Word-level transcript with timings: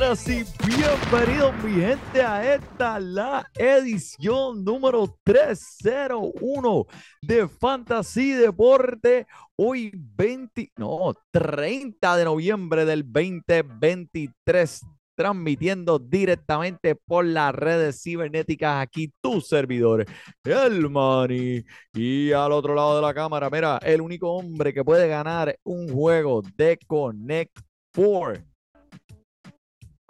Buenas 0.00 0.26
y 0.30 0.44
bienvenidos 0.66 1.54
mi 1.62 1.72
gente 1.72 2.22
a 2.22 2.54
esta 2.54 2.98
la 2.98 3.46
edición 3.54 4.64
número 4.64 5.14
301 5.24 6.86
de 7.20 7.46
Fantasy 7.46 8.32
Deporte. 8.32 9.26
Hoy 9.56 9.92
20, 9.94 10.72
no, 10.78 11.12
30 11.30 12.16
de 12.16 12.24
noviembre 12.24 12.86
del 12.86 13.02
2023 13.12 14.80
transmitiendo 15.14 15.98
directamente 15.98 16.94
por 16.94 17.26
las 17.26 17.54
redes 17.54 18.02
cibernéticas 18.02 18.82
aquí 18.82 19.12
tu 19.20 19.42
servidor, 19.42 20.06
el 20.44 20.88
Money. 20.88 21.62
Y 21.92 22.32
al 22.32 22.52
otro 22.52 22.74
lado 22.74 22.96
de 22.96 23.02
la 23.02 23.12
cámara, 23.12 23.50
mira, 23.50 23.76
el 23.82 24.00
único 24.00 24.32
hombre 24.32 24.72
que 24.72 24.82
puede 24.82 25.08
ganar 25.08 25.58
un 25.62 25.92
juego 25.92 26.40
de 26.56 26.78
Connect 26.86 27.60
4 27.94 28.49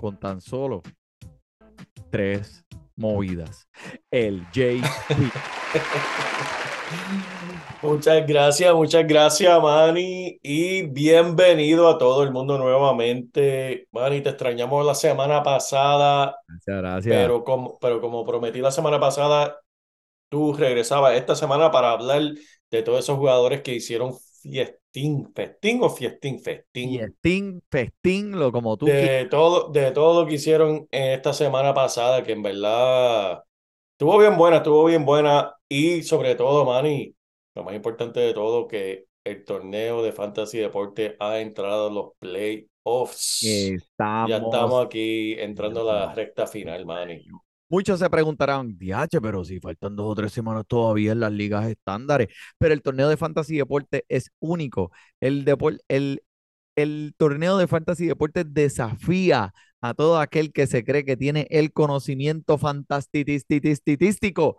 con 0.01 0.17
tan 0.17 0.41
solo 0.41 0.81
tres 2.09 2.65
movidas. 2.97 3.69
El 4.11 4.47
JP. 4.51 4.83
Muchas 7.83 8.27
gracias, 8.27 8.75
muchas 8.75 9.07
gracias, 9.07 9.63
Manny, 9.63 10.39
y 10.43 10.87
bienvenido 10.87 11.89
a 11.89 11.99
todo 11.99 12.23
el 12.23 12.31
mundo 12.31 12.57
nuevamente. 12.57 13.89
Manny, 13.93 14.23
te 14.23 14.31
extrañamos 14.31 14.87
la 14.87 14.95
semana 14.95 15.43
pasada, 15.43 16.35
Muchas 16.49 16.77
gracias. 16.79 17.15
pero 17.15 17.45
como, 17.45 17.79
pero 17.79 18.01
como 18.01 18.25
prometí 18.25 18.61
la 18.61 18.71
semana 18.71 18.99
pasada, 18.99 19.61
tú 20.31 20.55
regresabas 20.55 21.15
esta 21.15 21.37
semana 21.37 21.71
para 21.71 21.93
hablar 21.93 22.23
de 22.71 22.83
todos 22.83 23.01
esos 23.01 23.19
jugadores 23.19 23.61
que 23.61 23.75
hicieron 23.75 24.15
fiestín, 24.41 25.33
festín 25.35 25.83
o 25.83 25.91
fiestín, 25.91 26.41
festín. 26.41 26.99
Festín, 26.99 27.63
festín, 27.71 28.39
lo 28.39 28.51
como 28.51 28.77
tú 28.77 28.87
quieras. 28.87 29.05
de 29.05 29.25
todo, 29.27 29.69
de 29.71 29.91
todo 29.93 30.23
lo 30.23 30.29
que 30.29 30.35
hicieron 30.35 30.89
esta 30.91 31.33
semana 31.33 31.75
pasada, 31.75 32.23
que 32.23 32.33
en 32.33 32.43
verdad 32.43 33.43
estuvo 33.93 34.19
bien 34.19 34.37
buena, 34.37 34.59
estuvo 34.59 34.85
bien 34.87 35.05
buena, 35.05 35.55
y 35.69 36.03
sobre 36.03 36.35
todo, 36.35 36.65
Manny, 36.65 37.15
lo 37.55 37.65
más 37.65 37.75
importante 37.75 38.21
de 38.21 38.33
todo, 38.33 38.67
que 38.67 39.07
el 39.25 39.45
torneo 39.45 40.03
de 40.03 40.13
Fantasy 40.13 40.59
Deporte 40.59 41.17
ha 41.21 41.41
entrado 41.41 41.89
a 41.89 41.93
los 41.93 42.13
playoffs. 42.19 43.43
Estamos. 43.43 44.31
Ya 44.31 44.37
estamos 44.39 44.87
aquí 44.87 45.35
entrando 45.39 45.89
a 45.89 45.95
la 45.95 46.15
recta 46.15 46.47
final, 46.47 46.87
Manny. 46.87 47.27
Muchos 47.71 48.01
se 48.01 48.11
preguntarán, 48.11 48.77
diache, 48.79 49.21
pero 49.21 49.45
si 49.45 49.61
faltan 49.61 49.95
dos 49.97 50.07
o 50.13 50.15
tres 50.17 50.33
semanas 50.33 50.65
todavía 50.69 51.13
en 51.13 51.21
las 51.21 51.33
ligas 51.33 51.67
estándares. 51.69 52.29
Pero 52.59 52.75
el 52.75 52.83
torneo 52.83 53.09
de 53.09 53.17
Fantasy 53.17 53.57
Deporte 53.59 54.05
es 54.09 54.31
único. 54.41 54.91
El, 55.21 55.45
el, 55.89 56.23
el 56.77 57.15
torneo 57.19 57.59
de 57.59 57.67
Fantasy 57.69 58.07
Deporte 58.07 58.45
desafía 58.45 59.53
a 59.83 59.95
todo 59.95 60.21
aquel 60.21 60.53
que 60.53 60.67
se 60.69 60.85
cree 60.85 61.05
que 61.05 61.17
tiene 61.17 61.47
el 61.51 61.73
conocimiento 61.73 62.57
fantastitístico. 62.59 64.59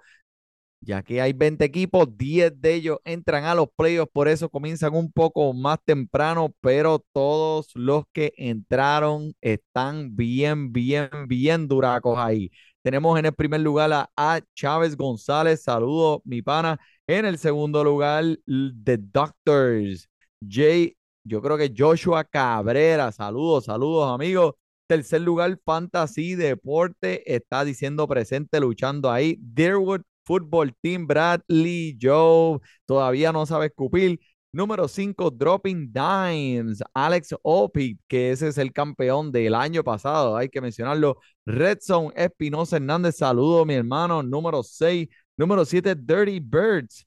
Ya 0.83 1.03
que 1.03 1.22
hay 1.22 1.33
20 1.33 1.63
equipos, 1.66 2.07
10 2.17 2.59
de 2.59 2.73
ellos 2.73 2.97
entran 3.05 3.43
a 3.43 3.53
los 3.53 3.67
playoffs, 3.75 4.11
por 4.11 4.28
eso 4.28 4.49
comienzan 4.49 4.95
un 4.95 5.11
poco 5.11 5.53
más 5.53 5.78
temprano, 5.85 6.55
pero 6.59 7.05
todos 7.13 7.69
los 7.75 8.05
que 8.11 8.33
entraron 8.38 9.33
están 9.41 10.16
bien, 10.16 10.73
bien, 10.73 11.09
bien 11.28 11.67
duracos 11.67 12.17
ahí. 12.17 12.49
Tenemos 12.81 13.18
en 13.19 13.25
el 13.25 13.34
primer 13.34 13.62
lugar 13.62 13.92
a, 13.94 14.09
a 14.18 14.42
Chávez 14.56 14.97
González, 14.97 15.62
saludos, 15.64 16.22
mi 16.24 16.42
pana. 16.42 16.80
En 17.08 17.25
el 17.25 17.38
segundo 17.38 17.84
lugar, 17.84 18.24
The 18.84 18.97
Doctors, 18.97 20.09
Jay, 20.47 20.96
yo 21.24 21.41
creo 21.41 21.58
que 21.58 21.72
Joshua 21.75 22.24
Cabrera, 22.24 23.12
saludos, 23.12 23.66
saludos, 23.66 24.12
amigos. 24.12 24.56
Tercer 24.88 25.22
lugar, 25.22 25.58
Fantasy 25.64 26.36
Deporte, 26.36 27.34
está 27.34 27.64
diciendo 27.64 28.08
presente, 28.08 28.59
luchando 28.59 29.12
ahí. 29.12 29.38
Deerwood 29.40 30.02
Football 30.25 30.75
Team, 30.81 31.08
Bradley 31.08 31.97
Joe, 32.02 32.59
todavía 32.86 33.31
no 33.31 33.46
sabe 33.46 33.68
escupir. 33.68 34.20
Número 34.53 34.88
5, 34.88 35.31
Dropping 35.31 35.94
Dimes, 35.94 36.84
Alex 36.94 37.34
Opie, 37.41 37.97
que 38.07 38.31
ese 38.31 38.50
es 38.50 38.57
el 38.57 38.73
campeón 38.73 39.31
del 39.31 39.56
año 39.56 39.81
pasado, 39.84 40.35
hay 40.35 40.50
que 40.50 40.59
mencionarlo. 40.59 41.17
Red 41.45 41.78
Zone, 41.81 42.12
Espinosa 42.16 42.75
Hernández, 42.75 43.16
saludo 43.17 43.66
mi 43.66 43.75
hermano. 43.75 44.22
Número 44.22 44.61
6, 44.61 45.07
número 45.38 45.63
7, 45.63 45.95
Dirty 45.95 46.40
Birds, 46.41 47.06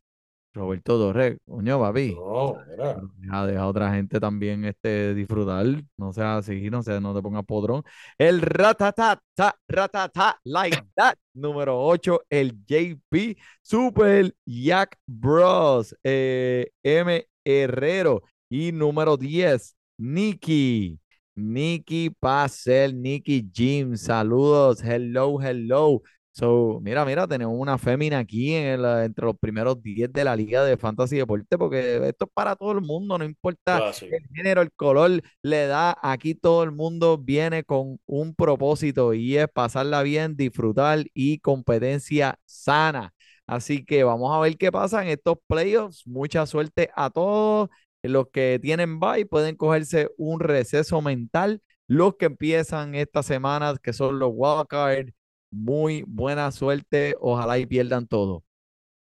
Roberto 0.54 0.96
Dorre, 0.96 1.38
coño, 1.46 1.80
papi. 1.80 2.14
No, 2.14 2.56
mira. 2.68 2.94
Pero 3.20 3.46
Deja, 3.46 3.60
a 3.62 3.66
otra 3.66 3.92
gente 3.92 4.20
también 4.20 4.64
este, 4.64 5.12
disfrutar. 5.14 5.66
No 5.96 6.12
sea 6.12 6.36
así, 6.38 6.70
no 6.70 6.82
sea, 6.82 7.00
no 7.00 7.12
te 7.14 7.20
pongas 7.20 7.44
podrón. 7.44 7.82
El 8.16 8.40
ratata, 8.40 9.20
ta, 9.34 9.54
ratata, 9.68 10.38
like 10.44 10.78
that. 10.94 11.16
Número 11.34 11.76
8, 11.84 12.22
el 12.30 12.52
JP 12.64 13.36
Super 13.62 14.32
Yak 14.46 14.96
Bros. 15.06 15.94
eh, 16.04 16.70
M. 16.84 17.26
Herrero. 17.44 18.22
Y 18.48 18.72
número 18.72 19.16
10, 19.16 19.76
Nikki. 19.98 20.98
Nikki 21.36 22.10
Pacel, 22.10 23.00
Nikki 23.00 23.48
Jim. 23.52 23.96
Saludos. 23.96 24.80
Hello, 24.82 25.40
hello. 25.40 26.02
So, 26.32 26.80
mira, 26.82 27.04
mira, 27.04 27.28
tenemos 27.28 27.54
una 27.56 27.78
fémina 27.78 28.18
aquí 28.18 28.54
en 28.54 28.64
el, 28.66 28.84
entre 29.04 29.24
los 29.24 29.38
primeros 29.38 29.80
10 29.80 30.12
de 30.12 30.24
la 30.24 30.34
Liga 30.34 30.64
de 30.64 30.76
Fantasy 30.76 31.16
Deporte, 31.16 31.56
porque 31.56 32.08
esto 32.08 32.24
es 32.24 32.30
para 32.34 32.56
todo 32.56 32.72
el 32.72 32.80
mundo, 32.80 33.16
no 33.16 33.24
importa 33.24 33.76
Clásico. 33.76 34.16
el 34.16 34.26
género, 34.34 34.60
el 34.62 34.72
color, 34.72 35.22
la 35.42 35.62
edad, 35.62 35.94
aquí 36.02 36.34
todo 36.34 36.64
el 36.64 36.72
mundo 36.72 37.18
viene 37.18 37.62
con 37.62 38.00
un 38.06 38.34
propósito 38.34 39.14
y 39.14 39.36
es 39.36 39.46
pasarla 39.48 40.02
bien, 40.02 40.36
disfrutar 40.36 41.04
y 41.14 41.38
competencia 41.38 42.36
sana. 42.46 43.14
Así 43.46 43.84
que 43.84 44.04
vamos 44.04 44.34
a 44.34 44.40
ver 44.40 44.56
qué 44.56 44.72
pasa 44.72 45.02
en 45.02 45.08
estos 45.08 45.36
playoffs. 45.46 46.06
Mucha 46.06 46.46
suerte 46.46 46.90
a 46.94 47.10
todos. 47.10 47.68
Los 48.02 48.28
que 48.30 48.58
tienen 48.60 49.00
bye 49.00 49.26
pueden 49.26 49.56
cogerse 49.56 50.08
un 50.16 50.40
receso 50.40 51.00
mental. 51.02 51.62
Los 51.86 52.16
que 52.16 52.26
empiezan 52.26 52.94
esta 52.94 53.22
semana, 53.22 53.74
que 53.82 53.92
son 53.92 54.18
los 54.18 54.30
wildcard, 54.34 55.10
muy 55.50 56.04
buena 56.06 56.50
suerte. 56.52 57.14
Ojalá 57.20 57.58
y 57.58 57.66
pierdan 57.66 58.06
todo. 58.06 58.42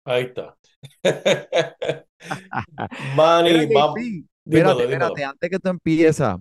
Ahí 0.05 0.23
está. 0.23 0.57
Manny, 3.15 3.67
Espérate, 4.45 4.83
dímelo. 4.83 4.83
espérate, 4.83 5.23
antes 5.23 5.49
que 5.49 5.59
tú 5.59 5.69
empiezas, 5.69 6.39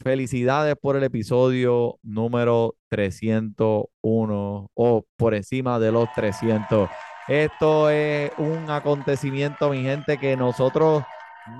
felicidades 0.00 0.74
por 0.80 0.96
el 0.96 1.04
episodio 1.04 1.98
número 2.02 2.76
301 2.88 4.70
o 4.74 5.06
por 5.16 5.34
encima 5.34 5.78
de 5.78 5.92
los 5.92 6.08
300. 6.14 6.88
Esto 7.28 7.90
es 7.90 8.30
un 8.38 8.70
acontecimiento, 8.70 9.70
mi 9.70 9.82
gente, 9.82 10.16
que 10.16 10.36
nosotros 10.36 11.02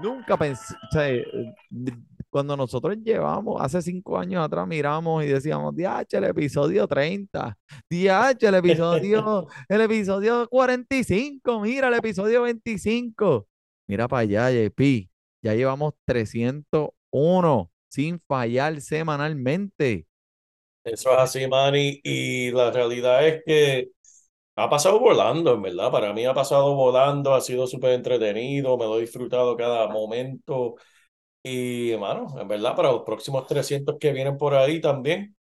nunca 0.01 0.37
pensamos, 0.37 0.81
cuando 2.31 2.57
nosotros 2.57 2.97
llevamos, 3.03 3.61
hace 3.61 3.83
cinco 3.83 4.17
años 4.17 4.45
atrás 4.45 4.67
miramos 4.69 5.25
y 5.25 5.27
decíamos, 5.27 5.75
DH, 5.75 6.19
el 6.19 6.25
episodio 6.25 6.87
30, 6.87 7.59
DH, 7.91 8.47
el 8.47 8.55
episodio, 8.55 9.49
el 9.69 9.81
episodio 9.81 10.49
45, 10.49 11.61
mira 11.61 11.89
el 11.89 11.95
episodio 11.95 12.43
25. 12.43 13.49
Mira 13.89 14.07
para 14.07 14.21
allá, 14.21 14.51
JP. 14.51 15.09
Ya 15.43 15.55
llevamos 15.55 15.95
301 16.05 17.71
sin 17.89 18.21
fallar 18.21 18.81
semanalmente. 18.81 20.07
Eso 20.85 21.13
es 21.13 21.19
así, 21.19 21.49
Manny, 21.49 22.01
y 22.05 22.53
la 22.53 22.71
realidad 22.71 23.27
es 23.27 23.43
que 23.45 23.96
ha 24.57 24.69
pasado 24.71 25.01
volando, 25.01 25.55
en 25.55 25.63
verdad. 25.63 25.91
Para 25.93 26.13
mí 26.13 26.25
ha 26.27 26.35
pasado 26.35 26.75
volando, 26.75 27.35
ha 27.35 27.41
sido 27.41 27.67
súper 27.67 27.93
entretenido, 27.93 28.77
me 28.79 28.85
lo 28.87 28.99
he 28.99 29.03
disfrutado 29.03 29.57
cada 29.57 29.89
momento. 29.89 30.77
Y, 31.43 31.93
hermano, 31.93 32.29
en 32.41 32.49
verdad, 32.49 32.77
para 32.77 32.93
los 32.93 33.03
próximos 33.05 33.47
300 33.47 33.97
que 34.01 34.13
vienen 34.13 34.39
por 34.39 34.55
ahí 34.55 34.81
también, 34.81 35.37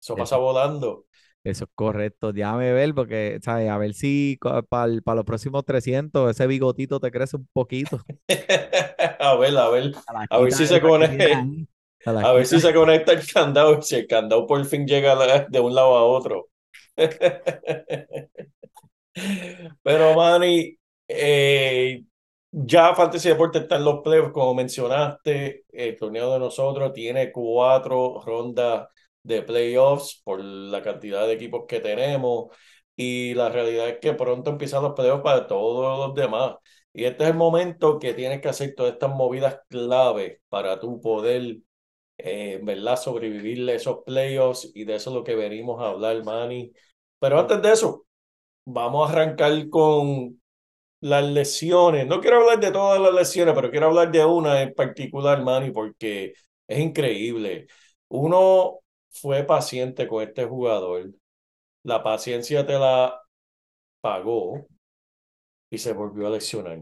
eso 0.00 0.16
pasa 0.16 0.36
Eso, 0.36 0.38
volando. 0.38 1.06
eso 1.44 1.64
es 1.64 1.70
correcto. 1.74 2.32
Déjame 2.32 2.72
ver, 2.72 2.94
porque, 2.94 3.38
¿sabes? 3.42 3.70
A 3.70 3.78
ver 3.78 3.94
si 3.94 4.38
para 4.68 4.88
los 5.16 5.24
próximos 5.24 5.64
300 5.64 6.30
ese 6.30 6.46
bigotito 6.46 7.00
te 7.00 7.10
crece 7.10 7.36
un 7.36 7.48
poquito. 7.52 8.04
A 9.20 9.36
ver, 9.36 9.56
a 9.56 9.68
ver, 9.70 9.92
A 10.06 10.12
a 10.28 10.38
ver 10.40 10.52
si 10.52 10.66
se 10.66 10.80
conecta. 10.80 11.48
A 12.04 12.12
a 12.30 12.32
ver 12.32 12.46
si 12.46 12.60
se 12.60 12.74
conecta 12.74 13.12
el 13.12 13.26
candado, 13.32 13.82
si 13.82 13.96
el 13.96 14.06
candado 14.06 14.46
por 14.46 14.64
fin 14.66 14.86
llega 14.86 15.46
de 15.48 15.60
un 15.60 15.74
lado 15.74 15.96
a 15.98 16.04
otro. 16.04 16.50
Pero, 19.82 20.14
Manny, 20.14 20.76
eh, 21.08 22.02
ya 22.50 22.94
Fantasy 22.94 23.28
Deportes 23.28 23.62
está 23.62 23.76
en 23.76 23.84
los 23.84 24.00
playoffs, 24.02 24.32
como 24.32 24.54
mencionaste, 24.54 25.64
el 25.72 25.96
torneo 25.96 26.32
de 26.32 26.38
nosotros 26.38 26.92
tiene 26.92 27.32
cuatro 27.32 28.20
rondas 28.24 28.88
de 29.22 29.42
playoffs 29.42 30.20
por 30.24 30.40
la 30.42 30.82
cantidad 30.82 31.26
de 31.26 31.34
equipos 31.34 31.64
que 31.68 31.80
tenemos 31.80 32.48
y 32.96 33.34
la 33.34 33.48
realidad 33.48 33.88
es 33.88 33.98
que 33.98 34.14
pronto 34.14 34.50
empiezan 34.50 34.82
los 34.82 34.94
playoffs 34.94 35.22
para 35.22 35.46
todos 35.46 35.98
los 36.08 36.14
demás. 36.14 36.56
Y 36.92 37.04
este 37.04 37.24
es 37.24 37.30
el 37.30 37.36
momento 37.36 37.98
que 37.98 38.14
tienes 38.14 38.40
que 38.40 38.48
hacer 38.48 38.74
todas 38.74 38.92
estas 38.94 39.10
movidas 39.10 39.60
claves 39.68 40.40
para 40.48 40.78
tu 40.80 41.00
poder, 41.00 41.58
eh, 42.18 42.60
verdad, 42.62 42.96
sobrevivir 42.96 43.68
esos 43.70 43.98
playoffs 44.04 44.70
y 44.74 44.84
de 44.84 44.96
eso 44.96 45.10
es 45.10 45.16
lo 45.16 45.24
que 45.24 45.34
venimos 45.36 45.80
a 45.82 45.88
hablar, 45.90 46.22
Manny. 46.24 46.72
Pero 47.18 47.38
antes 47.40 47.62
de 47.62 47.72
eso, 47.72 48.06
vamos 48.64 49.08
a 49.08 49.12
arrancar 49.12 49.68
con 49.68 50.40
las 51.00 51.24
lesiones. 51.24 52.06
No 52.06 52.20
quiero 52.20 52.38
hablar 52.42 52.60
de 52.60 52.72
todas 52.72 53.00
las 53.00 53.14
lesiones, 53.14 53.54
pero 53.54 53.70
quiero 53.70 53.86
hablar 53.88 54.10
de 54.12 54.24
una 54.24 54.62
en 54.62 54.74
particular, 54.74 55.42
Manny, 55.42 55.70
porque 55.72 56.34
es 56.68 56.78
increíble. 56.80 57.66
Uno 58.08 58.80
fue 59.10 59.44
paciente 59.44 60.08
con 60.08 60.22
este 60.22 60.44
jugador, 60.46 61.10
la 61.84 62.02
paciencia 62.02 62.66
te 62.66 62.78
la 62.78 63.20
pagó 64.02 64.66
y 65.70 65.78
se 65.78 65.92
volvió 65.92 66.26
a 66.26 66.30
lesionar. 66.30 66.80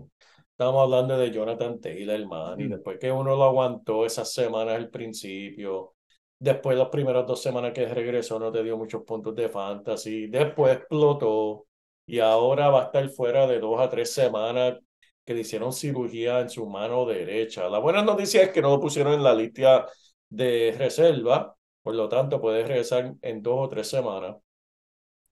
Estamos 0.51 0.83
hablando 0.83 1.17
de 1.17 1.31
Jonathan 1.31 1.81
Taylor, 1.81 2.27
Manny, 2.27 2.65
Mm. 2.65 2.71
después 2.71 2.99
que 2.99 3.13
uno 3.13 3.37
lo 3.37 3.45
aguantó 3.45 4.05
esas 4.07 4.33
semanas 4.33 4.75
al 4.77 4.91
principio. 4.91 5.95
Después, 6.39 6.77
las 6.79 6.89
primeras 6.89 7.27
dos 7.27 7.43
semanas 7.43 7.73
que 7.73 7.87
regresó, 7.87 8.39
no 8.39 8.51
te 8.53 8.63
dio 8.63 8.77
muchos 8.77 9.03
puntos 9.05 9.35
de 9.35 9.49
fantasy. 9.49 10.27
Después 10.29 10.77
explotó 10.77 11.67
y 12.09 12.21
ahora 12.21 12.71
va 12.71 12.83
a 12.83 12.85
estar 12.87 13.09
fuera 13.11 13.47
de 13.47 13.61
dos 13.61 13.81
a 13.81 13.91
tres 13.91 14.13
semanas 14.15 14.79
que 15.25 15.35
le 15.35 15.41
hicieron 15.43 15.73
cirugía 15.73 16.41
en 16.41 16.51
su 16.51 16.67
mano 16.67 17.07
derecha. 17.07 17.69
La 17.71 17.79
buena 17.81 18.03
noticia 18.03 18.43
es 18.43 18.51
que 18.53 18.63
no 18.63 18.71
lo 18.71 18.81
pusieron 18.81 19.15
en 19.15 19.23
la 19.25 19.35
lista 19.35 19.87
de 20.31 20.75
reserva, 20.79 21.57
por 21.83 21.95
lo 21.95 22.09
tanto 22.09 22.41
puede 22.41 22.65
regresar 22.67 23.15
en 23.23 23.43
dos 23.43 23.57
o 23.61 23.69
tres 23.71 23.89
semanas. 23.89 24.37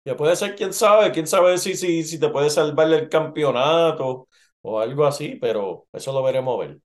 Ya 0.05 0.17
puede 0.17 0.37
ser, 0.37 0.55
quién 0.55 0.73
sabe, 0.73 1.11
quién 1.13 1.27
sabe 1.27 1.59
si, 1.59 1.75
si, 1.77 2.05
si 2.05 2.21
te 2.21 2.29
puede 2.29 2.49
salvar 2.51 2.93
el 2.93 3.09
campeonato 3.09 4.29
o 4.63 4.81
algo 4.81 5.05
así, 5.05 5.37
pero 5.41 5.89
eso 5.93 6.13
lo 6.13 6.23
veremos 6.23 6.59
ver. 6.61 6.79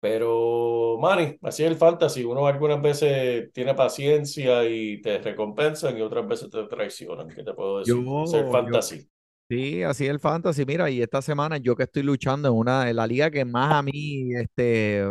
Pero, 0.00 0.98
Manny, 1.00 1.38
así 1.42 1.64
es 1.64 1.70
el 1.70 1.76
fantasy. 1.78 2.24
Uno 2.24 2.46
algunas 2.46 2.82
veces 2.82 3.52
tiene 3.54 3.74
paciencia 3.74 4.64
y 4.68 5.00
te 5.02 5.18
recompensan 5.18 5.98
y 5.98 6.02
otras 6.02 6.26
veces 6.28 6.50
te 6.50 6.64
traicionan. 6.64 7.28
¿Qué 7.28 7.44
te 7.44 7.54
puedo 7.54 7.80
decir? 7.80 8.10
Es 8.24 8.34
el 8.34 8.46
Yo, 8.46 8.62
yo, 8.66 8.82
fantasy. 8.82 9.08
Sí, 9.50 9.82
así 9.82 10.04
es 10.04 10.10
el 10.10 10.20
fantasy. 10.20 10.66
Mira, 10.66 10.90
y 10.90 11.00
esta 11.00 11.22
semana 11.22 11.56
yo 11.56 11.74
que 11.74 11.84
estoy 11.84 12.02
luchando 12.02 12.48
en 12.48 12.54
una, 12.54 12.90
en 12.90 12.96
la 12.96 13.06
liga 13.06 13.30
que 13.30 13.46
más 13.46 13.72
a 13.72 13.82
mí, 13.82 14.34
este, 14.34 15.02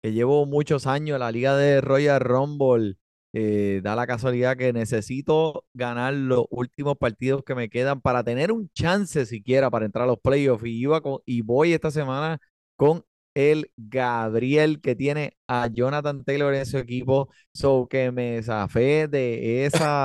que 0.00 0.12
llevo 0.12 0.46
muchos 0.46 0.86
años, 0.86 1.18
la 1.18 1.32
liga 1.32 1.56
de 1.56 1.80
Royal 1.80 2.20
Rumble, 2.20 2.94
eh, 3.32 3.80
da 3.82 3.96
la 3.96 4.06
casualidad 4.06 4.56
que 4.56 4.72
necesito 4.72 5.64
ganar 5.74 6.14
los 6.14 6.44
últimos 6.50 6.96
partidos 6.96 7.42
que 7.42 7.56
me 7.56 7.68
quedan 7.68 8.00
para 8.00 8.22
tener 8.22 8.52
un 8.52 8.68
chance 8.72 9.26
siquiera 9.26 9.68
para 9.68 9.86
entrar 9.86 10.04
a 10.04 10.06
los 10.06 10.20
playoffs. 10.20 10.64
Y 10.64 10.78
iba 10.82 11.00
y 11.26 11.40
voy 11.42 11.72
esta 11.72 11.90
semana 11.90 12.38
con 12.76 13.04
el 13.34 13.72
Gabriel 13.76 14.80
que 14.80 14.94
tiene 14.94 15.36
a 15.48 15.66
Jonathan 15.66 16.22
Taylor 16.24 16.54
en 16.54 16.66
su 16.66 16.78
equipo, 16.78 17.30
so 17.52 17.88
que 17.90 18.12
me 18.12 18.40
zafé 18.44 19.08
de 19.08 19.66
esa 19.66 20.04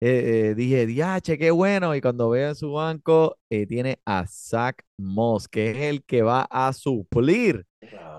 eh, 0.00 0.50
eh, 0.50 0.54
dije, 0.54 0.86
diache, 0.86 1.38
qué 1.38 1.50
bueno. 1.50 1.94
Y 1.94 2.00
cuando 2.00 2.30
veo 2.30 2.50
en 2.50 2.54
su 2.54 2.72
banco, 2.72 3.36
eh, 3.50 3.66
tiene 3.66 3.98
a 4.04 4.26
Zach 4.28 4.76
Moss, 4.96 5.48
que 5.48 5.70
es 5.70 5.76
el 5.78 6.04
que 6.04 6.22
va 6.22 6.42
a 6.50 6.72
suplir 6.72 7.66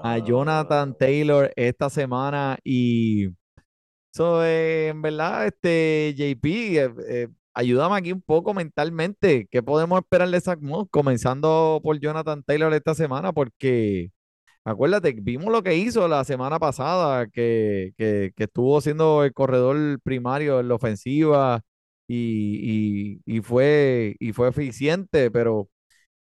a 0.03 0.17
Jonathan 0.17 0.95
Taylor 0.97 1.51
esta 1.55 1.89
semana. 1.89 2.57
Y 2.63 3.29
eso, 4.13 4.45
en 4.45 5.01
verdad, 5.01 5.47
este 5.47 6.13
JP, 6.17 7.29
ayúdame 7.53 7.95
aquí 7.97 8.11
un 8.11 8.21
poco 8.21 8.53
mentalmente. 8.53 9.47
¿Qué 9.49 9.63
podemos 9.63 9.99
esperar 10.01 10.29
de 10.29 10.41
Zach 10.41 10.59
Moss? 10.61 10.87
Comenzando 10.91 11.79
por 11.83 11.99
Jonathan 11.99 12.43
Taylor 12.43 12.73
esta 12.73 12.93
semana, 12.95 13.31
porque 13.33 14.11
acuérdate, 14.65 15.13
vimos 15.21 15.51
lo 15.51 15.63
que 15.63 15.75
hizo 15.77 16.07
la 16.07 16.23
semana 16.25 16.59
pasada, 16.59 17.27
que, 17.27 17.93
que, 17.97 18.33
que 18.35 18.43
estuvo 18.45 18.81
siendo 18.81 19.23
el 19.23 19.33
corredor 19.33 19.99
primario 20.03 20.59
en 20.59 20.67
la 20.69 20.75
ofensiva 20.75 21.63
y, 22.17 23.21
y, 23.37 23.41
fue, 23.41 24.15
y 24.19 24.33
fue 24.33 24.49
eficiente, 24.49 25.31
pero 25.31 25.69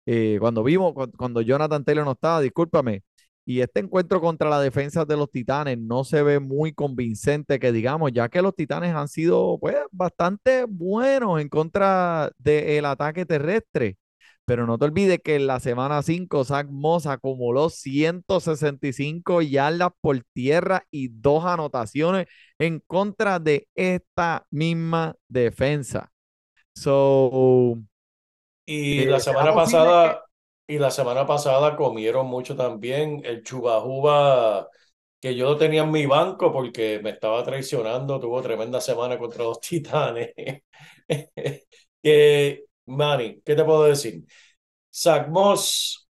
eh, 0.05 0.37
cuando 0.39 0.63
vimos, 0.63 0.93
cu- 0.93 1.11
cuando 1.17 1.41
Jonathan 1.41 1.83
Taylor 1.85 2.05
no 2.05 2.13
estaba, 2.13 2.41
discúlpame, 2.41 3.03
y 3.45 3.61
este 3.61 3.79
encuentro 3.79 4.21
contra 4.21 4.49
la 4.49 4.61
defensa 4.61 5.05
de 5.05 5.17
los 5.17 5.31
Titanes 5.31 5.77
no 5.79 6.03
se 6.03 6.21
ve 6.23 6.39
muy 6.39 6.73
convincente, 6.73 7.59
que 7.59 7.71
digamos, 7.71 8.11
ya 8.13 8.29
que 8.29 8.41
los 8.41 8.55
Titanes 8.55 8.93
han 8.95 9.07
sido 9.07 9.57
pues 9.59 9.77
bastante 9.91 10.65
buenos 10.65 11.41
en 11.41 11.49
contra 11.49 12.31
del 12.37 12.85
ataque 12.85 13.25
terrestre. 13.25 13.97
Pero 14.49 14.65
no 14.65 14.77
te 14.79 14.85
olvides 14.85 15.19
que 15.23 15.35
en 15.35 15.45
la 15.47 15.59
semana 15.59 16.01
5 16.01 16.43
Zach 16.43 16.67
Moss 16.71 17.05
acumuló 17.05 17.69
165 17.69 19.41
yardas 19.43 19.91
por 20.01 20.19
tierra 20.33 20.83
y 20.91 21.09
dos 21.09 21.45
anotaciones 21.45 22.27
en 22.57 22.79
contra 22.87 23.39
de 23.39 23.67
esta 23.75 24.47
misma 24.49 25.15
defensa. 25.27 26.11
So, 26.75 27.77
Y 28.65 29.05
eh, 29.05 29.05
la 29.05 29.19
¿será 29.19 29.19
semana 29.19 29.53
posible 29.53 29.97
que 30.01 30.09
pasada, 30.09 30.23
y 30.67 30.77
la 30.77 30.91
semana 30.91 31.25
pasada 31.25 31.75
comieron 31.75 32.27
mucho 32.27 32.55
también 32.55 33.21
el 33.25 33.43
chubajuba 33.43 34.67
que 35.19 35.35
yo 35.35 35.45
lo 35.45 35.57
tenía 35.57 35.83
en 35.83 35.91
mi 35.91 36.05
banco 36.05 36.51
porque 36.53 36.99
me 37.03 37.11
estaba 37.11 37.43
traicionando, 37.43 38.19
tuvo 38.19 38.41
tremenda 38.41 38.79
semana 38.81 39.17
contra 39.17 39.43
los 39.43 39.59
Titanes. 39.61 40.31
Que, 42.01 42.63
Manny, 42.85 43.41
¿qué 43.45 43.55
te 43.55 43.65
puedo 43.65 43.83
decir? 43.85 44.23
Zach 44.93 45.27
Moss 45.29 46.07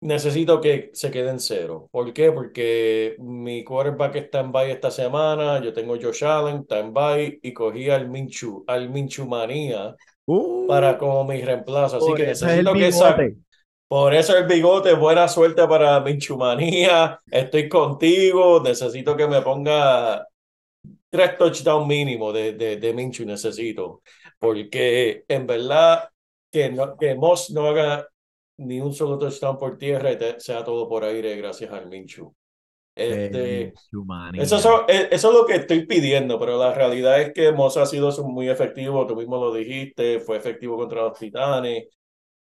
necesito 0.00 0.60
que 0.60 0.90
se 0.92 1.10
quede 1.10 1.30
en 1.30 1.40
cero. 1.40 1.88
¿Por 1.90 2.12
qué? 2.12 2.32
Porque 2.32 3.16
mi 3.18 3.64
quarterback 3.64 4.16
está 4.16 4.40
en 4.40 4.52
bye 4.52 4.70
esta 4.70 4.90
semana, 4.90 5.60
yo 5.62 5.72
tengo 5.72 5.96
Josh 6.00 6.24
Allen, 6.24 6.62
está 6.62 6.78
en 6.80 6.92
bye 6.92 7.38
y 7.42 7.52
cogí 7.52 7.88
al 7.90 8.08
Minchu, 8.08 8.64
al 8.66 8.90
Minchu 8.90 9.26
Manía 9.26 9.94
para 10.68 10.92
Uh, 10.92 10.98
como 10.98 11.24
mi 11.24 11.40
reemplazo. 11.42 11.96
Así 11.96 12.14
que 12.14 12.26
necesito 12.26 12.72
que 12.72 12.92
Zach 12.92 13.18
por 13.92 14.14
eso 14.14 14.34
el 14.38 14.46
bigote, 14.46 14.94
buena 14.94 15.28
suerte 15.28 15.68
para 15.68 16.00
Minchumanía. 16.00 17.20
Estoy 17.30 17.68
contigo. 17.68 18.62
Necesito 18.62 19.14
que 19.14 19.26
me 19.26 19.42
ponga 19.42 20.26
tres 21.10 21.36
touchdowns 21.36 21.86
mínimo 21.86 22.32
de, 22.32 22.54
de, 22.54 22.78
de 22.78 22.94
Minchu. 22.94 23.26
Necesito. 23.26 24.00
Porque 24.38 25.26
en 25.28 25.46
verdad 25.46 26.08
que, 26.50 26.70
no, 26.70 26.96
que 26.96 27.14
Moss 27.14 27.50
no 27.50 27.66
haga 27.66 28.08
ni 28.58 28.80
un 28.80 28.92
solo 28.94 29.18
touchdown 29.18 29.58
por 29.58 29.78
tierra 29.78 30.12
y 30.12 30.18
te- 30.18 30.40
sea 30.40 30.64
todo 30.64 30.88
por 30.88 31.04
aire 31.04 31.36
gracias 31.36 31.72
al 31.72 31.88
Minchu. 31.88 32.34
Este, 32.94 33.74
eso, 34.36 34.56
Minchumanía. 34.56 34.84
es- 34.88 35.02
eh, 35.04 35.08
eso 35.12 35.28
es 35.30 35.34
lo 35.34 35.46
que 35.46 35.54
estoy 35.56 35.86
pidiendo, 35.86 36.38
pero 36.38 36.58
la 36.58 36.74
realidad 36.74 37.20
es 37.20 37.32
que 37.32 37.52
Moss 37.52 37.76
ha 37.78 37.86
sido 37.86 38.10
muy 38.28 38.48
efectivo. 38.50 39.06
Tú 39.06 39.16
mismo 39.16 39.36
lo 39.38 39.52
dijiste. 39.54 40.20
Fue 40.20 40.36
efectivo 40.38 40.76
contra 40.76 41.02
los 41.02 41.18
Titanes. 41.18 41.88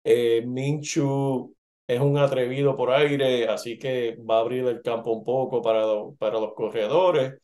Eh, 0.05 0.43
Minshew 0.47 1.55
es 1.87 2.01
un 2.01 2.19
atrevido 2.19 2.77
por 2.77 2.91
aire, 2.93 3.49
así 3.49 3.79
que 3.79 4.17
va 4.29 4.39
a 4.39 4.41
abrir 4.41 4.67
el 4.67 4.83
campo 4.83 5.13
un 5.13 5.25
poco 5.25 5.63
para, 5.63 5.83
lo- 5.83 6.15
para 6.19 6.41
los 6.41 6.55
corredores. 6.55 7.35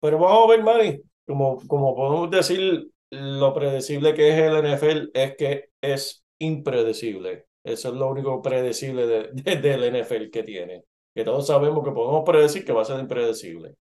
Pero 0.00 0.18
vamos 0.18 0.44
a 0.46 0.50
ver, 0.56 0.62
Manny, 0.62 1.00
como, 1.26 1.58
como 1.66 1.94
podemos 1.96 2.30
decir, 2.30 2.88
lo 3.10 3.54
predecible 3.54 4.14
que 4.14 4.28
es 4.30 4.36
el 4.38 4.56
NFL 4.64 5.10
es 5.14 5.36
que 5.36 5.64
es 5.80 6.24
impredecible. 6.38 7.46
Eso 7.64 7.88
es 7.90 7.94
lo 7.96 8.10
único 8.10 8.42
predecible 8.42 9.06
de, 9.06 9.30
de- 9.32 9.56
del 9.56 9.84
NFL 9.84 10.30
que 10.30 10.44
tiene. 10.44 10.84
Que 11.14 11.24
todos 11.24 11.46
sabemos 11.48 11.84
que 11.84 11.92
podemos 11.92 12.24
predecir 12.26 12.64
que 12.64 12.72
va 12.72 12.82
a 12.82 12.86
ser 12.86 13.00
impredecible. 13.00 13.76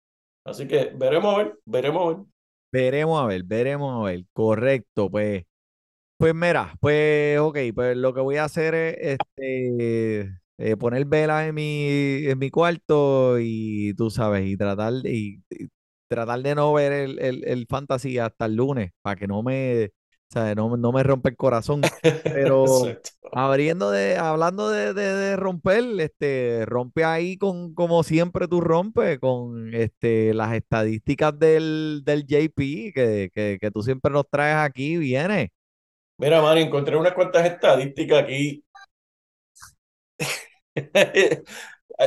Así 0.46 0.68
que 0.68 0.92
veremos 0.96 1.36
a 1.36 1.38
ver, 1.40 1.60
veremos 1.66 2.04
a 2.04 2.18
ver. 2.18 2.28
Veremos 2.72 3.22
a 3.22 3.26
ver, 3.28 3.44
veremos 3.44 4.00
a 4.02 4.04
ver. 4.12 4.26
Correcto, 4.34 5.10
pues. 5.10 5.44
Pues 6.18 6.36
mira, 6.36 6.76
pues 6.82 7.40
ok, 7.40 7.58
pues 7.76 7.98
lo 7.98 8.14
que 8.14 8.22
voy 8.22 8.38
a 8.38 8.46
hacer 8.46 8.76
es 8.76 8.96
este, 9.20 10.22
eh, 10.60 10.78
poner 10.78 11.06
velas 11.06 11.48
en 11.50 11.56
mi, 11.56 11.88
en 12.28 12.40
mi 12.40 12.52
cuarto 12.52 13.38
y 13.40 13.94
tú 13.96 14.10
sabes, 14.12 14.48
y 14.48 14.58
tratar, 14.58 14.94
y, 15.06 15.44
tratar 16.08 16.42
de 16.44 16.56
no 16.56 16.74
ver 16.74 16.92
el, 16.94 17.20
el, 17.20 17.44
el 17.48 17.66
fantasy 17.68 18.20
hasta 18.20 18.46
el 18.46 18.56
lunes, 18.56 18.92
para 19.02 19.16
que 19.16 19.28
no 19.28 19.44
me, 19.44 19.92
o 20.32 20.40
sea, 20.40 20.56
no, 20.56 20.78
no 20.78 20.92
me 20.94 21.04
rompa 21.04 21.30
el 21.30 21.36
corazón. 21.36 21.92
Pero 22.32 22.98
abriendo 23.34 23.92
de, 23.92 24.18
hablando 24.18 24.70
de, 24.70 24.94
de, 24.94 25.04
de 25.14 25.36
romper, 25.36 25.84
este, 26.00 26.66
rompe 26.66 27.04
ahí 27.04 27.38
con, 27.38 27.74
como 27.74 28.04
siempre 28.04 28.48
tú 28.48 28.62
rompes, 28.62 29.20
con 29.20 29.74
este, 29.74 30.34
las 30.34 30.54
estadísticas 30.54 31.38
del, 31.38 32.02
del 32.06 32.26
JP 32.26 32.94
que, 32.94 33.30
que, 33.34 33.58
que 33.60 33.72
tú 33.72 33.84
siempre 33.84 34.12
nos 34.12 34.30
traes 34.30 34.58
aquí, 34.58 34.98
viene. 34.98 35.52
Mira, 36.18 36.42
man, 36.42 36.58
encontré 36.58 36.96
unas 36.96 37.14
cuantas 37.14 37.46
estadísticas 37.46 38.24
aquí. 38.24 38.64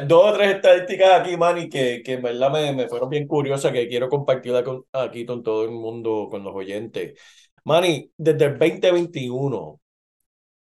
Dos 0.08 0.32
o 0.32 0.34
tres 0.34 0.56
estadísticas 0.56 1.20
aquí, 1.20 1.36
Manny, 1.36 1.68
que, 1.68 2.02
que 2.04 2.14
en 2.14 2.22
verdad 2.22 2.50
me, 2.50 2.72
me 2.72 2.88
fueron 2.88 3.08
bien 3.10 3.28
curiosas, 3.28 3.72
que 3.72 3.86
quiero 3.88 4.08
compartirla 4.08 4.64
con, 4.64 4.84
aquí 4.92 5.24
con 5.24 5.42
todo 5.42 5.64
el 5.64 5.70
mundo, 5.70 6.28
con 6.30 6.42
los 6.42 6.54
oyentes. 6.54 7.20
Manny, 7.64 8.12
desde 8.18 8.44
el 8.44 8.58
2021, 8.58 9.80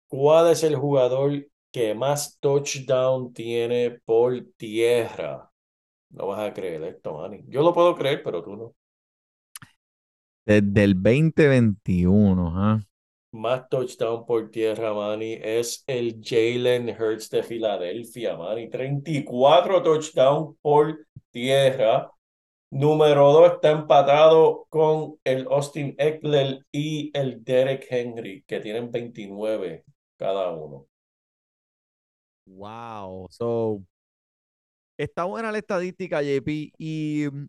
¿cuál 0.09 0.53
es 0.53 0.63
el 0.63 0.77
jugador 0.77 1.47
que 1.71 1.95
más 1.95 2.39
touchdown 2.39 3.33
tiene 3.33 3.99
por 4.05 4.45
tierra? 4.59 5.51
No 6.11 6.27
vas 6.27 6.41
a 6.41 6.53
creer 6.53 6.83
esto, 6.83 7.15
Manny. 7.15 7.45
Yo 7.49 7.63
lo 7.63 7.73
puedo 7.73 7.97
creer, 7.97 8.23
pero 8.23 8.43
tú 8.43 8.57
no. 8.57 8.75
Desde 10.45 10.85
el 10.85 11.03
2021, 11.03 12.53
¿ah? 12.55 12.83
Más 13.31 13.67
touchdown 13.71 14.27
por 14.27 14.51
tierra, 14.51 14.93
Manny, 14.93 15.39
es 15.41 15.85
el 15.87 16.21
Jalen 16.23 16.91
Hurts 16.91 17.31
de 17.31 17.43
Filadelfia, 17.43 18.37
Manny. 18.37 18.69
34 18.69 19.83
touchdowns 19.83 20.57
por 20.61 21.07
tierra. 21.31 22.11
Número 22.73 23.31
2 23.35 23.53
está 23.53 23.71
empatado 23.71 24.65
con 24.71 25.19
el 25.25 25.47
Austin 25.51 25.95
Eckler 25.99 26.65
y 26.73 27.11
el 27.13 27.45
Derek 27.45 27.87
Henry, 27.91 28.45
que 28.47 28.61
tienen 28.61 28.91
29 28.91 29.85
cada 30.17 30.51
uno. 30.53 30.87
Wow. 32.47 33.29
So, 33.31 33.85
está 34.97 35.25
buena 35.25 35.53
la 35.53 35.59
estadística, 35.59 36.23
JP. 36.23 36.73
Y 36.79 37.27
mm, 37.31 37.47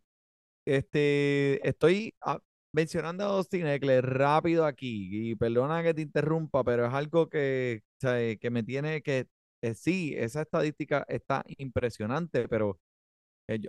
este, 0.65 1.65
estoy 1.69 2.13
ah, 2.19 2.41
mencionando 2.73 3.23
a 3.23 3.27
Austin 3.37 3.65
Eckler 3.65 4.05
rápido 4.05 4.65
aquí. 4.65 5.31
Y 5.31 5.35
perdona 5.35 5.83
que 5.83 5.93
te 5.93 6.01
interrumpa, 6.01 6.65
pero 6.65 6.85
es 6.85 6.93
algo 6.93 7.29
que, 7.29 7.81
que 8.01 8.49
me 8.51 8.63
tiene 8.63 9.01
que. 9.01 9.27
eh, 9.61 9.73
sí, 9.73 10.15
esa 10.17 10.41
estadística 10.41 11.05
está 11.07 11.45
impresionante, 11.57 12.49
pero 12.49 12.77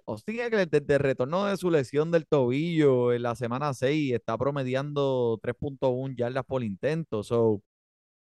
Austin 0.06 0.40
Eckler 0.40 0.68
desde 0.68 0.94
el 0.94 1.00
retorno 1.00 1.46
de 1.46 1.56
su 1.56 1.70
lesión 1.70 2.10
del 2.10 2.26
tobillo 2.26 3.12
en 3.12 3.22
la 3.22 3.34
semana 3.34 3.74
6 3.74 4.14
está 4.14 4.38
promediando 4.38 5.38
3.1 5.42 6.16
yardas 6.16 6.44
por 6.44 6.62
intento. 6.62 7.22
So, 7.22 7.62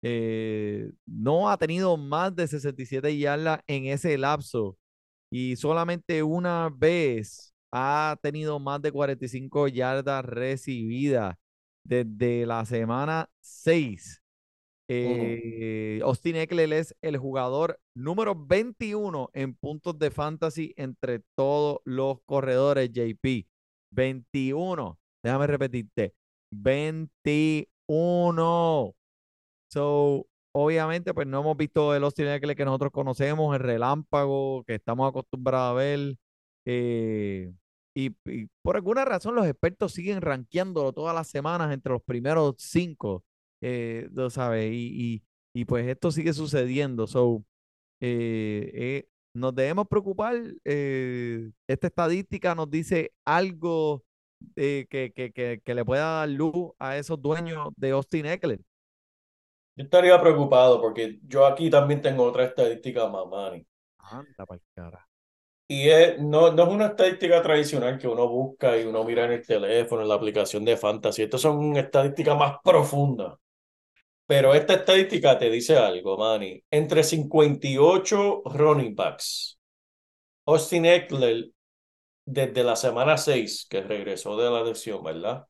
eh, 0.01 0.91
no 1.05 1.49
ha 1.49 1.57
tenido 1.57 1.97
más 1.97 2.35
de 2.35 2.47
67 2.47 3.17
yardas 3.17 3.61
en 3.67 3.85
ese 3.85 4.17
lapso 4.17 4.77
y 5.31 5.55
solamente 5.57 6.23
una 6.23 6.69
vez 6.75 7.53
ha 7.71 8.17
tenido 8.21 8.59
más 8.59 8.81
de 8.81 8.91
45 8.91 9.67
yardas 9.69 10.25
recibidas 10.25 11.35
desde 11.83 12.45
la 12.45 12.65
semana 12.65 13.29
6. 13.41 14.21
Eh, 14.91 15.99
Austin 16.03 16.35
Eckler 16.37 16.73
es 16.73 16.95
el 17.01 17.17
jugador 17.17 17.79
número 17.95 18.33
21 18.35 19.29
en 19.33 19.53
puntos 19.55 19.99
de 19.99 20.09
fantasy 20.09 20.73
entre 20.77 21.19
todos 21.35 21.79
los 21.85 22.19
corredores, 22.25 22.89
JP. 22.91 23.45
21. 23.91 24.97
Déjame 25.23 25.47
repetirte. 25.47 26.13
21. 26.51 27.67
So, 29.71 30.27
obviamente, 30.53 31.13
pues 31.13 31.27
no 31.27 31.41
hemos 31.41 31.57
visto 31.57 31.95
el 31.95 32.03
Austin 32.03 32.27
Eckler 32.27 32.55
que 32.55 32.65
nosotros 32.65 32.91
conocemos, 32.91 33.53
el 33.55 33.61
relámpago 33.61 34.63
que 34.65 34.75
estamos 34.75 35.07
acostumbrados 35.09 35.71
a 35.71 35.73
ver. 35.73 36.15
eh, 36.65 37.51
y, 37.95 38.15
y 38.25 38.47
por 38.63 38.75
alguna 38.77 39.03
razón 39.05 39.35
los 39.35 39.45
expertos 39.47 39.93
siguen 39.93 40.21
rankeándolo 40.21 40.93
todas 40.93 41.13
las 41.15 41.27
semanas 41.27 41.73
entre 41.73 41.91
los 41.93 42.01
primeros 42.03 42.55
cinco, 42.57 43.23
eh, 43.61 44.09
¿tú 44.13 44.29
sabes? 44.29 44.71
Y, 44.71 45.23
y, 45.53 45.61
y 45.61 45.65
pues 45.65 45.87
esto 45.87 46.11
sigue 46.11 46.33
sucediendo. 46.33 47.07
So, 47.07 47.43
eh, 47.99 48.71
eh, 48.73 49.09
nos 49.33 49.53
debemos 49.55 49.87
preocupar. 49.87 50.35
esta 50.63 51.87
estadística 51.87 52.55
nos 52.55 52.69
dice 52.69 53.11
algo 53.25 54.03
que, 54.55 55.11
que, 55.15 55.31
que, 55.33 55.61
que 55.63 55.75
le 55.75 55.85
pueda 55.85 56.19
dar 56.19 56.29
luz 56.29 56.71
a 56.79 56.97
esos 56.97 57.21
dueños 57.21 57.69
de 57.75 57.91
Austin 57.91 58.25
Eckler. 58.25 58.59
Yo 59.75 59.83
estaría 59.83 60.19
preocupado 60.19 60.81
porque 60.81 61.19
yo 61.25 61.45
aquí 61.45 61.69
también 61.69 62.01
tengo 62.01 62.23
otra 62.23 62.43
estadística 62.43 63.07
más, 63.07 63.25
Manny. 63.27 63.65
Anda 63.99 64.45
pa'l 64.45 64.61
cara. 64.75 65.07
Y 65.71 65.87
es, 65.87 66.19
no, 66.19 66.51
no 66.51 66.63
es 66.63 66.69
una 66.69 66.87
estadística 66.87 67.41
tradicional 67.41 67.97
que 67.97 68.07
uno 68.07 68.27
busca 68.27 68.77
y 68.77 68.85
uno 68.85 69.03
mira 69.03 69.25
en 69.25 69.33
el 69.33 69.45
teléfono, 69.45 70.01
en 70.01 70.09
la 70.09 70.15
aplicación 70.15 70.65
de 70.65 70.75
Fantasy. 70.75 71.21
Estas 71.21 71.41
son 71.41 71.77
estadísticas 71.77 72.35
más 72.35 72.57
profundas. 72.63 73.37
Pero 74.29 74.53
esta 74.53 74.75
estadística 74.75 75.39
te 75.39 75.49
dice 75.49 75.75
algo, 75.75 76.15
Manny. 76.15 76.63
Entre 76.69 77.01
58 77.03 78.43
running 78.45 78.93
backs, 78.93 79.59
Austin 80.45 80.85
Eckler, 80.85 81.49
desde 82.27 82.63
la 82.63 82.75
semana 82.75 83.17
6, 83.17 83.65
que 83.67 83.81
regresó 83.81 84.37
de 84.37 84.51
la 84.51 84.63
lesión, 84.63 85.03
¿verdad? 85.03 85.47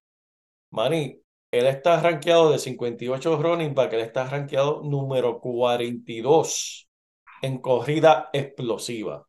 Manny, 0.72 1.20
él 1.52 1.66
está 1.68 2.00
rankeado 2.00 2.52
de 2.52 2.58
58 2.58 3.42
running 3.42 3.76
backs, 3.76 3.96
él 3.96 4.00
está 4.00 4.24
rankeado 4.30 4.82
número 4.82 5.42
42 5.42 6.88
en 7.42 7.58
corrida 7.58 8.30
explosiva 8.32 9.28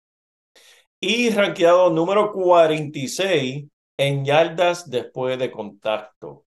y 1.00 1.30
rankeado 1.30 1.90
número 1.90 2.30
46 2.30 3.66
en 3.96 4.24
yardas 4.24 4.88
después 4.88 5.40
de 5.40 5.50
contacto. 5.50 6.44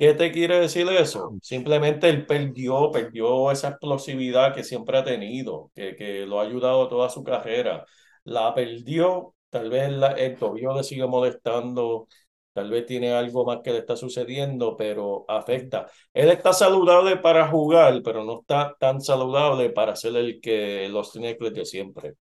¿Qué 0.00 0.14
te 0.14 0.32
quiere 0.32 0.58
decir 0.60 0.88
eso? 0.88 1.36
Simplemente 1.42 2.08
él 2.08 2.24
perdió, 2.26 2.90
perdió 2.90 3.50
esa 3.50 3.68
explosividad 3.68 4.54
que 4.54 4.64
siempre 4.64 4.96
ha 4.96 5.04
tenido, 5.04 5.70
que, 5.74 5.94
que 5.94 6.24
lo 6.26 6.40
ha 6.40 6.44
ayudado 6.44 6.88
toda 6.88 7.10
su 7.10 7.22
carrera. 7.22 7.84
La 8.24 8.54
perdió, 8.54 9.34
tal 9.50 9.68
vez 9.68 9.90
el 10.16 10.38
tobillo 10.38 10.74
le 10.74 10.84
sigue 10.84 11.06
molestando, 11.06 12.08
tal 12.54 12.70
vez 12.70 12.86
tiene 12.86 13.12
algo 13.12 13.44
más 13.44 13.58
que 13.62 13.72
le 13.72 13.78
está 13.80 13.94
sucediendo, 13.94 14.74
pero 14.74 15.26
afecta. 15.28 15.86
Él 16.14 16.30
está 16.30 16.54
saludable 16.54 17.18
para 17.18 17.48
jugar, 17.48 18.00
pero 18.02 18.24
no 18.24 18.40
está 18.40 18.74
tan 18.80 19.02
saludable 19.02 19.68
para 19.68 19.96
ser 19.96 20.16
el 20.16 20.40
que 20.40 20.88
los 20.88 21.12
tiene 21.12 21.34
de 21.34 21.64
siempre 21.66 22.14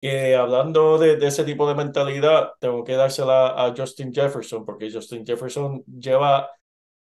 que 0.00 0.34
hablando 0.34 0.98
de 0.98 1.24
ese 1.24 1.44
tipo 1.44 1.68
de 1.68 1.76
mentalidad, 1.76 2.54
tengo 2.58 2.82
que 2.82 2.94
dársela 2.94 3.50
a 3.50 3.72
Justin 3.76 4.12
Jefferson, 4.12 4.64
porque 4.64 4.90
Justin 4.90 5.24
Jefferson 5.24 5.84
lleva 5.86 6.50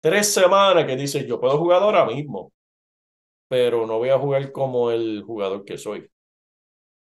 tres 0.03 0.35
semanas 0.35 0.87
que 0.87 0.97
dice, 0.97 1.27
yo 1.27 1.41
puedo 1.41 1.59
jugar 1.59 1.83
ahora 1.83 2.05
mismo, 2.07 2.53
pero 3.49 3.87
no 3.87 3.99
voy 3.99 4.11
a 4.11 4.19
jugar 4.19 4.53
como 4.53 4.91
el 4.91 5.23
jugador 5.25 5.65
que 5.65 5.79
soy. 5.79 6.09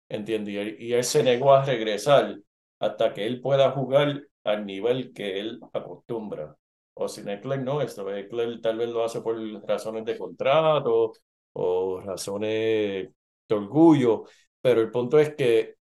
¿Entiendes? 0.08 0.76
Y 0.78 0.92
él 0.92 1.04
se 1.04 1.22
negó 1.22 1.52
a 1.54 1.64
regresar 1.64 2.38
hasta 2.78 3.12
que 3.12 3.26
él 3.26 3.40
pueda 3.40 3.72
jugar 3.72 4.22
al 4.44 4.66
nivel 4.66 5.12
que 5.12 5.40
él 5.40 5.60
acostumbra. 5.72 6.56
O 6.94 7.08
sin 7.08 7.28
Eckler 7.28 7.62
no, 7.62 7.82
esto 7.82 8.10
Eckler 8.14 8.60
tal 8.60 8.78
vez 8.78 8.88
lo 8.88 9.04
hace 9.04 9.20
por 9.20 9.36
razones 9.66 10.04
de 10.04 10.16
contrato 10.16 11.12
o 11.52 12.00
razones 12.00 13.10
de 13.48 13.54
orgullo, 13.54 14.24
pero 14.60 14.80
el 14.80 14.90
punto 14.90 15.18
es 15.18 15.34
que 15.34 15.76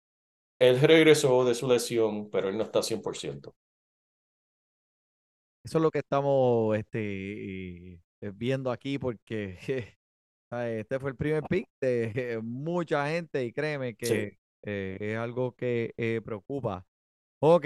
él 0.60 0.80
regresó 0.82 1.46
de 1.46 1.56
su 1.56 1.68
lesión, 1.68 2.30
pero 2.30 2.50
él 2.50 2.58
no 2.58 2.64
está 2.64 2.84
100%. 2.84 3.56
Eso 5.66 5.80
es 5.80 5.82
lo 5.82 5.92
que 5.92 6.00
estamos 6.00 6.78
este, 6.78 7.94
eh, 7.96 8.00
viendo 8.36 8.72
aquí 8.72 9.00
porque 9.00 9.58
este 10.52 11.00
fue 11.00 11.12
el 11.12 11.18
primer 11.18 11.44
pick 11.44 11.68
de 11.82 12.40
mucha 12.44 13.10
gente 13.10 13.44
y 13.46 13.52
créeme 13.52 13.96
Sí. 14.02 14.06
que 14.06 14.38
eh, 14.64 14.98
es 15.00 15.18
algo 15.18 15.56
que 15.56 15.94
eh, 15.98 16.22
preocupa. 16.24 16.86
Ok, 17.40 17.66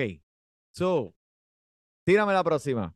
so, 0.74 1.14
tírame 2.06 2.34
la 2.34 2.44
próxima. 2.44 2.96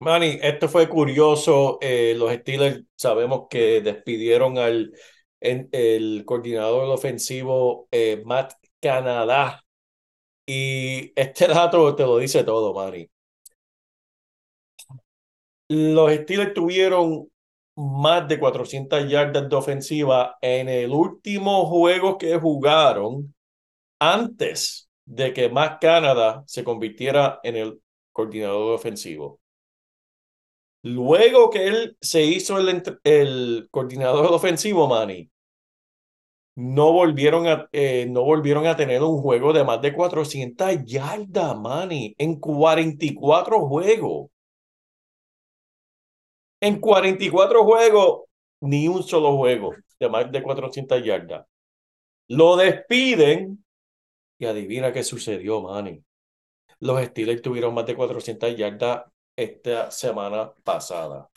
Manny, 0.00 0.38
esto 0.42 0.68
fue 0.68 0.88
curioso. 0.88 1.78
eh, 1.80 2.14
los 2.16 2.32
Steelers 2.32 2.82
sabemos 2.96 3.48
que 3.50 3.80
despidieron 3.80 4.58
al 4.58 4.92
en- 5.40 5.68
el 5.72 6.24
coordinador 6.24 6.88
ofensivo 6.90 7.88
eh, 7.90 8.22
Matt 8.24 8.54
Canadá. 8.80 9.64
Y 10.46 11.12
este 11.16 11.48
dato 11.48 11.94
te 11.96 12.04
lo 12.04 12.18
dice 12.18 12.44
todo, 12.44 12.74
Manny. 12.74 13.10
Los 15.68 16.12
Steelers 16.12 16.54
tuvieron 16.54 17.28
más 17.76 18.26
de 18.26 18.38
400 18.38 19.08
yardas 19.08 19.48
de 19.48 19.56
ofensiva 19.56 20.36
en 20.40 20.68
el 20.68 20.90
último 20.90 21.66
juego 21.66 22.18
que 22.18 22.38
jugaron 22.38 23.34
antes 24.00 24.88
de 25.04 25.32
que 25.32 25.48
Matt 25.48 25.80
Canada 25.80 26.42
se 26.46 26.64
convirtiera 26.64 27.40
en 27.42 27.56
el 27.56 27.80
coordinador 28.12 28.74
ofensivo. 28.74 29.40
Luego 30.82 31.50
que 31.50 31.66
él 31.66 31.96
se 32.00 32.22
hizo 32.22 32.58
el 33.04 33.68
coordinador 33.70 34.32
ofensivo, 34.32 34.88
Manny, 34.88 35.30
no 36.56 36.92
volvieron 36.92 37.46
a, 37.46 37.68
eh, 37.72 38.06
no 38.08 38.24
volvieron 38.24 38.66
a 38.66 38.76
tener 38.76 39.02
un 39.02 39.20
juego 39.20 39.52
de 39.52 39.64
más 39.64 39.80
de 39.82 39.92
400 39.92 40.84
yardas, 40.84 41.56
Manny, 41.56 42.14
en 42.18 42.40
44 42.40 43.60
juegos. 43.68 44.30
En 46.60 46.80
44 46.80 47.64
juegos, 47.64 48.22
ni 48.60 48.88
un 48.88 49.02
solo 49.02 49.36
juego 49.36 49.74
de 49.98 50.08
más 50.08 50.30
de 50.30 50.42
400 50.42 51.02
yardas. 51.04 51.46
Lo 52.28 52.56
despiden 52.56 53.64
y 54.38 54.46
adivina 54.46 54.92
qué 54.92 55.02
sucedió, 55.02 55.62
Manny. 55.62 56.02
Los 56.80 57.02
Steelers 57.04 57.42
tuvieron 57.42 57.74
más 57.74 57.86
de 57.86 57.96
400 57.96 58.56
yardas 58.56 59.04
esta 59.36 59.90
semana 59.90 60.52
pasada. 60.64 61.28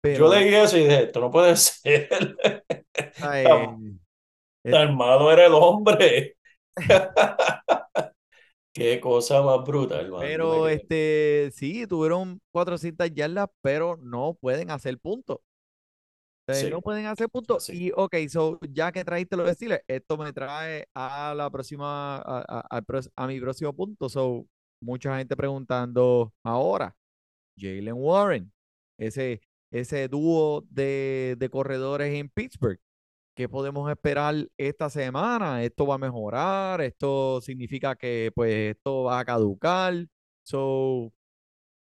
Pero, 0.00 0.28
Yo 0.28 0.34
leí 0.34 0.54
eso 0.54 0.76
y 0.76 0.84
dije, 0.84 1.04
esto 1.04 1.20
no 1.20 1.30
puede 1.30 1.56
ser. 1.56 2.08
eh, 3.22 3.68
Tan 4.70 4.96
malo 4.96 5.30
era 5.32 5.46
el 5.46 5.54
hombre. 5.54 6.36
Qué 8.76 9.00
cosa 9.00 9.40
más. 9.40 9.66
Yo 9.66 10.18
me 10.18 10.18
pero 10.18 10.68
este, 10.68 11.50
sí, 11.52 11.86
tuvieron 11.86 12.40
400 12.52 13.10
yardas, 13.14 13.48
pero 13.62 13.96
no 13.96 14.34
pueden 14.38 14.70
hacer 14.70 14.98
puntos. 14.98 15.38
O 15.38 16.52
sea, 16.52 16.54
Sí, 16.62 16.70
no 16.70 16.82
pueden 16.82 17.06
hacer 17.06 17.28
puntos. 17.30 17.64
así. 17.68 17.86
Y, 17.86 17.92
ok, 17.96 18.14
so, 18.28 18.60
ya 18.70 18.92
que 18.92 19.02
trajiste 19.04 19.36
los 19.36 19.50
Steelers, 19.50 19.82
esto 19.88 20.18
me 20.18 20.32
trae 20.32 20.86
a 20.94 21.34
la 21.34 21.50
próxima, 21.50 22.16
a, 22.18 22.80
a 23.16 23.26
mi 23.26 23.40
próximo 23.40 23.72
punto. 23.72 24.08
So, 24.10 24.46
mucha 24.82 25.16
gente 25.16 25.36
preguntando 25.36 26.34
ahora, 26.44 26.94
Jalen 27.58 27.94
Warren, 27.96 28.52
ese, 28.98 29.40
ese 29.72 30.06
dúo 30.08 30.64
de, 30.68 31.34
de 31.38 31.48
corredores 31.48 32.12
en 32.14 32.28
Pittsburgh. 32.28 32.78
¿Qué 33.36 33.50
podemos 33.50 33.90
esperar 33.90 34.34
esta 34.56 34.88
semana? 34.88 35.62
¿Esto 35.62 35.86
va 35.86 35.96
a 35.96 35.98
mejorar? 35.98 36.80
¿Esto 36.80 37.42
significa 37.42 37.94
que 37.94 38.32
pues 38.34 38.74
esto 38.76 39.04
va 39.04 39.18
a 39.20 39.24
caducar? 39.26 40.06
So, 40.42 41.12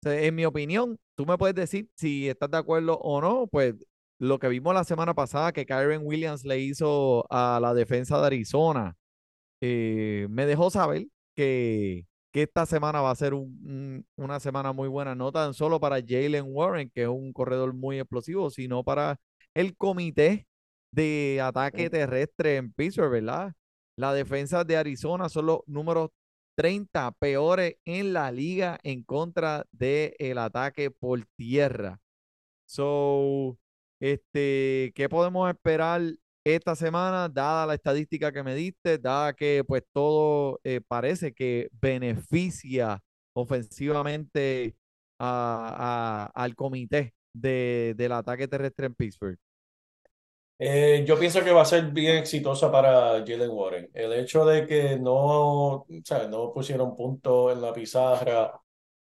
En 0.06 0.36
mi 0.36 0.46
opinión, 0.46 1.00
tú 1.16 1.26
me 1.26 1.38
puedes 1.38 1.56
decir 1.56 1.90
si 1.96 2.30
estás 2.30 2.52
de 2.52 2.58
acuerdo 2.58 3.00
o 3.00 3.22
no, 3.22 3.48
pues 3.48 3.76
lo 4.20 4.40
que 4.40 4.50
vimos 4.50 4.74
la 4.76 4.84
semana 4.86 5.14
pasada 5.16 5.52
que 5.54 5.66
Kyren 5.66 6.02
Williams 6.06 6.46
le 6.46 6.60
hizo 6.60 7.26
a 7.32 7.60
la 7.62 7.74
defensa 7.74 8.20
de 8.22 8.28
Arizona, 8.28 8.96
eh, 9.62 10.28
me 10.30 10.46
dejó 10.46 10.70
saber 10.72 11.08
que, 11.36 12.06
esta 12.34 12.66
semana 12.66 13.02
va 13.02 13.12
a 13.12 13.16
ser 13.16 13.34
un- 13.34 14.06
una 14.18 14.40
semana 14.40 14.74
muy 14.74 14.88
buena, 14.90 15.16
no 15.16 15.32
tan 15.32 15.54
solo 15.54 15.80
para 15.80 15.98
Jalen 16.06 16.46
Warren, 16.48 16.90
que 16.94 17.04
es 17.04 17.10
un 17.10 17.34
corredor 17.34 17.74
muy 17.74 18.00
explosivo, 18.00 18.50
sino 18.52 18.84
para 18.84 19.20
el 19.56 19.76
comité 19.78 20.48
de 20.92 21.40
ataque 21.44 21.90
terrestre 21.90 22.58
en 22.58 22.72
Pittsburgh, 22.74 23.12
¿verdad? 23.12 23.54
La 23.98 24.14
defensa 24.14 24.64
de 24.64 24.78
Arizona 24.78 25.30
son 25.30 25.46
los 25.48 25.60
números 25.68 26.10
30 26.58 27.12
peores 27.14 27.76
en 27.86 28.14
la 28.14 28.32
liga 28.32 28.80
en 28.84 29.04
contra 29.04 29.66
del 29.72 30.38
ataque 30.38 30.92
por 30.92 31.26
tierra. 31.38 32.00
So, 32.68 33.58
este, 34.02 34.92
¿qué 34.96 35.08
podemos 35.10 35.50
esperar 35.50 36.02
esta 36.46 36.76
semana, 36.76 37.30
dada 37.30 37.66
la 37.66 37.74
estadística 37.76 38.32
que 38.32 38.44
me 38.44 38.56
diste, 38.56 38.98
dada 38.98 39.34
que 39.34 39.64
pues 39.68 39.84
todo 39.94 40.60
eh, 40.64 40.82
parece 40.88 41.34
que 41.34 41.70
beneficia 41.82 43.02
ofensivamente 43.36 44.76
a- 45.20 46.30
a- 46.36 46.44
al 46.44 46.56
comité 46.56 47.14
de, 47.34 47.94
del 47.98 48.12
ataque 48.14 48.48
terrestre 48.48 48.86
en 48.88 48.96
Pittsburgh? 48.96 49.38
Eh, 50.62 51.06
yo 51.08 51.18
pienso 51.18 51.42
que 51.44 51.52
va 51.54 51.62
a 51.62 51.66
ser 51.66 51.86
bien 51.92 52.18
exitosa 52.18 52.70
para 52.72 53.12
Jalen 53.26 53.50
Warren. 53.50 53.90
El 53.94 54.12
hecho 54.14 54.44
de 54.46 54.68
que 54.68 54.98
no, 55.00 55.16
o 55.76 55.86
sea, 56.04 56.28
no 56.28 56.52
pusieron 56.54 56.96
punto 56.98 57.50
en 57.52 57.62
la 57.62 57.72
pizarra 57.74 58.60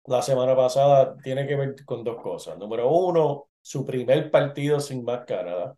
la 0.05 0.21
semana 0.21 0.55
pasada 0.55 1.15
tiene 1.23 1.45
que 1.47 1.55
ver 1.55 1.75
con 1.85 2.03
dos 2.03 2.21
cosas. 2.21 2.57
Número 2.57 2.89
uno, 2.91 3.49
su 3.61 3.85
primer 3.85 4.31
partido 4.31 4.79
sin 4.79 5.03
más 5.03 5.25
Canadá. 5.25 5.75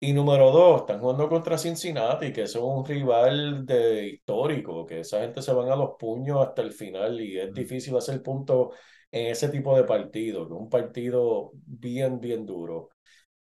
Y 0.00 0.12
número 0.12 0.50
dos, 0.52 0.82
están 0.82 1.00
jugando 1.00 1.28
contra 1.28 1.58
Cincinnati, 1.58 2.32
que 2.32 2.42
es 2.44 2.56
un 2.56 2.84
rival 2.86 3.66
de 3.66 4.08
histórico, 4.08 4.86
que 4.86 5.00
esa 5.00 5.20
gente 5.20 5.42
se 5.42 5.52
van 5.52 5.70
a 5.70 5.76
los 5.76 5.92
puños 5.98 6.46
hasta 6.46 6.62
el 6.62 6.72
final 6.72 7.20
y 7.20 7.38
es 7.38 7.50
Mm. 7.50 7.54
difícil 7.54 7.96
hacer 7.96 8.22
puntos 8.22 8.74
en 9.12 9.28
ese 9.28 9.48
tipo 9.48 9.76
de 9.76 9.84
partido, 9.84 10.48
que 10.48 10.54
es 10.54 10.60
un 10.60 10.68
partido 10.70 11.52
bien, 11.66 12.20
bien 12.20 12.46
duro. 12.46 12.90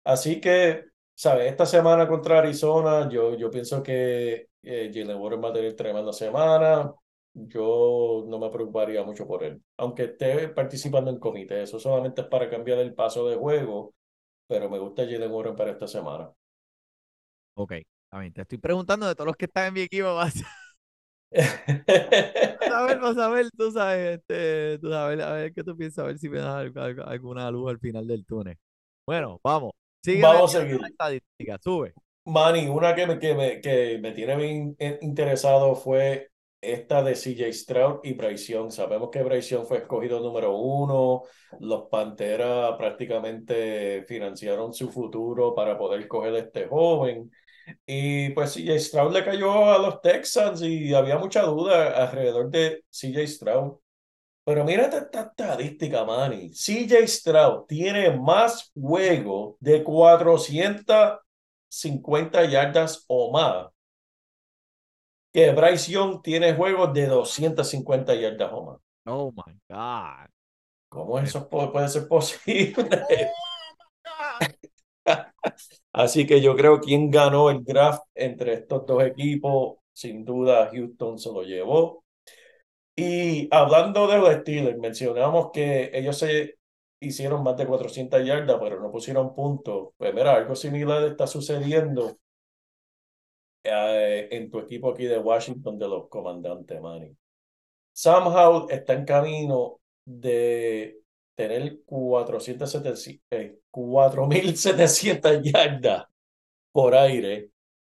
Así 0.04 0.42
que, 0.42 0.86
¿sabes? 1.20 1.48
Esta 1.52 1.66
semana 1.66 2.08
contra 2.08 2.40
Arizona, 2.40 3.10
yo, 3.10 3.36
yo 3.38 3.50
pienso 3.52 3.84
que 3.84 4.50
eh, 4.64 4.92
Jalen 4.94 5.18
Warren 5.18 5.44
va 5.44 5.50
a 5.50 5.54
tener 5.54 5.76
tremenda 5.76 6.14
semana. 6.14 6.94
Yo 7.34 8.26
no 8.28 8.40
me 8.40 8.50
preocuparía 8.50 9.04
mucho 9.04 9.28
por 9.28 9.44
él, 9.44 9.62
aunque 9.78 10.04
esté 10.06 10.50
participando 10.50 11.12
en 11.12 11.20
comité. 11.20 11.62
Eso 11.64 11.80
solamente 11.80 12.22
es 12.22 12.28
para 12.28 12.50
cambiar 12.50 12.80
el 12.80 12.94
paso 12.96 13.28
de 13.28 13.36
juego, 13.38 13.94
pero 14.48 14.70
me 14.70 14.80
gusta 14.80 15.04
Jalen 15.06 15.32
Warren 15.32 15.56
para 15.56 15.72
esta 15.72 15.88
semana. 15.88 16.32
Ok, 17.56 17.74
a 18.12 18.20
ver, 18.20 18.34
te 18.34 18.42
estoy 18.42 18.58
preguntando 18.58 19.08
de 19.08 19.16
todos 19.16 19.28
los 19.28 19.36
que 19.38 19.46
están 19.46 19.68
en 19.68 19.74
mi 19.74 19.82
equipo, 19.82 20.16
vas 20.16 20.34
a 22.68 22.84
ver, 22.86 23.00
vas 23.00 23.18
a 23.18 23.30
ver, 23.30 23.50
tú 23.52 23.72
sabes, 23.72 24.20
este, 24.20 24.80
tú 24.80 24.90
sabes, 24.90 25.20
a 25.22 25.32
ver 25.34 25.54
qué 25.54 25.64
tú 25.64 25.76
piensas, 25.78 26.00
a 26.04 26.08
ver 26.08 26.20
si 26.20 26.30
me 26.30 26.40
das 26.40 26.48
al- 26.56 26.74
al- 26.78 27.02
alguna 27.10 27.50
luz 27.52 27.70
al 27.72 27.80
final 27.80 28.08
del 28.08 28.26
túnel. 28.26 28.58
Bueno, 29.06 29.40
vamos, 29.44 29.72
sigue 30.04 30.22
Vamos 30.22 30.56
a 30.56 30.62
seguir. 30.62 30.80
la 30.80 30.88
estadística, 30.88 31.58
sube. 31.62 31.94
Manny, 32.26 32.68
una 32.68 32.94
que 32.96 33.08
me, 33.08 33.20
que 33.20 33.34
me, 33.34 33.62
que 33.62 33.98
me 34.00 34.12
tiene 34.12 34.36
bien 34.36 34.76
interesado 35.02 35.76
fue 35.76 36.30
esta 36.62 37.02
de 37.02 37.16
CJ 37.16 37.52
Stroud 37.54 38.00
y 38.04 38.14
Bryce 38.14 38.54
Young. 38.54 38.72
Sabemos 38.72 39.10
que 39.12 39.24
Bryce 39.24 39.56
Young 39.56 39.66
fue 39.66 39.78
escogido 39.80 40.20
número 40.20 40.56
uno. 40.56 41.24
Los 41.60 41.88
Panteras 41.90 42.76
prácticamente 42.78 44.04
financiaron 44.08 44.74
su 44.74 44.90
futuro 44.92 45.56
para 45.56 45.78
poder 45.78 46.08
coger 46.08 46.36
a 46.36 46.40
este 46.40 46.68
joven. 46.68 47.32
Y 47.86 48.30
pues 48.32 48.54
CJ 48.54 48.80
Stroud 48.80 49.14
le 49.14 49.24
cayó 49.24 49.72
a 49.72 49.78
los 49.80 50.02
Texans 50.02 50.62
y 50.62 50.94
había 50.94 51.18
mucha 51.18 51.44
duda 51.44 51.92
alrededor 52.04 52.50
de 52.50 52.84
CJ 52.90 53.28
Stroud. 53.28 53.78
Pero 54.50 54.66
mírate 54.66 54.98
esta 54.98 55.22
estadística, 55.22 56.04
Manny. 56.04 56.50
CJ 56.50 57.08
Stroud 57.08 57.68
tiene 57.68 58.18
más 58.18 58.72
juego 58.74 59.56
de 59.60 59.84
450 59.84 62.46
yardas 62.46 63.06
o 63.06 63.32
más 63.32 63.68
que 65.32 65.52
Bryce 65.52 65.92
Young 65.92 66.24
tiene 66.24 66.56
juegos 66.56 66.92
de 66.96 67.06
250 67.06 68.16
yardas 68.16 68.50
o 68.52 68.66
más. 68.66 68.80
Oh 69.06 69.32
my 69.32 69.54
God. 69.70 70.28
¿Cómo 70.90 71.20
eso 71.20 71.48
puede 71.48 71.88
ser 71.88 72.08
posible? 72.08 72.74
Así 75.94 76.26
que 76.26 76.42
yo 76.42 76.56
creo 76.56 76.80
quien 76.80 77.12
ganó 77.12 77.52
el 77.52 77.64
draft 77.64 78.02
entre 78.16 78.56
estos 78.56 78.84
dos 78.88 79.04
equipos, 79.04 79.78
sin 79.94 80.26
duda 80.26 80.72
Houston 80.74 81.20
se 81.20 81.32
lo 81.32 81.44
llevó. 81.44 82.04
Y 83.02 83.48
hablando 83.52 84.08
de 84.08 84.18
los 84.18 84.34
Steelers, 84.42 84.78
mencionamos 84.78 85.52
que 85.54 85.90
ellos 85.94 86.18
se 86.18 86.58
hicieron 87.00 87.44
más 87.44 87.56
de 87.56 87.66
400 87.66 88.26
yardas, 88.26 88.58
pero 88.60 88.82
no 88.82 88.92
pusieron 88.92 89.34
puntos. 89.34 89.94
Pues 89.96 90.14
mira, 90.14 90.36
algo 90.36 90.54
similar 90.54 91.06
está 91.06 91.26
sucediendo 91.26 92.18
eh, 93.64 94.28
en 94.32 94.50
tu 94.50 94.60
equipo 94.60 94.92
aquí 94.92 95.06
de 95.06 95.18
Washington 95.18 95.80
de 95.80 95.88
los 95.88 96.10
comandantes, 96.10 96.82
Manny. 96.82 97.16
Howell 98.06 98.70
está 98.70 98.94
en 98.94 99.06
camino 99.06 99.80
de 100.04 101.00
tener 101.36 101.80
470, 101.86 103.22
eh, 103.32 103.60
4.700 103.72 105.42
yardas 105.42 106.04
por 106.74 106.96
aire 106.96 107.50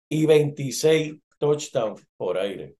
y 0.09 0.27
26 0.27 1.15
touchdowns 1.38 2.07
por 2.17 2.38
aire. 2.38 2.77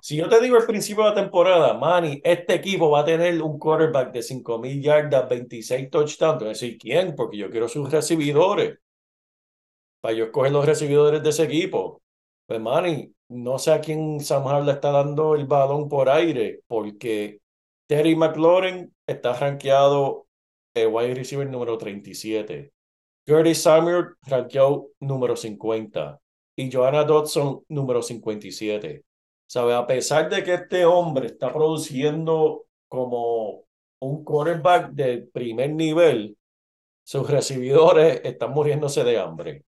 Si 0.00 0.16
yo 0.16 0.28
te 0.28 0.40
digo 0.40 0.56
al 0.56 0.66
principio 0.66 1.04
de 1.04 1.10
la 1.10 1.14
temporada, 1.14 1.74
Manny, 1.74 2.20
este 2.22 2.54
equipo 2.54 2.90
va 2.90 3.00
a 3.00 3.04
tener 3.04 3.42
un 3.42 3.58
quarterback 3.58 4.12
de 4.12 4.22
5.000 4.22 4.82
yardas, 4.82 5.28
26 5.28 5.90
touchdowns, 5.90 6.38
voy 6.38 6.46
a 6.46 6.48
decir 6.50 6.78
quién, 6.78 7.14
porque 7.16 7.38
yo 7.38 7.50
quiero 7.50 7.68
sus 7.68 7.90
recibidores. 7.90 8.78
Para 10.00 10.14
yo 10.14 10.26
escoger 10.26 10.52
los 10.52 10.66
recibidores 10.66 11.22
de 11.22 11.30
ese 11.30 11.44
equipo. 11.44 12.02
Pues, 12.46 12.60
Manny, 12.60 13.12
no 13.28 13.58
sé 13.58 13.72
a 13.72 13.80
quién 13.80 14.20
Sam 14.20 14.46
Howell 14.46 14.66
le 14.66 14.72
está 14.72 14.90
dando 14.90 15.34
el 15.34 15.46
balón 15.46 15.88
por 15.88 16.08
aire, 16.08 16.60
porque 16.66 17.40
Terry 17.86 18.14
McLaurin 18.14 18.94
está 19.06 19.32
rankeado 19.32 20.26
el 20.74 20.88
wide 20.88 21.14
receiver 21.14 21.48
número 21.48 21.76
37. 21.76 22.72
Curtis 23.26 23.62
Samuel, 23.62 24.14
rankeado 24.22 24.90
número 25.00 25.36
50. 25.36 26.20
Y 26.56 26.70
Joanna 26.72 27.04
Dodson, 27.04 27.64
número 27.68 28.02
57. 28.02 29.04
¿Sabe? 29.48 29.74
A 29.74 29.86
pesar 29.86 30.30
de 30.30 30.44
que 30.44 30.54
este 30.54 30.84
hombre 30.86 31.28
está 31.28 31.52
produciendo 31.52 32.66
como 32.88 33.64
un 34.00 34.24
quarterback 34.24 34.90
de 34.92 35.28
primer 35.32 35.70
nivel, 35.72 36.36
sus 37.04 37.30
recibidores 37.30 38.20
están 38.24 38.52
muriéndose 38.52 39.04
de 39.04 39.18
hambre. 39.18 39.64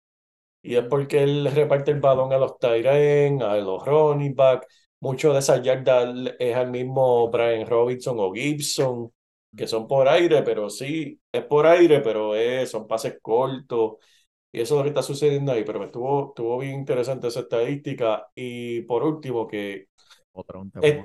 Y 0.61 0.75
es 0.75 0.85
porque 0.85 1.23
él 1.23 1.51
reparte 1.53 1.91
el 1.91 2.01
balón 2.01 2.33
a 2.33 2.37
los 2.37 2.57
Tyren, 2.59 3.41
a 3.43 3.55
los 3.57 3.85
running 3.85 4.35
back. 4.35 4.67
Mucho 4.99 5.33
de 5.33 5.39
esas 5.39 5.61
yardas 5.63 6.09
es 6.39 6.55
al 6.55 6.71
mismo 6.71 7.29
Brian 7.29 7.67
Robinson 7.67 8.17
o 8.19 8.33
Gibson, 8.33 9.11
que 9.55 9.67
son 9.67 9.87
por 9.87 10.07
aire, 10.09 10.43
pero 10.43 10.69
sí, 10.69 11.19
es 11.31 11.45
por 11.45 11.67
aire, 11.67 12.01
pero 12.01 12.35
es, 12.35 12.71
son 12.71 12.87
pases 12.87 13.19
cortos. 13.21 13.95
Y 14.51 14.61
eso 14.61 14.75
es 14.75 14.77
lo 14.77 14.83
que 14.83 14.89
está 14.89 15.03
sucediendo 15.03 15.51
ahí. 15.51 15.63
Pero 15.63 15.83
estuvo, 15.83 16.29
estuvo 16.29 16.57
bien 16.59 16.75
interesante 16.75 17.27
esa 17.27 17.41
estadística. 17.41 18.27
Y 18.35 18.81
por 18.83 19.03
último, 19.03 19.47
que 19.47 19.87
un 20.33 20.71
eh, 20.81 21.03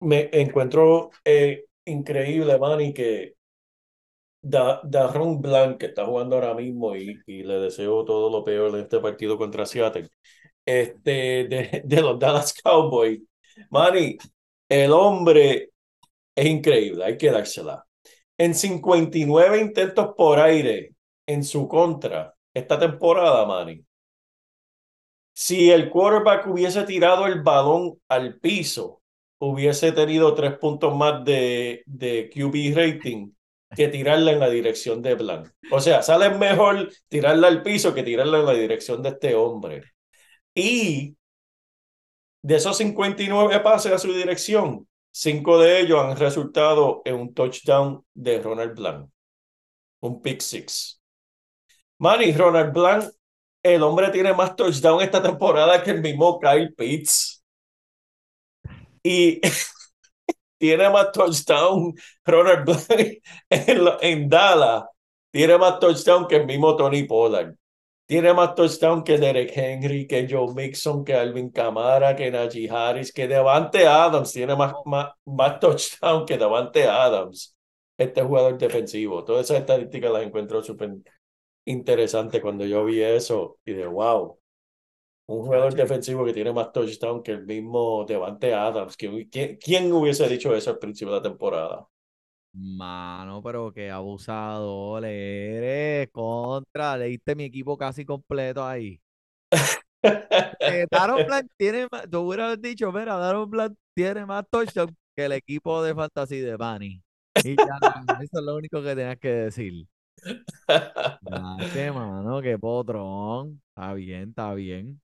me 0.00 0.30
encuentro 0.32 1.10
eh, 1.24 1.66
increíble, 1.84 2.58
Manny, 2.58 2.94
que 2.94 3.34
Da, 4.40 4.80
Darron 4.84 5.40
Blanc, 5.42 5.78
que 5.78 5.86
está 5.86 6.06
jugando 6.06 6.36
ahora 6.36 6.54
mismo 6.54 6.94
y, 6.96 7.20
y 7.26 7.42
le 7.42 7.54
deseo 7.60 8.04
todo 8.04 8.30
lo 8.30 8.44
peor 8.44 8.74
en 8.74 8.82
este 8.82 9.00
partido 9.00 9.36
contra 9.36 9.66
Seattle, 9.66 10.08
este, 10.66 11.10
de, 11.48 11.82
de 11.84 12.02
los 12.02 12.18
Dallas 12.18 12.54
Cowboys. 12.62 13.20
Manny, 13.70 14.18
el 14.68 14.92
hombre 14.92 15.70
es 16.36 16.46
increíble, 16.46 17.04
hay 17.04 17.18
que 17.18 17.30
dársela. 17.32 17.86
En 18.38 18.54
59 18.54 19.60
intentos 19.60 20.14
por 20.16 20.40
aire 20.40 20.94
en 21.26 21.44
su 21.44 21.68
contra 21.68 22.34
esta 22.58 22.78
temporada, 22.78 23.46
Manny. 23.46 23.84
Si 25.32 25.70
el 25.70 25.88
quarterback 25.90 26.46
hubiese 26.48 26.82
tirado 26.84 27.26
el 27.26 27.42
balón 27.42 28.00
al 28.08 28.38
piso, 28.40 29.02
hubiese 29.38 29.92
tenido 29.92 30.34
tres 30.34 30.58
puntos 30.58 30.96
más 30.96 31.24
de, 31.24 31.82
de 31.86 32.28
QB 32.28 32.76
rating 32.76 33.30
que 33.76 33.88
tirarla 33.88 34.32
en 34.32 34.40
la 34.40 34.50
dirección 34.50 35.02
de 35.02 35.14
Blanc. 35.14 35.48
O 35.70 35.80
sea, 35.80 36.02
sale 36.02 36.30
mejor 36.30 36.90
tirarla 37.08 37.48
al 37.48 37.62
piso 37.62 37.94
que 37.94 38.02
tirarla 38.02 38.40
en 38.40 38.46
la 38.46 38.54
dirección 38.54 39.02
de 39.02 39.10
este 39.10 39.34
hombre. 39.34 39.84
Y 40.54 41.16
de 42.42 42.56
esos 42.56 42.76
59 42.78 43.60
pases 43.60 43.92
a 43.92 43.98
su 43.98 44.12
dirección, 44.12 44.88
cinco 45.10 45.58
de 45.58 45.80
ellos 45.80 46.00
han 46.00 46.16
resultado 46.16 47.02
en 47.04 47.14
un 47.16 47.34
touchdown 47.34 48.04
de 48.14 48.40
Ronald 48.40 48.74
Blanc. 48.74 49.10
Un 50.00 50.22
pick 50.22 50.40
six. 50.40 50.97
Manny, 51.98 52.32
Ronald 52.32 52.72
Blanc, 52.72 53.04
el 53.62 53.82
hombre 53.82 54.10
tiene 54.10 54.32
más 54.32 54.54
touchdown 54.54 55.02
esta 55.02 55.22
temporada 55.22 55.82
que 55.82 55.90
el 55.90 56.00
mismo 56.00 56.38
Kyle 56.38 56.72
Pitts. 56.74 57.44
Y 59.02 59.40
tiene 60.58 60.90
más 60.90 61.10
touchdown 61.12 61.94
Ronald 62.24 62.64
Blanc 62.64 63.18
en, 63.50 63.88
en, 64.00 64.28
Dallas. 64.28 64.84
Tiene 65.30 65.58
más 65.58 65.78
touchdown 65.80 66.26
que 66.28 66.36
el 66.36 66.46
mismo 66.46 66.76
Tony 66.76 67.04
Pollard. 67.04 67.54
Tiene 68.06 68.32
más 68.32 68.54
touchdown 68.54 69.04
que 69.04 69.18
Derek 69.18 69.52
Henry, 69.54 70.06
que 70.06 70.26
Joe 70.30 70.54
Mixon, 70.54 71.04
que 71.04 71.14
Alvin 71.14 71.50
Kamara, 71.50 72.16
que 72.16 72.30
Najee 72.30 72.70
Harris, 72.70 73.12
que 73.12 73.28
Devante 73.28 73.86
Adams. 73.86 74.32
Tiene 74.32 74.56
más, 74.56 74.72
más, 74.86 75.10
más 75.26 75.60
touchdown 75.60 76.24
que 76.24 76.38
Devante 76.38 76.86
Adams. 76.88 77.56
Este 77.98 78.22
jugador 78.22 78.56
defensivo. 78.56 79.24
Todas 79.24 79.46
esas 79.46 79.60
estadísticas 79.60 80.12
las 80.12 80.22
encuentro 80.22 80.62
súper 80.62 80.90
interesantes 81.68 82.40
cuando 82.40 82.64
yo 82.66 82.84
vi 82.84 83.02
eso. 83.02 83.58
Y 83.64 83.72
de 83.72 83.86
wow, 83.86 84.38
un 85.28 85.42
jugador 85.42 85.74
defensivo 85.74 86.24
que 86.24 86.32
tiene 86.32 86.52
más 86.52 86.72
touchdown 86.72 87.22
que 87.22 87.32
el 87.32 87.44
mismo 87.46 88.04
Devante 88.06 88.54
Adams. 88.54 88.96
¿Quién, 88.96 89.28
¿Quién, 89.28 89.92
hubiese 89.92 90.26
dicho 90.28 90.54
eso 90.54 90.70
al 90.70 90.78
principio 90.78 91.14
de 91.14 91.20
la 91.20 91.28
temporada? 91.28 91.86
Mano, 92.54 93.42
pero 93.42 93.72
qué 93.72 93.90
abusador 93.90 95.04
eres. 95.04 96.08
Contra, 96.10 96.96
leíste 96.96 97.34
mi 97.34 97.44
equipo 97.44 97.76
casi 97.76 98.04
completo 98.04 98.64
ahí. 98.64 99.00
eh, 100.02 100.86
Daron 100.90 101.26
Blanc 101.26 101.46
tiene 101.58 101.86
más, 101.90 102.08
tú 102.10 102.20
hubieras 102.20 102.60
dicho, 102.60 102.90
mira, 102.90 103.16
Daron 103.16 103.50
Blanc 103.50 103.74
tiene 103.94 104.24
más 104.24 104.44
touchdown 104.50 104.96
que 105.14 105.26
el 105.26 105.32
equipo 105.32 105.82
de 105.82 105.94
Fantasy 105.94 106.40
de 106.40 106.56
Bunny. 106.56 107.02
Y 107.44 107.56
ya, 107.56 107.78
eso 108.22 108.38
es 108.38 108.44
lo 108.44 108.56
único 108.56 108.82
que 108.82 108.94
tenías 108.96 109.18
que 109.18 109.28
decir. 109.28 109.86
Qué 111.72 111.90
mano, 111.92 112.40
qué 112.42 112.58
potrón. 112.58 113.60
Está 113.68 113.94
bien, 113.94 114.30
está 114.30 114.54
bien. 114.54 115.00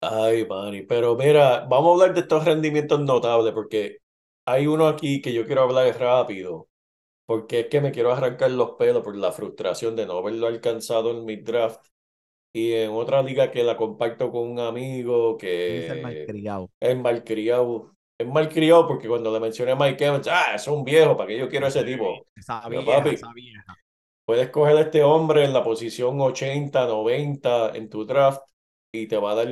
Ay, 0.00 0.46
Manny, 0.46 0.82
pero 0.82 1.16
mira, 1.16 1.60
vamos 1.66 1.88
a 1.88 1.92
hablar 1.94 2.14
de 2.14 2.20
estos 2.20 2.44
rendimientos 2.44 3.00
notables 3.00 3.52
porque 3.52 3.98
hay 4.44 4.66
uno 4.66 4.86
aquí 4.86 5.20
que 5.20 5.32
yo 5.32 5.46
quiero 5.46 5.62
hablar 5.62 5.98
rápido, 5.98 6.68
porque 7.26 7.60
es 7.60 7.66
que 7.66 7.80
me 7.80 7.92
quiero 7.92 8.12
arrancar 8.12 8.50
los 8.50 8.72
pelos 8.72 9.02
por 9.02 9.16
la 9.16 9.32
frustración 9.32 9.96
de 9.96 10.06
no 10.06 10.18
haberlo 10.18 10.46
alcanzado 10.46 11.10
en 11.10 11.24
mi 11.24 11.36
draft 11.36 11.84
y 12.52 12.72
en 12.72 12.90
otra 12.90 13.22
liga 13.22 13.50
que 13.50 13.64
la 13.64 13.76
comparto 13.76 14.30
con 14.30 14.48
un 14.48 14.60
amigo 14.60 15.36
que 15.36 15.86
Es 15.86 15.90
el 15.90 16.02
malcriado. 16.02 16.70
es 16.80 16.96
malcriado. 16.96 17.92
Es 18.18 18.26
malcriado 18.26 18.88
porque 18.88 19.08
cuando 19.08 19.30
le 19.32 19.40
mencioné 19.40 19.72
a 19.72 19.76
Mike 19.76 20.04
Evans, 20.06 20.28
ah, 20.28 20.54
es 20.54 20.66
un 20.68 20.84
viejo, 20.84 21.16
¿para 21.16 21.28
qué 21.28 21.38
yo 21.38 21.48
quiero 21.48 21.66
ese 21.66 21.84
tipo? 21.84 22.26
Esa 22.34 22.66
vieja, 22.68 22.84
papi, 22.84 23.10
esa 23.10 23.32
vieja. 23.34 23.76
Puedes 24.26 24.50
coger 24.50 24.76
a 24.76 24.80
este 24.82 25.02
hombre 25.02 25.44
en 25.44 25.52
la 25.54 25.64
posición 25.64 26.20
80, 26.20 26.86
90 26.86 27.76
en 27.76 27.88
tu 27.88 28.04
draft 28.04 28.42
y 28.92 29.06
te 29.08 29.16
va 29.16 29.32
a 29.32 29.34
dar 29.36 29.48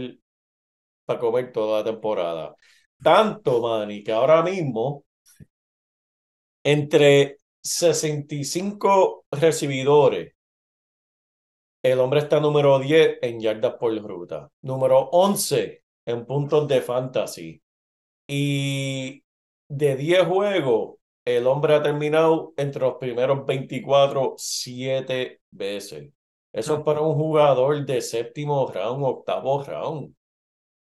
para 1.06 1.20
comer 1.20 1.52
toda 1.52 1.78
la 1.80 1.84
temporada. 1.84 2.54
Tanto, 3.02 3.60
Manny, 3.62 4.02
que 4.02 4.12
ahora 4.12 4.42
mismo 4.42 5.04
entre 6.64 7.38
65 7.62 9.26
recibidores, 9.30 10.34
el 11.82 12.00
hombre 12.00 12.20
está 12.20 12.40
número 12.40 12.78
10 12.78 13.18
en 13.22 13.40
yardas 13.40 13.74
por 13.74 13.94
ruta, 14.02 14.50
número 14.62 15.08
11 15.12 15.84
en 16.06 16.26
puntos 16.26 16.66
de 16.66 16.80
fantasy 16.80 17.62
y 18.26 19.22
de 19.68 19.96
10 19.96 20.26
juegos, 20.26 20.96
el 21.24 21.46
hombre 21.46 21.74
ha 21.74 21.82
terminado 21.82 22.52
entre 22.56 22.82
los 22.82 22.94
primeros 22.96 23.46
24 23.46 24.34
siete 24.36 25.40
veces. 25.50 26.10
Eso 26.52 26.76
es 26.76 26.82
para 26.84 27.00
un 27.00 27.14
jugador 27.14 27.84
de 27.84 28.00
séptimo 28.00 28.70
round, 28.72 29.04
octavo 29.04 29.62
round. 29.64 30.14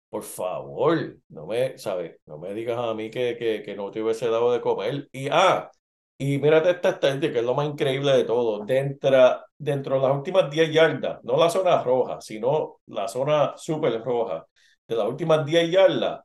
Por 0.10 0.24
favor, 0.24 1.18
no 1.30 1.46
me, 1.46 1.78
¿sabes? 1.78 2.18
No 2.26 2.38
me 2.40 2.54
digas 2.54 2.80
a 2.80 2.94
mí 2.96 3.12
que, 3.12 3.38
que, 3.38 3.62
que 3.64 3.76
no 3.76 3.92
te 3.92 4.02
hubiese 4.02 4.28
dado 4.30 4.52
de 4.52 4.62
comer. 4.62 5.08
Y, 5.12 5.28
ah, 5.32 5.70
y 6.18 6.38
mírate 6.40 6.72
esta 6.72 6.90
estadística, 6.90 7.34
que 7.34 7.40
es 7.40 7.46
lo 7.46 7.54
más 7.56 7.68
increíble 7.68 8.12
de 8.14 8.24
todo. 8.24 8.66
Dentro, 8.66 9.42
dentro 9.58 9.96
de 9.96 10.08
las 10.08 10.18
últimas 10.18 10.50
10 10.50 10.72
yardas, 10.74 11.24
no 11.24 11.38
la 11.38 11.50
zona 11.50 11.82
roja, 11.84 12.20
sino 12.22 12.80
la 12.88 13.08
zona 13.08 13.54
súper 13.58 14.02
roja, 14.04 14.46
de 14.88 14.96
las 14.96 15.08
últimas 15.08 15.46
10 15.46 15.72
yardas, 15.72 16.22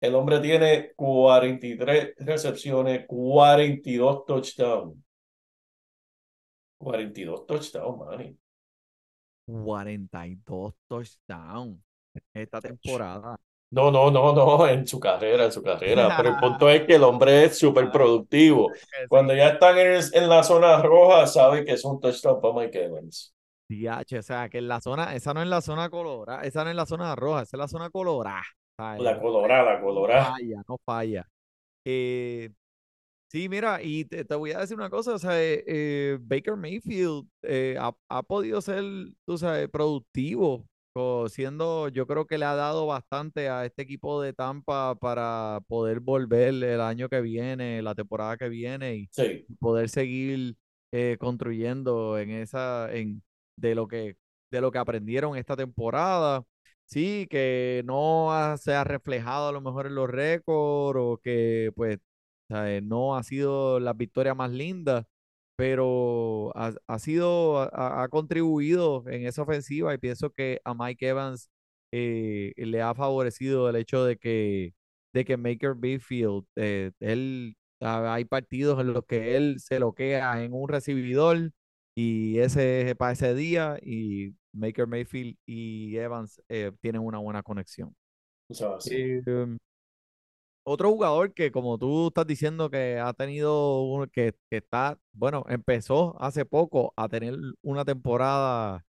el 0.00 0.14
hombre 0.14 0.40
tiene 0.40 0.92
43 0.94 2.14
recepciones, 2.18 3.06
42 3.06 4.24
touchdowns. 4.24 4.96
42 6.78 7.46
touchdowns, 7.46 7.98
Manny. 7.98 8.38
42 9.46 10.74
touchdowns 10.88 11.80
esta 12.34 12.60
temporada. 12.60 13.36
No, 13.70 13.90
no, 13.90 14.10
no, 14.10 14.32
no, 14.32 14.66
en 14.68 14.86
su 14.86 15.00
carrera, 15.00 15.46
en 15.46 15.52
su 15.52 15.62
carrera. 15.62 16.14
Pero 16.16 16.30
el 16.30 16.36
punto 16.40 16.70
es 16.70 16.86
que 16.86 16.94
el 16.94 17.02
hombre 17.02 17.44
es 17.44 17.58
súper 17.58 17.90
productivo. 17.90 18.70
Cuando 19.08 19.34
ya 19.34 19.48
están 19.50 19.76
en, 19.78 20.00
en, 20.12 20.28
la 20.28 20.42
zona 20.44 20.80
roja, 20.82 21.26
sabe 21.26 21.64
que 21.64 21.72
es 21.72 21.84
un 21.84 22.00
touchdown 22.00 22.40
para 22.40 22.54
Mike 22.54 22.84
Evans. 22.84 23.34
DH, 23.68 24.18
o 24.18 24.22
sea, 24.22 24.48
que 24.48 24.58
en 24.58 24.68
la 24.68 24.80
zona, 24.80 25.14
esa 25.14 25.34
no 25.34 25.42
es 25.42 25.48
la 25.48 25.60
zona 25.60 25.90
colorada, 25.90 26.42
esa 26.42 26.62
no 26.62 26.70
es 26.70 26.76
la 26.76 26.86
zona 26.86 27.16
roja, 27.16 27.42
esa 27.42 27.56
es 27.56 27.58
la 27.58 27.68
zona 27.68 27.90
colorada. 27.90 28.44
La 28.78 29.20
colorada, 29.20 29.74
la 29.74 29.80
colorada. 29.80 30.24
No 30.24 30.36
falla, 30.36 30.62
no 30.68 30.78
falla. 30.84 31.28
Eh, 31.84 32.50
sí, 33.30 33.48
mira, 33.48 33.82
y 33.82 34.04
te, 34.04 34.24
te, 34.24 34.34
voy 34.34 34.52
a 34.52 34.60
decir 34.60 34.76
una 34.76 34.90
cosa, 34.90 35.14
o 35.14 35.18
sea, 35.18 35.32
eh, 35.34 36.18
Baker 36.20 36.56
Mayfield 36.56 37.26
eh, 37.42 37.76
ha, 37.78 37.94
ha, 38.08 38.22
podido 38.22 38.60
ser, 38.60 38.84
tú 39.24 39.38
sabes, 39.38 39.68
productivo 39.70 40.66
siendo, 41.28 41.88
yo 41.88 42.06
creo 42.06 42.26
que 42.26 42.38
le 42.38 42.46
ha 42.46 42.54
dado 42.54 42.86
bastante 42.86 43.48
a 43.48 43.66
este 43.66 43.82
equipo 43.82 44.22
de 44.22 44.32
Tampa 44.32 44.94
para 44.94 45.60
poder 45.68 46.00
volver 46.00 46.54
el 46.64 46.80
año 46.80 47.08
que 47.08 47.20
viene, 47.20 47.82
la 47.82 47.94
temporada 47.94 48.36
que 48.36 48.48
viene 48.48 48.96
y 48.96 49.08
sí. 49.12 49.44
poder 49.60 49.90
seguir 49.90 50.56
eh, 50.92 51.16
construyendo 51.18 52.18
en 52.18 52.30
esa, 52.30 52.92
en 52.94 53.22
de 53.56 53.74
lo 53.74 53.86
que, 53.88 54.16
de 54.50 54.60
lo 54.60 54.70
que 54.70 54.78
aprendieron 54.78 55.36
esta 55.36 55.56
temporada. 55.56 56.44
Sí, 56.86 57.26
que 57.28 57.82
no 57.84 58.32
ha, 58.32 58.56
se 58.58 58.72
ha 58.74 58.84
reflejado 58.84 59.48
a 59.48 59.52
lo 59.52 59.60
mejor 59.60 59.86
en 59.86 59.96
los 59.96 60.08
récords 60.08 60.98
o 61.02 61.18
que 61.22 61.72
pues 61.74 61.98
no 62.82 63.16
ha 63.16 63.22
sido 63.24 63.80
la 63.80 63.92
victoria 63.92 64.34
más 64.34 64.52
linda, 64.52 65.04
pero 65.56 66.52
ha, 66.56 66.74
ha 66.86 66.98
sido, 67.00 67.58
ha, 67.60 68.02
ha 68.04 68.08
contribuido 68.08 69.04
en 69.08 69.26
esa 69.26 69.42
ofensiva 69.42 69.92
y 69.94 69.98
pienso 69.98 70.30
que 70.30 70.60
a 70.64 70.74
Mike 70.74 71.08
Evans 71.08 71.50
eh, 71.92 72.52
le 72.56 72.82
ha 72.82 72.94
favorecido 72.94 73.68
el 73.68 73.76
hecho 73.76 74.04
de 74.04 74.16
que, 74.18 74.74
de 75.12 75.24
que 75.24 75.36
Maker 75.36 75.74
Mayfield, 75.74 76.44
eh, 76.56 76.92
él, 77.00 77.56
hay 77.80 78.24
partidos 78.26 78.80
en 78.80 78.92
los 78.92 79.04
que 79.06 79.36
él 79.36 79.56
se 79.60 79.80
loquea 79.80 80.42
en 80.44 80.52
un 80.54 80.68
recibidor 80.68 81.50
y 81.94 82.38
ese 82.38 82.90
es 82.90 82.94
para 82.96 83.12
ese 83.12 83.34
día 83.34 83.78
y 83.82 84.34
Maker 84.56 84.86
Mayfield 84.86 85.36
y 85.46 85.96
Evans 85.96 86.40
eh, 86.48 86.72
tienen 86.80 87.02
una 87.02 87.18
buena 87.18 87.42
conexión. 87.42 87.94
O 88.48 88.54
sea, 88.54 88.80
sí. 88.80 88.94
Eh, 89.26 89.56
otro 90.64 90.90
jugador 90.90 91.32
que, 91.34 91.52
como 91.52 91.78
tú 91.78 92.08
estás 92.08 92.26
diciendo, 92.26 92.70
que 92.70 92.98
ha 92.98 93.12
tenido, 93.12 93.82
un- 93.82 94.08
que, 94.08 94.34
que 94.50 94.56
está, 94.58 94.98
bueno, 95.12 95.44
empezó 95.48 96.20
hace 96.20 96.44
poco 96.44 96.92
a 96.96 97.08
tener 97.08 97.34
una 97.62 97.84
temporada, 97.84 98.84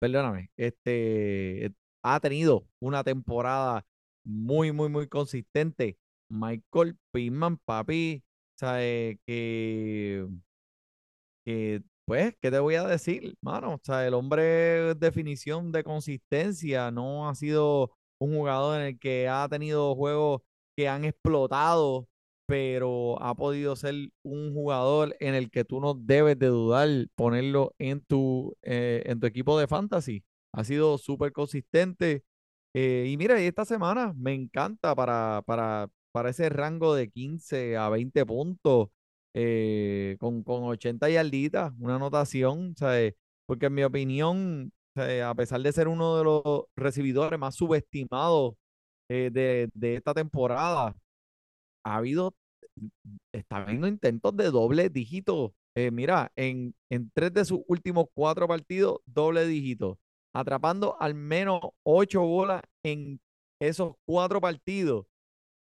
perdóname, 0.00 0.50
este, 0.56 1.72
ha 2.02 2.20
tenido 2.20 2.66
una 2.80 3.04
temporada 3.04 3.86
muy, 4.24 4.72
muy, 4.72 4.88
muy 4.90 5.08
consistente. 5.08 5.98
Michael 6.30 6.98
Pittman, 7.12 7.58
papi, 7.58 8.24
sabe 8.56 9.20
que, 9.26 10.26
que, 11.44 11.82
pues, 12.08 12.34
¿qué 12.40 12.50
te 12.50 12.58
voy 12.58 12.74
a 12.76 12.84
decir, 12.84 13.36
mano? 13.42 13.74
O 13.74 13.80
sea, 13.82 14.06
el 14.06 14.14
hombre 14.14 14.94
definición 14.94 15.72
de 15.72 15.84
consistencia 15.84 16.90
no 16.90 17.28
ha 17.28 17.34
sido 17.34 17.92
un 18.18 18.34
jugador 18.34 18.80
en 18.80 18.86
el 18.86 18.98
que 18.98 19.28
ha 19.28 19.46
tenido 19.50 19.94
juegos 19.94 20.40
que 20.74 20.88
han 20.88 21.04
explotado, 21.04 22.08
pero 22.46 23.20
ha 23.22 23.34
podido 23.36 23.76
ser 23.76 23.94
un 24.22 24.54
jugador 24.54 25.16
en 25.20 25.34
el 25.34 25.50
que 25.50 25.64
tú 25.66 25.80
no 25.80 25.92
debes 25.94 26.38
de 26.38 26.46
dudar 26.46 26.88
ponerlo 27.14 27.74
en 27.78 28.00
tu, 28.00 28.56
eh, 28.62 29.02
en 29.04 29.20
tu 29.20 29.26
equipo 29.26 29.58
de 29.58 29.66
fantasy. 29.66 30.24
Ha 30.54 30.64
sido 30.64 30.96
súper 30.96 31.32
consistente. 31.32 32.24
eh, 32.74 33.06
y 33.10 33.16
mira, 33.18 33.38
y 33.40 33.44
esta 33.46 33.66
semana 33.66 34.14
me 34.16 34.32
encanta 34.34 34.94
para, 34.94 35.42
para, 35.46 35.90
para 36.12 36.30
ese 36.30 36.48
rango 36.48 36.94
de 36.94 37.10
15 37.10 37.76
a 37.76 37.90
20 37.90 38.24
puntos 38.24 38.88
eh, 39.34 40.16
con, 40.20 40.42
con 40.42 40.64
80 40.64 41.08
yarditas, 41.10 41.72
una 41.78 41.96
anotación, 41.96 42.74
¿sabes? 42.76 43.14
Porque 43.46 43.66
en 43.66 43.74
mi 43.74 43.84
opinión, 43.84 44.72
a 44.96 45.34
pesar 45.34 45.60
de 45.62 45.72
ser 45.72 45.88
uno 45.88 46.16
de 46.18 46.24
los 46.24 46.64
recibidores 46.76 47.38
más 47.38 47.54
subestimados 47.54 48.54
eh, 49.08 49.30
de, 49.32 49.70
de 49.74 49.96
esta 49.96 50.14
temporada, 50.14 50.96
ha 51.84 51.96
habido, 51.96 52.34
está 53.32 53.58
habiendo 53.58 53.86
intentos 53.88 54.36
de 54.36 54.50
doble 54.50 54.88
dígito. 54.90 55.54
Eh, 55.74 55.90
mira, 55.90 56.32
en, 56.36 56.74
en 56.90 57.10
tres 57.12 57.32
de 57.32 57.44
sus 57.44 57.60
últimos 57.68 58.06
cuatro 58.14 58.48
partidos, 58.48 59.00
doble 59.06 59.46
dígito, 59.46 59.98
atrapando 60.32 61.00
al 61.00 61.14
menos 61.14 61.60
ocho 61.84 62.22
bolas 62.22 62.62
en 62.82 63.20
esos 63.60 63.94
cuatro 64.04 64.40
partidos. 64.40 65.06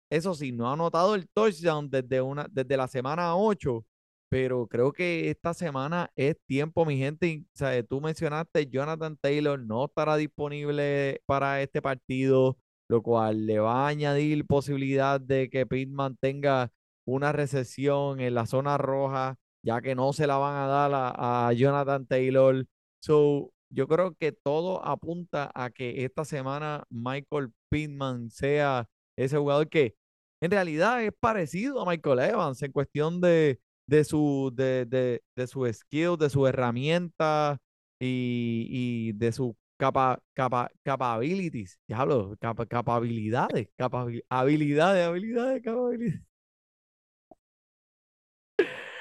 Eso 0.10 0.34
sí, 0.36 0.52
no 0.52 0.70
ha 0.70 0.74
anotado 0.74 1.16
el 1.16 1.28
touchdown 1.30 1.90
desde, 1.90 2.22
una, 2.22 2.48
desde 2.52 2.78
la 2.78 2.88
semana 2.88 3.36
8, 3.36 3.84
pero 4.30 4.68
creo 4.68 4.92
que 4.92 5.30
esta 5.30 5.54
semana 5.54 6.12
es 6.16 6.36
tiempo, 6.46 6.86
mi 6.86 6.98
gente. 6.98 7.44
o 7.54 7.58
sea, 7.58 7.82
tú 7.84 8.02
mencionaste, 8.02 8.68
Jonathan 8.68 9.18
Taylor 9.18 9.60
no 9.60 9.86
estará 9.86 10.16
disponible 10.18 11.22
para 11.26 11.62
este 11.62 11.82
partido, 11.82 12.58
lo 12.90 13.02
cual 13.02 13.46
le 13.48 13.60
va 13.60 13.86
a 13.86 13.88
añadir 13.90 14.46
posibilidad 14.46 15.20
de 15.20 15.50
que 15.50 15.66
Pittman 15.66 16.18
tenga 16.18 16.72
una 17.06 17.32
recesión 17.32 18.20
en 18.20 18.36
la 18.36 18.46
zona 18.46 18.78
roja, 18.78 19.38
ya 19.64 19.82
que 19.82 19.96
no 19.96 20.14
se 20.14 20.28
la 20.28 20.38
van 20.38 20.56
a 20.56 20.68
dar 20.68 20.92
a, 20.94 21.48
a 21.48 21.54
Jonathan 21.54 22.06
Taylor. 22.06 22.66
So, 23.02 23.52
yo 23.70 23.88
creo 23.88 24.16
que 24.16 24.32
todo 24.32 24.86
apunta 24.86 25.52
a 25.54 25.70
que 25.70 26.06
esta 26.06 26.26
semana 26.26 26.86
Michael 26.90 27.52
Pittman 27.70 28.30
sea 28.30 28.88
ese 29.16 29.38
jugador 29.38 29.70
que 29.70 29.96
en 30.42 30.52
realidad 30.52 31.04
es 31.04 31.12
parecido 31.20 31.82
a 31.82 31.86
Michael 31.90 32.20
Evans 32.20 32.62
en 32.62 32.72
cuestión 32.72 33.22
de, 33.22 33.60
de 33.88 34.04
su, 34.04 34.52
de, 34.54 34.86
de, 34.86 35.24
de 35.36 35.48
su 35.48 35.66
skill, 35.74 36.18
de 36.18 36.30
su 36.30 36.46
herramienta 36.48 37.58
y, 38.00 38.68
y 38.70 39.12
de 39.14 39.32
su 39.32 39.56
capa, 39.78 40.20
capa, 40.34 40.70
capabilities. 40.84 41.80
Diablo, 41.88 42.36
capa, 42.40 42.66
capabilidades, 42.66 43.70
capabil- 43.78 44.24
habilidades, 44.30 45.06
habilidades, 45.08 45.64
capabilidades. 45.64 46.22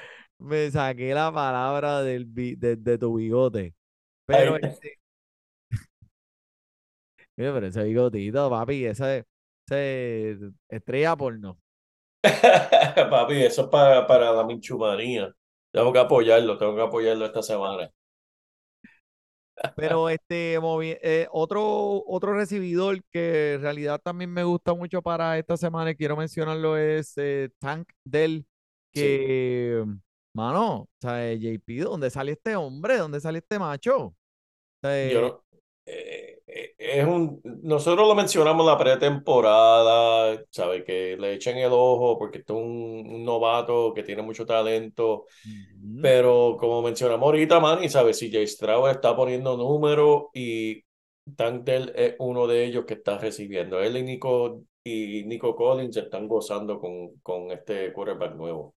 Me 0.39 0.69
saqué 0.71 1.13
la 1.13 1.31
palabra 1.31 2.01
del, 2.03 2.33
de, 2.33 2.75
de 2.77 2.97
tu 2.97 3.15
bigote. 3.15 3.75
Pero, 4.25 4.57
este, 4.57 4.99
mira, 7.37 7.53
pero 7.53 7.67
ese 7.67 7.83
bigotito, 7.83 8.49
papi, 8.49 8.85
ese, 8.85 9.25
ese 9.67 10.37
estrella 10.69 11.15
porno. 11.15 11.59
Papi, 13.09 13.43
eso 13.43 13.63
es 13.63 13.67
para, 13.69 14.05
para 14.07 14.31
la 14.33 14.43
minchumanía. 14.43 15.33
Tengo 15.71 15.93
que 15.93 15.99
apoyarlo, 15.99 16.57
tengo 16.57 16.75
que 16.75 16.81
apoyarlo 16.81 17.25
esta 17.25 17.41
semana. 17.43 17.89
Pero 19.75 20.07
este 20.09 20.55
eh, 20.55 21.27
otro, 21.31 22.03
otro 22.07 22.33
recibidor 22.33 23.03
que 23.11 23.55
en 23.55 23.61
realidad 23.61 23.99
también 24.01 24.31
me 24.31 24.43
gusta 24.45 24.73
mucho 24.73 25.01
para 25.01 25.37
esta 25.37 25.57
semana 25.57 25.91
y 25.91 25.95
quiero 25.95 26.15
mencionarlo 26.15 26.77
es 26.77 27.13
eh, 27.17 27.49
Tank 27.59 27.89
Dell, 28.05 28.45
Sí. 28.93 29.19
que, 29.27 29.83
mano, 30.33 30.83
o 30.83 30.89
sea, 31.01 31.29
eh, 31.29 31.37
JP, 31.39 31.79
¿dónde 31.83 32.09
sale 32.09 32.31
este 32.33 32.55
hombre? 32.55 32.97
¿Dónde 32.97 33.19
sale 33.19 33.39
este 33.39 33.59
macho? 33.59 33.97
O 34.07 34.15
sea, 34.83 34.91
Yo 35.01 35.21
no- 35.21 35.45
eh, 35.85 36.34
es 36.77 37.05
un, 37.05 37.41
nosotros 37.63 38.07
lo 38.07 38.15
mencionamos 38.15 38.65
en 38.65 38.71
la 38.71 38.77
pretemporada, 38.77 40.41
¿sabe? 40.49 40.83
Que 40.83 41.17
le 41.17 41.33
echen 41.33 41.57
el 41.57 41.71
ojo 41.71 42.17
porque 42.17 42.39
es 42.39 42.49
un, 42.49 43.05
un 43.07 43.25
novato 43.25 43.93
que 43.93 44.03
tiene 44.03 44.21
mucho 44.21 44.45
talento, 44.45 45.25
pero 46.01 46.55
como 46.59 46.81
mencionamos 46.81 47.25
ahorita, 47.25 47.59
Manny, 47.59 47.89
¿sabes? 47.89 48.17
Si 48.17 48.31
Jay 48.31 48.43
Strauss 48.43 48.91
está 48.91 49.15
poniendo 49.15 49.57
números 49.57 50.25
y 50.33 50.83
Tank 51.35 51.63
Dell 51.63 51.91
es 51.95 52.15
uno 52.19 52.47
de 52.47 52.65
ellos 52.65 52.85
que 52.85 52.95
está 52.95 53.17
recibiendo. 53.17 53.81
Él 53.81 53.97
y 53.97 54.03
Nico, 54.03 54.61
y 54.83 55.23
Nico 55.25 55.55
Collins 55.55 55.97
están 55.97 56.27
gozando 56.27 56.79
con, 56.79 57.17
con 57.21 57.51
este 57.51 57.91
quarterback 57.91 58.35
nuevo. 58.35 58.74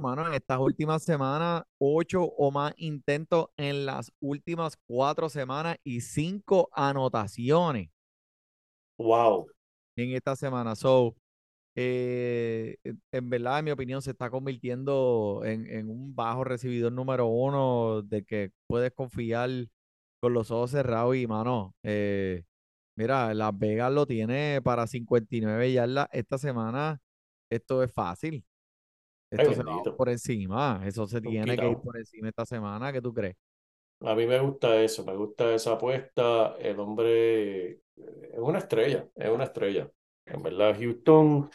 Mano, 0.00 0.26
en 0.26 0.34
estas 0.34 0.58
últimas 0.58 1.02
semanas, 1.04 1.62
ocho 1.78 2.24
o 2.24 2.50
más 2.50 2.74
intentos 2.76 3.46
en 3.56 3.86
las 3.86 4.12
últimas 4.20 4.76
cuatro 4.86 5.28
semanas 5.28 5.76
y 5.84 6.00
cinco 6.00 6.68
anotaciones 6.72 7.90
Wow. 8.98 9.46
en 9.96 10.10
esta 10.14 10.36
semana. 10.36 10.74
So, 10.76 11.16
eh, 11.76 12.76
en- 13.12 13.30
verdad, 13.30 13.60
en 13.60 13.66
mi 13.66 13.70
opinión, 13.72 14.02
se 14.02 14.12
está 14.12 14.30
convirtiendo 14.30 15.42
en, 15.44 15.66
en 15.68 15.90
un 15.90 16.14
bajo 16.14 16.44
recibidor 16.44 16.92
número 16.92 17.26
uno 17.28 18.02
de 18.02 18.24
que 18.24 18.52
puedes 18.68 18.92
confiar 18.92 19.50
con 20.22 20.34
los 20.34 20.50
ojos 20.52 20.72
cerrados 20.72 21.16
y, 21.16 21.26
mano, 21.26 21.74
eh, 21.84 22.44
mira, 22.96 23.34
Las 23.34 23.58
Vegas 23.58 23.92
lo 23.92 24.06
tiene 24.06 24.60
para 24.64 24.86
59 24.86 25.72
yardas 25.72 26.08
esta 26.12 26.38
semana. 26.38 27.00
Esto 27.50 27.82
es 27.84 27.92
fácil. 27.92 28.44
Ay, 29.34 29.46
Esto 29.46 29.52
se 29.52 29.62
va 29.62 29.82
por 29.96 30.08
encima. 30.08 30.82
Eso 30.84 31.06
se 31.06 31.20
tiene 31.20 31.58
que 31.58 31.68
ir 31.68 31.78
por 31.78 31.96
encima 31.96 32.28
esta 32.28 32.46
semana. 32.46 32.92
¿Qué 32.92 33.00
tú 33.02 33.12
crees? 33.12 33.36
A 34.00 34.14
mí 34.14 34.26
me 34.26 34.38
gusta 34.40 34.76
eso, 34.82 35.04
me 35.04 35.16
gusta 35.16 35.54
esa 35.54 35.72
apuesta. 35.72 36.54
El 36.58 36.78
hombre 36.80 37.70
es 37.72 38.38
una 38.38 38.58
estrella, 38.58 39.08
es 39.14 39.30
una 39.30 39.44
estrella. 39.44 39.90
En 40.26 40.42
verdad, 40.42 40.76
Houston 40.78 41.50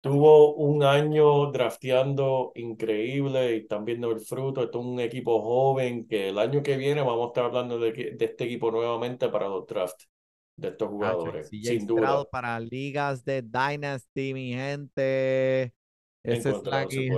tuvo 0.00 0.54
un 0.54 0.82
año 0.84 1.50
drafteando 1.52 2.52
increíble 2.54 3.56
y 3.56 3.58
están 3.60 3.84
viendo 3.84 4.10
el 4.12 4.20
fruto. 4.20 4.62
Esto 4.62 4.80
es 4.80 4.86
un 4.86 5.00
equipo 5.00 5.42
joven 5.42 6.06
que 6.06 6.28
el 6.28 6.38
año 6.38 6.62
que 6.62 6.76
viene 6.76 7.02
vamos 7.02 7.26
a 7.26 7.28
estar 7.28 7.44
hablando 7.46 7.78
de, 7.78 7.92
de 7.92 8.24
este 8.24 8.44
equipo 8.44 8.70
nuevamente 8.70 9.28
para 9.28 9.48
los 9.48 9.66
drafts 9.66 10.08
de 10.56 10.68
estos 10.68 10.88
jugadores, 10.88 11.48
CJ 11.48 11.68
sin 11.68 11.86
duda. 11.86 12.24
Para 12.30 12.60
ligas 12.60 13.24
de 13.24 13.42
Dynasty, 13.42 14.34
mi 14.34 14.52
gente. 14.52 15.74
Ese 16.22 16.50
es 16.50 16.62
la 16.64 16.86
que 16.86 17.10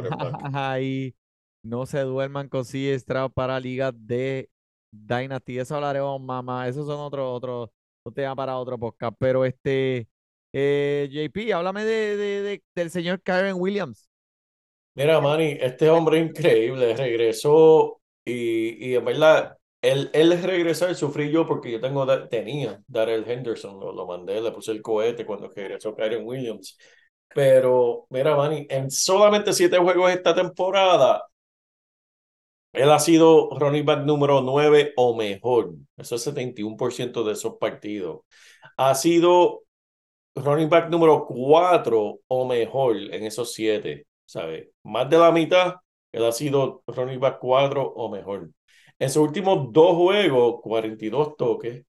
ahí. 0.55 1.15
No 1.63 1.87
se 1.87 2.01
duerman 2.01 2.49
con 2.49 2.65
CJ 2.65 2.99
Stroud 3.01 3.31
para 3.33 3.61
ligas 3.61 3.93
de 3.97 4.51
Dynasty. 4.91 5.59
Eso 5.59 5.77
hablaremos, 5.77 6.21
mamá. 6.21 6.69
Esos 6.69 6.87
son 6.87 7.01
otros 7.01 7.27
otros 7.37 7.71
otro 8.05 8.15
tema 8.15 8.35
para 8.37 8.59
otro 8.59 8.79
podcast. 8.79 9.17
Pero 9.19 9.45
este, 9.45 10.09
eh, 10.53 11.09
JP, 11.13 11.53
háblame 11.55 11.85
de, 11.85 12.17
de- 12.17 12.43
de- 12.43 12.63
del 12.75 12.91
señor 12.91 13.23
Kyron 13.23 13.61
Williams. 13.61 14.09
Mira, 14.95 15.21
Manny, 15.21 15.57
este 15.61 15.89
hombre 15.89 16.19
increíble, 16.19 16.95
regresó 16.95 18.01
y, 18.25 18.91
y 18.91 18.95
en 18.95 19.05
verdad, 19.05 19.57
él, 19.81 20.11
él 20.13 20.41
regresó 20.43 20.91
y 20.91 20.95
sufrí 20.95 21.31
yo 21.31 21.47
porque 21.47 21.73
yo 21.73 21.81
tengo, 21.81 22.07
tenía 22.29 22.83
Darrell 22.87 23.25
Henderson, 23.29 23.81
lo, 23.81 23.93
lo 23.93 24.07
mandé, 24.07 24.41
le 24.41 24.53
puse 24.53 24.73
el 24.73 24.83
cohete 24.83 25.25
cuando 25.25 25.49
regresó 25.49 25.95
Kyren 25.97 26.27
Williams. 26.27 26.77
Pero, 27.35 28.07
mira, 28.11 28.37
Manny, 28.37 28.67
en 28.71 28.91
solamente 28.91 29.53
siete 29.53 29.79
juegos 29.79 30.11
esta 30.11 30.35
temporada, 30.35 31.25
Él 32.73 32.91
ha 32.91 32.99
sido 32.99 33.51
running 33.59 33.85
back 33.85 34.05
número 34.05 34.41
9 34.41 34.93
o 34.97 35.15
mejor. 35.17 35.75
Eso 35.97 36.15
es 36.17 36.23
71% 36.23 37.23
de 37.25 37.33
esos 37.33 37.57
partidos. 37.59 38.21
Ha 38.77 38.95
sido 38.95 39.63
running 40.35 40.69
back 40.71 40.91
número 40.91 41.27
4 41.27 42.21
o 42.27 42.47
mejor 42.47 42.97
en 42.97 43.25
esos 43.25 43.53
7. 43.55 44.07
¿Sabes? 44.25 44.69
Más 44.85 45.11
de 45.11 45.19
la 45.19 45.31
mitad, 45.33 45.75
él 46.13 46.25
ha 46.25 46.33
sido 46.33 46.83
running 46.87 47.21
back 47.21 47.39
4 47.41 47.83
o 47.83 48.11
mejor. 48.11 48.51
En 48.99 49.11
sus 49.11 49.23
últimos 49.29 49.73
dos 49.73 49.97
juegos, 49.97 50.61
42 50.63 51.37
toques, 51.37 51.85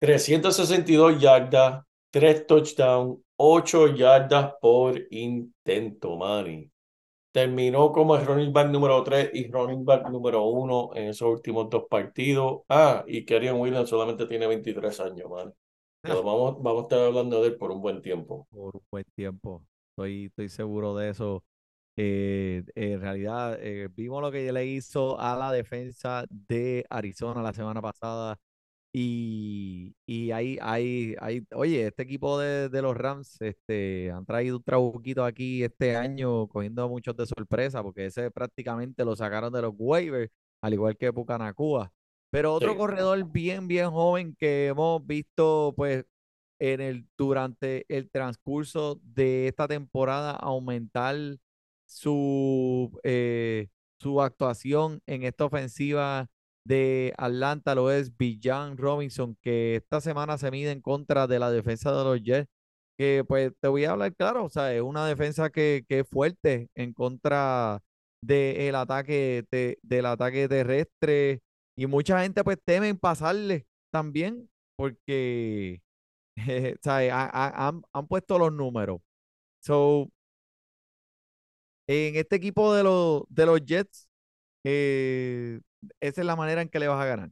362 0.00 1.20
yardas, 1.20 1.84
3 2.10 2.46
touchdowns, 2.46 3.18
8 3.40 3.94
yardas 3.94 4.54
por 4.60 5.00
intento, 5.10 6.16
Manny. 6.16 6.70
Terminó 7.32 7.92
como 7.92 8.16
el 8.16 8.26
running 8.26 8.52
back 8.52 8.68
número 8.70 9.02
3 9.04 9.30
y 9.32 9.48
running 9.50 9.84
back 9.84 10.08
número 10.10 10.44
1 10.44 10.90
en 10.94 11.08
esos 11.08 11.28
últimos 11.28 11.70
dos 11.70 11.84
partidos. 11.88 12.62
Ah, 12.68 13.04
y 13.06 13.24
Kerian 13.24 13.60
Williams 13.60 13.88
solamente 13.88 14.26
tiene 14.26 14.46
23 14.48 15.00
años, 15.00 15.30
man. 15.30 15.54
Pero 16.00 16.22
vamos, 16.22 16.60
vamos 16.62 16.80
a 16.80 16.82
estar 16.82 16.98
hablando 17.00 17.40
de 17.40 17.48
él 17.48 17.56
por 17.56 17.70
un 17.70 17.80
buen 17.80 18.02
tiempo. 18.02 18.48
Por 18.50 18.76
un 18.76 18.82
buen 18.90 19.04
tiempo. 19.14 19.62
Estoy, 19.90 20.26
estoy 20.26 20.48
seguro 20.48 20.96
de 20.96 21.10
eso. 21.10 21.44
Eh, 21.96 22.64
en 22.74 23.00
realidad, 23.00 23.58
eh, 23.60 23.88
vimos 23.94 24.22
lo 24.22 24.32
que 24.32 24.52
le 24.52 24.66
hizo 24.66 25.18
a 25.20 25.36
la 25.36 25.52
defensa 25.52 26.24
de 26.28 26.84
Arizona 26.90 27.42
la 27.42 27.52
semana 27.52 27.82
pasada. 27.82 28.38
Y, 28.92 29.94
y 30.06 30.30
ahí, 30.32 30.58
ahí, 30.62 31.14
ahí, 31.20 31.44
oye, 31.54 31.86
este 31.88 32.02
equipo 32.04 32.38
de, 32.38 32.68
de 32.70 32.82
los 32.82 32.96
Rams 32.96 33.36
este, 33.40 34.10
han 34.10 34.24
traído 34.26 34.56
un 34.56 34.62
trabuquito 34.64 35.24
aquí 35.24 35.62
este 35.62 35.94
año, 35.96 36.48
cogiendo 36.48 36.82
a 36.84 36.88
muchos 36.88 37.14
de 37.16 37.26
sorpresa, 37.26 37.82
porque 37.82 38.06
ese 38.06 38.30
prácticamente 38.30 39.04
lo 39.04 39.14
sacaron 39.14 39.52
de 39.52 39.62
los 39.62 39.74
waivers, 39.76 40.30
al 40.62 40.72
igual 40.74 40.96
que 40.96 41.12
Pucanacua. 41.12 41.92
Pero 42.30 42.54
otro 42.54 42.72
Sí. 42.72 42.78
corredor 42.78 43.24
bien, 43.30 43.68
bien 43.68 43.90
joven 43.90 44.34
que 44.38 44.68
hemos 44.68 45.06
visto, 45.06 45.74
pues, 45.76 46.04
en 46.58 46.80
el, 46.80 47.06
durante 47.16 47.84
el 47.94 48.10
transcurso 48.10 49.00
de 49.02 49.48
esta 49.48 49.68
temporada 49.68 50.32
aumentar 50.32 51.16
su, 51.86 52.98
eh, 53.04 53.68
su 54.00 54.20
actuación 54.22 55.00
en 55.06 55.22
esta 55.24 55.44
ofensiva 55.46 56.28
de 56.68 57.14
Atlanta 57.18 57.74
lo 57.74 57.90
es 57.90 58.16
Villan 58.16 58.76
Robinson, 58.76 59.36
que 59.42 59.76
esta 59.76 60.00
semana 60.00 60.38
se 60.38 60.50
mide 60.50 60.70
en 60.72 60.80
contra 60.82 61.26
de 61.26 61.38
la 61.38 61.50
defensa 61.50 61.92
de 61.96 62.04
los 62.04 62.22
Jets, 62.22 62.48
que 62.98 63.24
pues 63.26 63.52
te 63.60 63.68
voy 63.68 63.84
a 63.84 63.92
hablar 63.92 64.14
claro, 64.14 64.44
o 64.44 64.48
sea, 64.50 64.74
es 64.74 64.82
una 64.82 65.06
defensa 65.06 65.50
que, 65.50 65.84
que 65.88 66.00
es 66.00 66.08
fuerte 66.08 66.68
en 66.74 66.92
contra 66.92 67.80
del 68.20 68.74
ataque, 68.74 69.44
de- 69.50 69.78
del 69.82 70.06
ataque 70.06 70.48
terrestre 70.48 71.40
y 71.76 71.86
mucha 71.86 72.20
gente 72.22 72.42
pues 72.44 72.58
teme 72.64 72.88
en 72.88 72.98
pasarle 72.98 73.66
también 73.90 74.48
porque 74.76 75.80
¿sabes? 76.82 77.12
Ha- 77.12 77.30
ha- 77.32 77.68
han, 77.68 77.82
han 77.92 78.06
puesto 78.08 78.38
los 78.38 78.52
números. 78.52 79.00
So, 79.60 80.10
en 81.86 82.16
este 82.16 82.36
equipo 82.36 82.74
de 82.74 82.82
los, 82.84 83.22
de 83.28 83.46
los 83.46 83.64
Jets, 83.64 84.08
eh, 84.64 85.60
esa 86.00 86.20
es 86.20 86.26
la 86.26 86.36
manera 86.36 86.62
en 86.62 86.68
que 86.68 86.78
le 86.78 86.88
vas 86.88 87.02
a 87.02 87.06
ganar. 87.06 87.30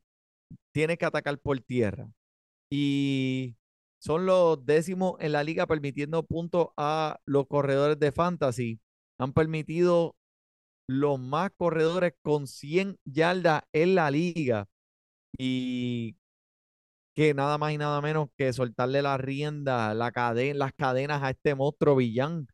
Tienes 0.73 0.99
que 0.99 1.07
atacar 1.07 1.39
por 1.39 1.59
tierra. 1.61 2.09
Y 2.71 3.57
son 3.99 4.27
los 4.27 4.65
décimos 4.65 5.17
en 5.21 5.33
la 5.33 5.45
liga 5.45 5.67
permitiendo 5.67 6.25
puntos 6.25 6.69
a 6.77 7.19
los 7.27 7.47
corredores 7.47 7.99
de 7.99 8.13
fantasy. 8.13 8.81
Han 9.19 9.33
permitido 9.33 10.17
los 10.89 11.19
más 11.19 11.51
corredores 11.57 12.15
con 12.23 12.47
100 12.47 12.99
yardas 13.05 13.63
en 13.73 13.95
la 13.95 14.11
liga. 14.11 14.69
Y 15.39 16.17
que 17.15 17.33
nada 17.35 17.57
más 17.59 17.73
y 17.73 17.79
nada 17.79 18.01
menos 18.03 18.29
que 18.37 18.53
soltarle 18.53 19.03
la 19.03 19.17
rienda, 19.17 19.95
la 19.95 20.13
cadena, 20.13 20.59
las 20.59 20.73
cadenas 20.75 21.23
a 21.23 21.31
este 21.31 21.55
monstruo 21.55 21.97
villán 21.97 22.47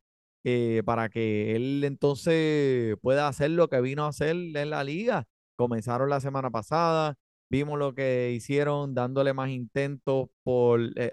eh, 0.44 0.82
para 0.84 1.08
que 1.08 1.56
él 1.56 1.82
entonces 1.84 2.96
pueda 3.02 3.28
hacer 3.28 3.50
lo 3.50 3.68
que 3.68 3.80
vino 3.80 4.04
a 4.04 4.08
hacer 4.08 4.30
en 4.36 4.70
la 4.70 4.84
liga. 4.84 5.26
Comenzaron 5.62 6.10
la 6.10 6.20
semana 6.20 6.50
pasada, 6.50 7.14
vimos 7.48 7.78
lo 7.78 7.94
que 7.94 8.32
hicieron 8.32 8.94
dándole 8.94 9.32
más 9.32 9.50
intentos 9.50 10.28
por, 10.42 10.80
eh, 10.96 11.12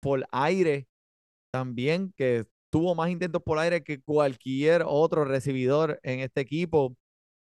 por 0.00 0.26
aire 0.32 0.86
también, 1.52 2.14
que 2.16 2.46
tuvo 2.70 2.94
más 2.94 3.10
intentos 3.10 3.42
por 3.42 3.58
aire 3.58 3.82
que 3.84 4.00
cualquier 4.00 4.84
otro 4.86 5.26
recibidor 5.26 6.00
en 6.02 6.20
este 6.20 6.40
equipo. 6.40 6.96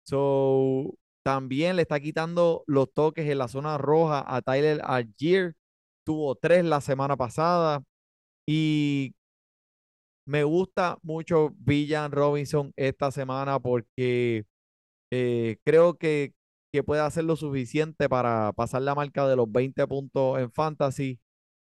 So, 0.04 0.94
también 1.24 1.74
le 1.74 1.82
está 1.82 1.98
quitando 1.98 2.62
los 2.68 2.92
toques 2.94 3.28
en 3.28 3.38
la 3.38 3.48
zona 3.48 3.76
roja 3.76 4.24
a 4.24 4.40
Tyler 4.40 4.80
Algier. 4.84 5.56
Tuvo 6.04 6.36
tres 6.36 6.64
la 6.64 6.80
semana 6.80 7.16
pasada. 7.16 7.82
Y 8.46 9.14
me 10.26 10.44
gusta 10.44 10.98
mucho 11.02 11.50
Villan 11.58 12.12
Robinson 12.12 12.72
esta 12.76 13.10
semana 13.10 13.58
porque 13.58 14.44
eh, 15.16 15.58
creo 15.64 15.96
que, 15.96 16.34
que 16.72 16.82
puede 16.82 17.00
hacer 17.00 17.22
lo 17.22 17.36
suficiente 17.36 18.08
para 18.08 18.52
pasar 18.52 18.82
la 18.82 18.96
marca 18.96 19.28
de 19.28 19.36
los 19.36 19.50
20 19.50 19.86
puntos 19.86 20.40
en 20.40 20.50
fantasy. 20.50 21.20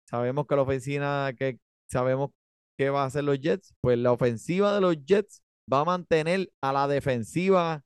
Sabemos 0.10 0.48
que 0.48 0.56
la 0.56 0.64
ofensiva 0.64 1.32
que 1.34 1.60
sabemos 1.88 2.32
que 2.80 2.90
va 2.90 3.04
a 3.04 3.06
hacer 3.06 3.24
los 3.24 3.40
Jets, 3.40 3.76
pues 3.80 4.00
la 4.00 4.12
ofensiva 4.12 4.74
de 4.74 4.82
los 4.82 4.98
Jets 5.06 5.44
va 5.72 5.82
a 5.82 5.86
mantener 5.86 6.52
a 6.62 6.74
la 6.74 6.88
defensiva 6.88 7.84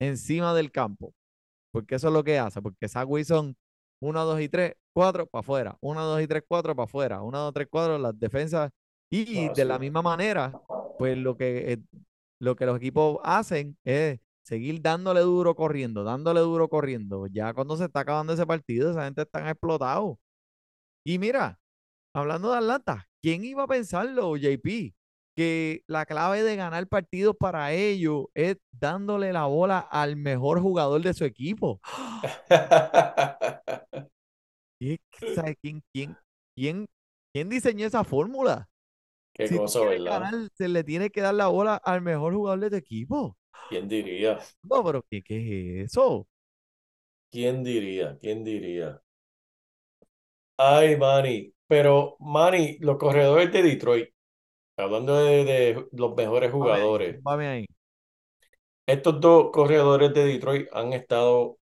encima 0.00 0.54
del 0.54 0.72
campo. 0.72 1.12
Porque 1.72 1.96
eso 1.96 2.08
es 2.08 2.14
lo 2.14 2.24
que 2.24 2.38
hace. 2.38 2.62
Porque 2.62 2.88
Zach 2.88 3.06
Wilson, 3.06 3.54
1, 4.00 4.24
2 4.24 4.40
y 4.40 4.48
3, 4.48 4.74
4 4.94 5.26
para 5.26 5.40
afuera. 5.40 5.76
1, 5.82 6.04
2 6.04 6.22
y 6.22 6.26
3, 6.26 6.42
4 6.48 6.74
para 6.74 6.84
afuera. 6.84 7.22
1, 7.22 7.38
2, 7.38 7.52
3, 7.52 7.68
4, 7.70 7.98
las 7.98 8.18
defensas. 8.18 8.70
Y 9.10 9.48
Ah, 9.48 9.52
de 9.54 9.64
la 9.66 9.78
misma 9.78 10.00
manera, 10.00 10.58
pues 10.98 11.18
lo 11.18 11.36
que, 11.36 11.72
eh, 11.74 11.78
lo 12.40 12.56
que 12.56 12.64
los 12.64 12.78
equipos 12.78 13.18
hacen 13.24 13.76
es 13.84 14.20
seguir 14.42 14.80
dándole 14.82 15.20
duro 15.20 15.54
corriendo, 15.54 16.04
dándole 16.04 16.40
duro 16.40 16.68
corriendo. 16.68 17.26
Ya 17.28 17.52
cuando 17.54 17.76
se 17.76 17.84
está 17.86 18.00
acabando 18.00 18.32
ese 18.34 18.46
partido, 18.46 18.90
esa 18.90 19.04
gente 19.04 19.22
está 19.22 19.48
explotado. 19.50 20.18
Y 21.04 21.18
mira, 21.18 21.60
hablando 22.14 22.50
de 22.52 22.58
Atlanta, 22.58 23.08
¿quién 23.22 23.44
iba 23.44 23.64
a 23.64 23.68
pensarlo, 23.68 24.36
JP? 24.36 24.94
Que 25.36 25.82
la 25.88 26.06
clave 26.06 26.42
de 26.42 26.56
ganar 26.56 26.86
partidos 26.88 27.36
para 27.38 27.72
ellos 27.72 28.26
es 28.34 28.58
dándole 28.72 29.32
la 29.32 29.46
bola 29.46 29.80
al 29.80 30.16
mejor 30.16 30.60
jugador 30.60 31.02
de 31.02 31.14
su 31.14 31.24
equipo. 31.24 31.80
¿Y 34.80 34.94
es 34.94 35.00
que, 35.10 35.34
¿sabe 35.34 35.56
quién, 35.56 35.82
quién, 35.92 36.16
quién, 36.56 36.86
quién 37.32 37.48
diseñó 37.48 37.86
esa 37.86 38.04
fórmula? 38.04 38.68
Qué 39.34 39.48
Si 39.48 39.54
cosa, 39.56 39.80
¿verdad? 39.84 40.30
ganar, 40.30 40.48
se 40.54 40.68
le 40.68 40.84
tiene 40.84 41.10
que 41.10 41.22
dar 41.22 41.34
la 41.34 41.48
bola 41.48 41.76
al 41.76 42.02
mejor 42.02 42.34
jugador 42.34 42.60
de 42.60 42.70
tu 42.70 42.76
equipo. 42.76 43.36
¿Quién 43.68 43.88
diría? 43.88 44.38
No, 44.64 44.82
pero 44.84 45.02
¿qué, 45.08 45.22
qué 45.22 45.82
es 45.82 45.90
eso? 45.92 46.26
¿Quién 47.32 47.64
diría? 47.64 48.16
¿Quién 48.20 48.44
diría? 48.44 49.02
Ay, 50.56 50.96
Manny. 50.96 51.52
Pero, 51.66 52.16
Manny, 52.20 52.78
los 52.80 52.96
corredores 52.98 53.52
de 53.52 53.62
Detroit, 53.62 54.08
hablando 54.76 55.16
de, 55.24 55.44
de 55.44 55.88
los 55.92 56.16
mejores 56.16 56.52
jugadores, 56.52 57.22
Vame 57.22 57.46
ahí. 57.48 57.66
estos 58.86 59.20
dos 59.20 59.50
corredores 59.50 60.14
de 60.14 60.24
Detroit 60.24 60.68
han 60.72 60.92
estado 60.92 61.58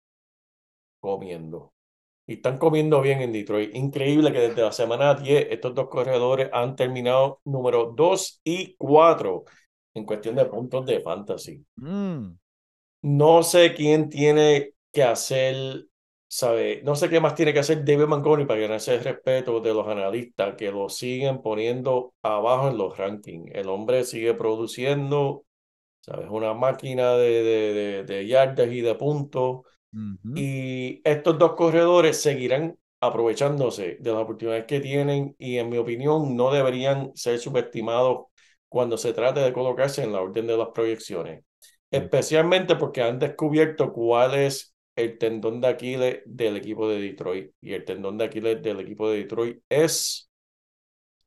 comiendo. 1.00 1.72
Y 2.26 2.34
están 2.34 2.58
comiendo 2.58 3.00
bien 3.02 3.20
en 3.22 3.32
Detroit. 3.32 3.74
Increíble 3.76 4.32
que 4.32 4.40
desde 4.40 4.62
la 4.62 4.72
semana 4.72 5.14
10 5.14 5.48
estos 5.50 5.74
dos 5.74 5.88
corredores 5.88 6.50
han 6.52 6.76
terminado 6.76 7.40
número 7.44 7.92
2 7.96 8.40
y 8.44 8.76
4 8.78 9.44
en 9.94 10.04
cuestión 10.04 10.34
de 10.36 10.46
puntos 10.46 10.86
de 10.86 11.00
fantasy. 11.00 11.64
Mm, 11.76 12.36
No 13.02 13.42
sé 13.42 13.74
quién 13.74 14.10
tiene 14.10 14.72
que 14.92 15.02
hacer, 15.02 15.86
¿sabe? 16.28 16.82
No 16.84 16.94
sé 16.96 17.08
qué 17.08 17.20
más 17.20 17.34
tiene 17.34 17.52
que 17.54 17.60
hacer 17.60 17.84
David 17.84 18.06
Montgomery 18.06 18.46
para 18.46 18.60
ganarse 18.60 18.94
el 18.94 19.04
respeto 19.04 19.60
de 19.60 19.72
los 19.74 19.88
analistas 19.88 20.54
que 20.56 20.70
lo 20.70 20.88
siguen 20.90 21.40
poniendo 21.42 22.14
abajo 22.22 22.68
en 22.68 22.78
los 22.78 22.96
rankings. 22.98 23.50
El 23.54 23.68
hombre 23.68 24.04
sigue 24.04 24.34
produciendo, 24.34 25.44
¿sabes? 26.00 26.28
Una 26.30 26.54
máquina 26.54 27.14
de, 27.14 27.42
de, 27.44 27.74
de, 27.74 28.04
de 28.04 28.26
yardas 28.28 28.68
y 28.72 28.80
de 28.82 28.94
puntos. 28.96 29.62
Y 30.34 31.00
estos 31.08 31.38
dos 31.38 31.54
corredores 31.54 32.20
seguirán 32.22 32.78
aprovechándose 33.00 33.96
de 34.00 34.12
las 34.12 34.20
oportunidades 34.22 34.66
que 34.66 34.80
tienen 34.80 35.34
y 35.38 35.58
en 35.58 35.68
mi 35.70 35.78
opinión 35.78 36.36
no 36.36 36.52
deberían 36.52 37.12
ser 37.16 37.38
subestimados 37.38 38.26
cuando 38.70 38.96
se 38.98 39.12
trate 39.12 39.40
de 39.40 39.52
colocarse 39.52 40.02
en 40.04 40.12
la 40.12 40.22
orden 40.22 40.46
de 40.46 40.56
las 40.56 40.68
proyecciones, 40.70 41.44
especialmente 41.90 42.76
porque 42.76 43.02
han 43.02 43.18
descubierto 43.18 43.92
cuál 43.92 44.34
es 44.36 44.74
el 44.96 45.18
tendón 45.18 45.60
de 45.60 45.68
Aquiles 45.68 46.20
del 46.26 46.56
equipo 46.56 46.88
de 46.88 47.00
Detroit 47.00 47.52
y 47.60 47.74
el 47.74 47.84
tendón 47.84 48.18
de 48.18 48.24
Aquiles 48.26 48.62
del 48.62 48.80
equipo 48.80 49.10
de 49.10 49.18
Detroit 49.18 49.62
es 49.68 50.30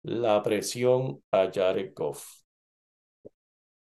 la 0.04 0.42
presión 0.44 1.22
a 1.32 1.50
Jared 1.54 1.94
Goff. 1.96 2.26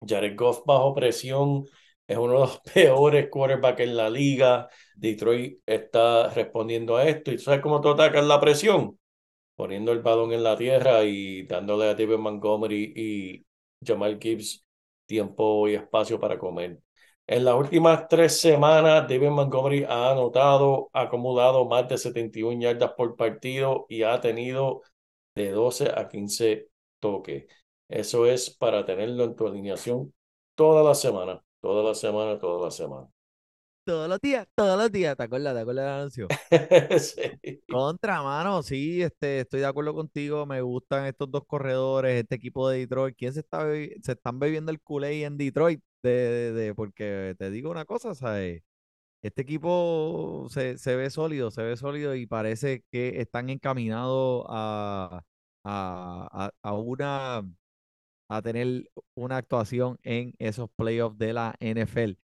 Jared 0.07 0.35
Goff 0.37 0.63
bajo 0.65 0.93
presión 0.93 1.65
es 2.07 2.17
uno 2.17 2.33
de 2.33 2.39
los 2.39 2.59
peores 2.73 3.29
quarterbacks 3.29 3.81
en 3.81 3.95
la 3.97 4.09
liga. 4.09 4.69
Detroit 4.95 5.59
está 5.65 6.29
respondiendo 6.29 6.97
a 6.97 7.05
esto. 7.07 7.31
¿Y 7.31 7.37
sabes 7.39 7.61
cómo 7.61 7.81
tú 7.81 7.89
atacas 7.89 8.25
la 8.25 8.39
presión? 8.39 8.97
Poniendo 9.55 9.91
el 9.91 10.01
balón 10.01 10.33
en 10.33 10.43
la 10.43 10.57
tierra 10.57 11.03
y 11.03 11.43
dándole 11.47 11.85
a 11.85 11.95
David 11.95 12.17
Montgomery 12.17 12.93
y 12.95 13.45
Jamal 13.85 14.19
Gibbs 14.21 14.65
tiempo 15.05 15.67
y 15.67 15.75
espacio 15.75 16.19
para 16.19 16.37
comer. 16.37 16.79
En 17.27 17.45
las 17.45 17.55
últimas 17.55 18.07
tres 18.07 18.39
semanas, 18.39 19.07
David 19.07 19.29
Montgomery 19.29 19.83
ha 19.83 20.11
anotado, 20.11 20.89
ha 20.93 21.03
acumulado 21.03 21.65
más 21.65 21.87
de 21.87 21.97
71 21.97 22.61
yardas 22.61 22.91
por 22.93 23.15
partido 23.15 23.85
y 23.89 24.03
ha 24.03 24.19
tenido 24.21 24.81
de 25.35 25.51
12 25.51 25.91
a 25.95 26.07
15 26.07 26.67
toques. 26.99 27.45
Eso 27.89 28.25
es 28.27 28.49
para 28.51 28.85
tenerlo 28.85 29.23
en 29.23 29.35
tu 29.35 29.47
alineación 29.47 30.13
toda 30.55 30.83
la 30.83 30.95
semana, 30.95 31.41
toda 31.61 31.83
la 31.83 31.95
semana, 31.95 32.39
toda 32.39 32.65
la 32.65 32.71
semana. 32.71 33.14
Todos 33.85 34.09
los 34.09 34.19
días, 34.19 34.47
todos 34.55 34.77
los 34.77 34.91
días. 34.91 35.15
¿Te 35.15 35.23
acuerdas? 35.23 35.53
¿Te 35.55 35.61
acuerdas 35.61 35.85
del 35.85 35.93
anuncio? 35.93 36.33
Sí. 36.99 37.61
Contra, 37.69 38.21
mano, 38.23 38.63
sí, 38.63 39.01
este, 39.01 39.41
estoy 39.41 39.59
de 39.61 39.65
acuerdo 39.65 39.93
contigo. 39.93 40.45
Me 40.45 40.61
gustan 40.61 41.05
estos 41.07 41.29
dos 41.31 41.43
corredores, 41.47 42.21
este 42.21 42.35
equipo 42.35 42.69
de 42.69 42.79
Detroit. 42.79 43.15
¿Quién 43.17 43.33
se 43.33 43.41
está 43.41 43.65
se 44.01 44.11
están 44.13 44.39
bebiendo 44.39 44.71
el 44.71 44.81
Kool-Aid 44.81 45.25
en 45.25 45.37
Detroit? 45.37 45.81
De, 46.03 46.11
de- 46.11 46.51
de- 46.53 46.75
porque 46.75 47.35
te 47.39 47.49
digo 47.51 47.71
una 47.71 47.85
cosa, 47.85 48.15
¿sabes? 48.15 48.63
Este 49.21 49.43
equipo 49.43 50.47
se, 50.49 50.77
se 50.79 50.95
ve 50.95 51.09
sólido, 51.11 51.51
se 51.51 51.63
ve 51.63 51.77
sólido 51.77 52.15
y 52.15 52.27
parece 52.27 52.83
que 52.91 53.21
están 53.21 53.49
encaminados 53.49 54.45
a, 54.49 55.23
a, 55.63 56.29
a, 56.33 56.51
a 56.63 56.73
una 56.73 57.43
a 58.29 58.41
tener 58.41 58.89
una 59.15 59.37
actuación 59.37 59.97
en 60.03 60.33
esos 60.39 60.69
playoffs 60.75 61.17
de 61.17 61.33
la 61.33 61.55
NFL. 61.59 62.17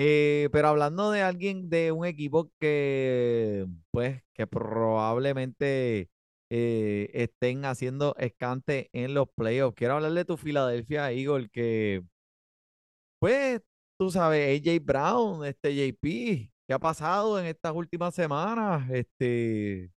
Eh, 0.00 0.48
pero 0.52 0.68
hablando 0.68 1.10
de 1.10 1.22
alguien 1.22 1.68
de 1.70 1.90
un 1.92 2.06
equipo 2.06 2.52
que, 2.60 3.66
pues, 3.90 4.22
que 4.32 4.46
probablemente 4.46 6.08
eh, 6.50 7.10
estén 7.14 7.64
haciendo 7.64 8.14
escante 8.18 8.90
en 8.92 9.14
los 9.14 9.28
playoffs. 9.34 9.74
Quiero 9.76 9.94
hablarle 9.94 10.20
de 10.20 10.24
tu 10.24 10.36
Philadelphia 10.36 11.10
Eagles, 11.10 11.48
que, 11.50 12.04
pues, 13.18 13.60
tú 13.98 14.10
sabes, 14.10 14.48
AJ 14.48 14.80
Brown, 14.84 15.44
este 15.44 15.74
JP, 15.74 16.50
¿qué 16.66 16.74
ha 16.74 16.78
pasado 16.78 17.38
en 17.40 17.46
estas 17.46 17.72
últimas 17.74 18.14
semanas? 18.14 18.88
Este, 18.90 19.90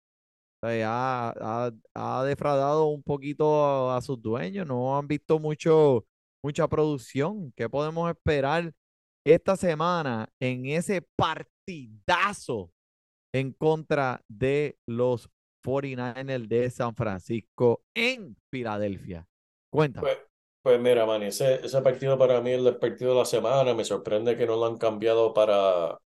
sea, 0.62 1.30
ha, 1.32 1.68
ha- 1.68 2.20
ha 2.22 2.26
defraudado 2.26 2.88
un 2.88 3.04
poquito 3.04 3.66
a, 3.92 3.98
a 3.98 4.02
sus 4.02 4.22
dueños, 4.22 4.68
no 4.68 4.98
han 4.98 5.08
visto 5.08 5.40
mucho, 5.40 6.06
mucha 6.44 6.68
producción. 6.70 7.54
¿Qué 7.56 7.70
podemos 7.70 8.10
esperar 8.12 8.74
esta 9.26 9.56
semana 9.56 10.30
en 10.40 10.66
ese 10.66 11.02
partidazo 11.16 12.72
en 13.34 13.54
contra 13.54 14.24
de 14.28 14.78
los 14.88 15.30
49ers 15.64 16.48
de 16.48 16.70
San 16.70 16.96
Francisco 16.96 17.84
en 17.94 18.36
Filadelfia? 18.50 19.28
Cuéntame. 19.72 20.08
Pues, 20.08 20.18
pues 20.64 20.80
mira, 20.80 21.06
Manny, 21.06 21.28
ese, 21.28 21.66
ese 21.66 21.82
partido 21.82 22.18
para 22.18 22.42
mí 22.42 22.52
es 22.52 22.66
el 22.66 22.78
partido 22.78 23.12
de 23.12 23.20
la 23.20 23.26
semana. 23.26 23.74
Me 23.74 23.86
sorprende 23.86 24.38
que 24.38 24.46
no 24.46 24.56
lo 24.56 24.66
han 24.66 24.78
cambiado 24.78 25.34
para, 25.34 26.00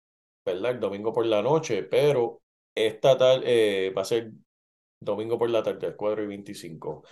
¿verdad? 0.45 0.73
El 0.73 0.81
domingo 0.81 1.13
por 1.13 1.27
la 1.27 1.43
noche, 1.43 1.83
pero 1.85 2.43
esta 2.75 3.17
tarde 3.17 3.93
va 3.97 4.03
a 4.03 4.07
ser 4.07 4.33
domingo 5.01 5.39
por 5.39 5.51
la 5.51 5.63
tarde, 5.63 5.95
4 5.97 6.23
y 6.25 6.27
25. 6.27 7.05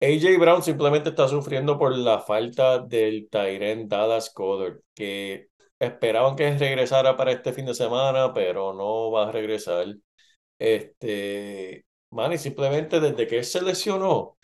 AJ 0.00 0.38
Brown 0.38 0.62
simplemente 0.62 1.10
está 1.10 1.28
sufriendo 1.28 1.78
por 1.78 1.96
la 1.96 2.20
falta 2.20 2.78
del 2.78 3.28
Tyrant 3.30 3.88
Dallas 3.88 4.32
Goddard, 4.34 4.80
que 4.94 5.48
esperaban 5.78 6.36
que 6.36 6.56
regresara 6.56 7.16
para 7.16 7.32
este 7.32 7.52
fin 7.52 7.66
de 7.66 7.74
semana, 7.74 8.32
pero 8.32 8.72
no 8.72 9.10
va 9.10 9.28
a 9.28 9.32
regresar. 9.32 9.94
Este, 10.58 11.84
Manny, 12.10 12.38
simplemente 12.38 13.00
desde 13.00 13.26
que 13.26 13.42
se 13.44 13.62
lesionó, 13.62 14.38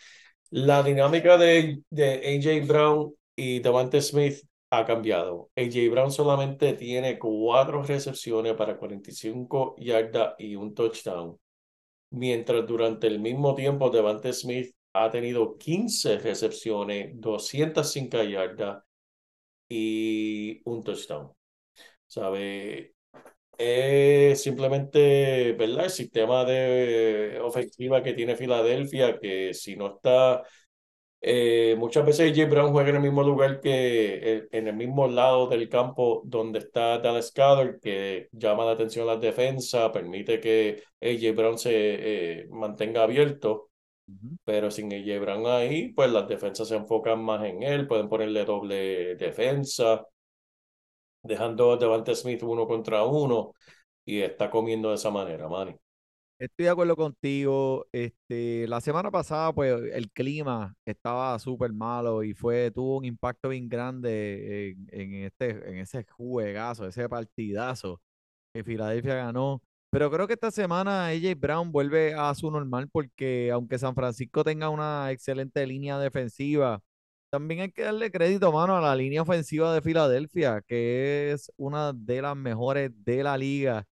la 0.50 0.82
dinámica 0.82 1.38
de, 1.38 1.82
de 1.90 2.14
AJ 2.36 2.66
Brown 2.66 3.14
y 3.34 3.60
Devante 3.60 4.00
Smith 4.02 4.40
ha 4.70 4.84
cambiado. 4.84 5.50
AJ 5.56 5.90
Brown 5.90 6.12
solamente 6.12 6.74
tiene 6.74 7.18
cuatro 7.18 7.82
recepciones 7.82 8.54
para 8.54 8.76
45 8.78 9.76
yardas 9.78 10.34
y 10.38 10.54
un 10.56 10.74
touchdown, 10.74 11.38
mientras 12.10 12.66
durante 12.66 13.06
el 13.06 13.20
mismo 13.20 13.54
tiempo 13.54 13.90
Devante 13.90 14.32
Smith 14.32 14.75
ha 15.04 15.10
tenido 15.10 15.56
15 15.58 16.18
recepciones, 16.18 17.10
205 17.20 18.22
yardas 18.24 18.82
y 19.68 20.60
un 20.64 20.82
touchdown. 20.84 21.32
¿Sabe? 22.06 22.94
Es 23.58 24.42
simplemente, 24.42 25.52
¿verdad? 25.54 25.86
El 25.86 25.90
sistema 25.90 26.44
de 26.44 27.40
ofensiva 27.42 28.02
que 28.02 28.14
tiene 28.14 28.36
Filadelfia, 28.36 29.18
que 29.18 29.54
si 29.54 29.76
no 29.76 29.96
está, 29.96 30.42
eh, 31.20 31.74
muchas 31.78 32.04
veces 32.06 32.30
AJ 32.30 32.48
Brown 32.48 32.72
juega 32.72 32.90
en 32.90 32.96
el 32.96 33.02
mismo 33.02 33.22
lugar 33.22 33.60
que, 33.60 34.36
eh, 34.36 34.48
en 34.52 34.68
el 34.68 34.76
mismo 34.76 35.08
lado 35.08 35.48
del 35.48 35.68
campo 35.68 36.22
donde 36.24 36.60
está 36.60 36.98
Dallas 36.98 37.32
Goedert, 37.34 37.82
que 37.82 38.28
llama 38.32 38.64
la 38.64 38.72
atención 38.72 39.08
a 39.08 39.14
la 39.14 39.20
defensa, 39.20 39.90
permite 39.92 40.38
que 40.40 40.82
AJ 41.00 41.34
Brown 41.34 41.58
se 41.58 41.72
eh, 42.42 42.48
mantenga 42.50 43.02
abierto. 43.02 43.70
Pero 44.44 44.70
sin 44.70 44.92
AJ 44.92 45.20
Brown 45.20 45.46
ahí, 45.46 45.92
pues 45.92 46.10
las 46.10 46.28
defensas 46.28 46.68
se 46.68 46.76
enfocan 46.76 47.22
más 47.24 47.44
en 47.44 47.62
él, 47.62 47.86
pueden 47.88 48.08
ponerle 48.08 48.44
doble 48.44 49.16
defensa, 49.16 50.06
dejando 51.22 51.72
a 51.72 51.76
Devante 51.76 52.14
Smith 52.14 52.42
uno 52.42 52.66
contra 52.66 53.04
uno 53.04 53.52
y 54.04 54.20
está 54.20 54.50
comiendo 54.50 54.90
de 54.90 54.94
esa 54.96 55.10
manera, 55.10 55.48
Manny. 55.48 55.74
Estoy 56.38 56.64
de 56.66 56.70
acuerdo 56.70 56.96
contigo. 56.96 57.86
Este, 57.92 58.68
la 58.68 58.80
semana 58.80 59.10
pasada, 59.10 59.52
pues, 59.54 59.74
el 59.92 60.10
clima 60.10 60.76
estaba 60.84 61.38
súper 61.38 61.72
malo 61.72 62.22
y 62.22 62.34
fue, 62.34 62.70
tuvo 62.70 62.98
un 62.98 63.06
impacto 63.06 63.48
bien 63.48 63.68
grande 63.68 64.70
en, 64.70 64.88
en 64.92 65.14
este, 65.24 65.50
en 65.50 65.78
ese 65.78 66.04
juegazo, 66.04 66.86
ese 66.86 67.08
partidazo 67.08 68.00
que 68.52 68.64
Filadelfia 68.64 69.14
ganó. 69.16 69.62
Pero 69.90 70.10
creo 70.10 70.26
que 70.26 70.34
esta 70.34 70.50
semana 70.50 71.06
AJ 71.08 71.34
Brown 71.38 71.72
vuelve 71.72 72.14
a 72.14 72.34
su 72.34 72.50
normal 72.50 72.88
porque 72.90 73.50
aunque 73.52 73.78
San 73.78 73.94
Francisco 73.94 74.44
tenga 74.44 74.68
una 74.68 75.10
excelente 75.12 75.66
línea 75.66 75.98
defensiva, 75.98 76.80
también 77.30 77.60
hay 77.60 77.72
que 77.72 77.82
darle 77.82 78.10
crédito, 78.10 78.52
mano, 78.52 78.76
a 78.76 78.80
la 78.80 78.94
línea 78.96 79.22
ofensiva 79.22 79.72
de 79.74 79.82
Filadelfia, 79.82 80.62
que 80.66 81.32
es 81.32 81.50
una 81.56 81.92
de 81.92 82.22
las 82.22 82.36
mejores 82.36 82.90
de 83.04 83.22
la 83.22 83.36
liga. 83.38 83.84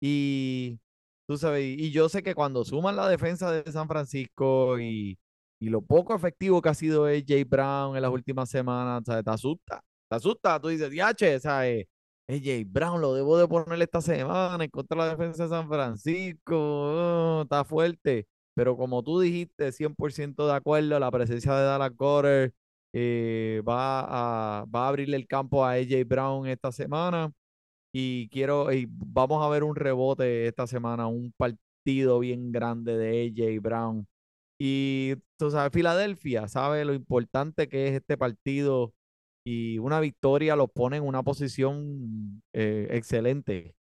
Y 0.00 0.78
Tú 1.26 1.38
sabes, 1.38 1.64
y 1.78 1.90
yo 1.92 2.08
sé 2.08 2.22
que 2.22 2.34
cuando 2.34 2.64
suman 2.64 2.96
la 2.96 3.08
defensa 3.08 3.50
de 3.52 3.70
San 3.72 3.88
Francisco 3.88 4.78
y, 4.80 5.18
y 5.60 5.68
lo 5.70 5.80
poco 5.82 6.14
efectivo 6.14 6.60
que 6.60 6.68
ha 6.68 6.74
sido 6.74 7.06
AJ 7.06 7.44
Brown 7.48 7.96
en 7.96 8.02
las 8.02 8.10
últimas 8.10 8.50
semanas, 8.50 9.02
¿sabes? 9.06 9.24
Te 9.24 9.30
asusta, 9.30 9.82
te 10.08 10.16
asusta, 10.16 10.60
tú 10.60 10.68
dices, 10.68 10.90
diache, 10.90 11.38
¿sabes? 11.40 11.86
AJ 12.32 12.64
Brown 12.66 13.00
lo 13.00 13.14
debo 13.14 13.38
de 13.38 13.48
poner 13.48 13.80
esta 13.82 14.00
semana 14.00 14.64
en 14.64 14.70
contra 14.70 15.02
de 15.02 15.10
la 15.10 15.16
defensa 15.16 15.44
de 15.44 15.48
San 15.50 15.68
Francisco, 15.68 16.56
oh, 16.56 17.42
está 17.42 17.64
fuerte, 17.64 18.26
pero 18.54 18.76
como 18.76 19.02
tú 19.02 19.20
dijiste, 19.20 19.72
100% 19.72 20.46
de 20.46 20.52
acuerdo, 20.54 20.98
la 20.98 21.10
presencia 21.10 21.54
de 21.54 21.64
Dallas 21.64 21.96
Goddard 21.96 22.52
eh, 22.92 23.62
va 23.66 24.60
a, 24.60 24.64
va 24.66 24.88
abrirle 24.88 25.16
el 25.16 25.26
campo 25.26 25.64
a 25.64 25.72
AJ 25.72 26.04
Brown 26.06 26.46
esta 26.46 26.72
semana. 26.72 27.32
Y 27.92 28.28
quiero, 28.30 28.72
y 28.72 28.86
vamos 28.90 29.44
a 29.44 29.48
ver 29.50 29.64
un 29.64 29.76
rebote 29.76 30.46
esta 30.46 30.66
semana, 30.66 31.06
un 31.08 31.32
partido 31.36 32.20
bien 32.20 32.52
grande 32.52 32.96
de 32.96 33.26
AJ 33.26 33.60
Brown. 33.62 34.06
Y 34.58 35.16
tú 35.38 35.50
sabes, 35.50 35.72
Filadelfia 35.72 36.48
sabe 36.48 36.84
lo 36.84 36.94
importante 36.94 37.68
que 37.68 37.88
es 37.88 37.94
este 37.94 38.16
partido 38.16 38.94
y 39.44 39.78
una 39.78 40.00
victoria 40.00 40.56
los 40.56 40.70
pone 40.70 40.98
en 40.98 41.04
una 41.04 41.22
posición 41.22 42.42
eh, 42.52 42.88
excelente 42.90 43.74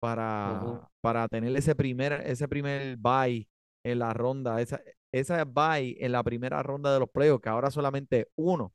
para, 0.00 0.88
para 1.00 1.28
tener 1.28 1.56
ese 1.56 1.74
primer, 1.74 2.12
ese 2.26 2.48
primer 2.48 2.96
bye 2.98 3.48
en 3.84 3.98
la 3.98 4.12
ronda, 4.14 4.60
esa, 4.60 4.80
esa 5.12 5.44
bye 5.44 5.96
en 6.00 6.12
la 6.12 6.22
primera 6.22 6.62
ronda 6.62 6.92
de 6.92 7.00
los 7.00 7.10
playoffs, 7.10 7.42
que 7.42 7.48
ahora 7.48 7.70
solamente 7.70 8.28
uno. 8.36 8.72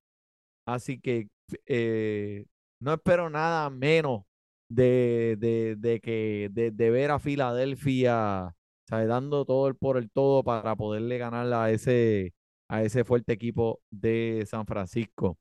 Así 0.66 1.00
que 1.00 1.30
eh, 1.66 2.46
no 2.80 2.94
espero 2.94 3.30
nada 3.30 3.70
menos 3.70 4.24
de, 4.70 5.36
de, 5.40 5.76
de 5.78 6.00
que 6.00 6.50
de, 6.52 6.72
de 6.72 6.90
ver 6.92 7.12
a 7.12 7.20
Filadelfia 7.20 8.56
¿sabes? 8.88 9.08
dando 9.08 9.46
todo 9.46 9.68
el 9.68 9.76
por 9.76 9.98
el 9.98 10.12
todo 10.12 10.44
para 10.44 10.76
poderle 10.76 11.18
ganar 11.18 11.52
a 11.54 11.72
ese, 11.72 12.34
a 12.70 12.84
ese 12.84 13.04
fuerte 13.04 13.34
equipo 13.34 13.82
de 13.92 14.46
San 14.48 14.66
Francisco. 14.66 15.38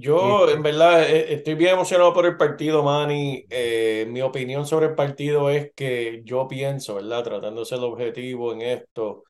Yo, 0.00 0.48
en 0.48 0.58
Este, 0.58 0.62
verdad, 0.62 1.10
eh, 1.10 1.34
estoy 1.34 1.54
bien 1.54 1.72
emocionado 1.74 2.12
por 2.14 2.24
el 2.26 2.36
partido, 2.36 2.82
Manny. 2.84 3.44
Eh, 3.50 4.06
mi 4.08 4.22
opinión 4.22 4.64
sobre 4.66 4.86
el 4.86 4.94
partido 4.94 5.50
es 5.50 5.72
que 5.74 6.22
yo 6.24 6.46
pienso, 6.46 6.94
¿verdad? 6.96 7.24
Tratando 7.24 7.60
de 7.60 7.66
ser 7.66 7.78
objetivo 7.80 8.52
en 8.52 8.60
esto, 8.62 9.24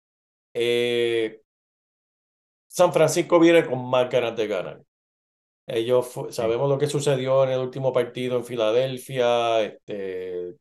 eh, 0.55 1.41
San 2.66 2.93
Francisco 2.93 3.39
viene 3.41 3.66
con 3.66 3.89
más 3.89 4.09
ganas 4.11 4.37
de 4.37 4.47
ganar. 4.47 4.83
Ellos 5.66 6.12
sabemos 6.31 6.69
lo 6.71 6.79
que 6.79 6.89
sucedió 6.89 7.45
en 7.45 7.51
el 7.53 7.61
último 7.61 7.93
partido 7.93 8.37
en 8.39 8.45
Filadelfia. 8.45 9.62
Este, 9.62 10.55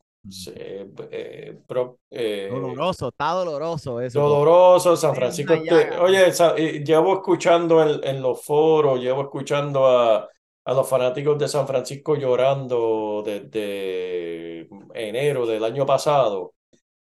eh, 0.54 1.58
pro- 1.66 2.00
eh, 2.10 2.48
Doloroso, 2.50 3.08
está 3.08 3.32
doloroso 3.32 4.00
eso. 4.00 4.20
doloroso. 4.20 4.96
San 4.96 5.14
Francisco. 5.14 5.54
llaga. 5.54 6.02
oye, 6.02 6.32
sa- 6.32 6.54
llevo 6.56 7.14
escuchando 7.14 7.82
en, 7.82 8.00
en 8.04 8.22
los 8.22 8.44
foros, 8.44 9.00
llevo 9.00 9.22
escuchando 9.22 9.86
a, 9.86 10.28
a 10.64 10.72
los 10.74 10.88
fanáticos 10.88 11.38
de 11.38 11.48
San 11.48 11.66
Francisco 11.66 12.16
llorando 12.16 13.22
desde 13.24 14.68
enero 14.94 15.46
del 15.46 15.64
año 15.64 15.86
pasado. 15.86 16.54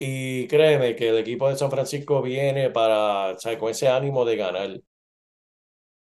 Y 0.00 0.46
créeme 0.46 0.94
que 0.94 1.08
el 1.08 1.18
equipo 1.18 1.48
de 1.48 1.56
San 1.56 1.70
Francisco 1.70 2.22
viene 2.22 2.70
para, 2.70 3.32
o 3.34 3.38
sea, 3.38 3.58
con 3.58 3.70
ese 3.70 3.88
ánimo 3.88 4.24
de 4.24 4.36
ganar. 4.36 4.80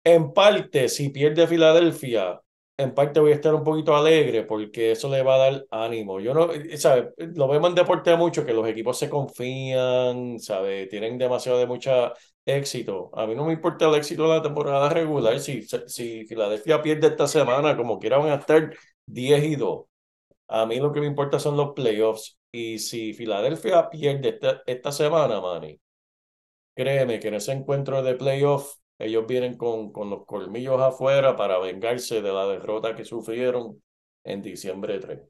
En 0.05 0.33
parte, 0.33 0.89
si 0.89 1.11
pierde 1.11 1.47
Filadelfia, 1.47 2.41
en 2.79 2.95
parte 2.95 3.21
voy 3.21 3.33
a 3.33 3.35
estar 3.35 3.55
un 3.55 3.65
poquito 3.65 3.97
alegre 3.97 4.43
porque 4.45 4.93
eso 4.93 5.09
le 5.11 5.23
va 5.23 5.37
a 5.37 5.39
dar 5.39 5.67
ánimo. 5.71 6.21
Yo 6.21 6.35
no, 6.35 6.49
¿sabes? 6.77 7.07
Lo 7.17 7.49
vemos 7.49 7.71
en 7.71 7.75
deporte 7.75 8.15
mucho 8.17 8.45
que 8.45 8.53
los 8.53 8.69
equipos 8.69 8.99
se 8.99 9.09
confían, 9.09 10.39
¿sabes? 10.39 10.89
Tienen 10.89 11.17
demasiado 11.19 11.59
de 11.59 11.67
mucha 11.67 12.13
éxito. 12.45 13.11
A 13.15 13.27
mí 13.27 13.35
no 13.35 13.47
me 13.47 13.55
importa 13.55 13.89
el 13.89 13.95
éxito 13.95 14.25
de 14.25 14.37
la 14.37 14.43
temporada 14.43 14.89
regular. 14.91 15.41
Si, 15.41 15.63
si 15.87 16.27
Filadelfia 16.27 16.83
pierde 16.83 17.09
esta 17.09 17.27
semana, 17.27 17.77
como 17.77 17.99
quiera 17.99 18.19
van 18.19 18.31
a 18.31 18.35
estar 18.37 18.75
10 19.07 19.45
y 19.45 19.57
2. 19.57 19.87
A 20.49 20.67
mí 20.67 20.79
lo 20.79 20.93
que 20.93 21.01
me 21.01 21.07
importa 21.07 21.39
son 21.39 21.57
los 21.57 21.73
playoffs. 21.75 22.39
Y 22.53 22.79
si 22.79 23.15
Filadelfia 23.15 23.89
pierde 23.91 24.31
esta, 24.31 24.63
esta 24.67 24.93
semana, 24.93 25.41
Manny, 25.41 25.81
créeme 26.75 27.19
que 27.21 27.29
en 27.29 27.35
ese 27.35 27.53
encuentro 27.53 28.03
de 28.03 28.15
playoff 28.15 28.77
ellos 28.99 29.27
vienen 29.27 29.57
con, 29.57 29.93
con 29.93 30.11
los 30.11 30.25
colmillos 30.27 30.81
afuera 30.81 31.37
para 31.37 31.59
vengarse 31.59 32.23
de 32.23 32.33
la 32.33 32.47
derrota 32.47 32.95
que 32.95 33.05
sufrieron 33.05 33.83
en 34.25 34.43
diciembre 34.43 34.99
3. 34.99 35.21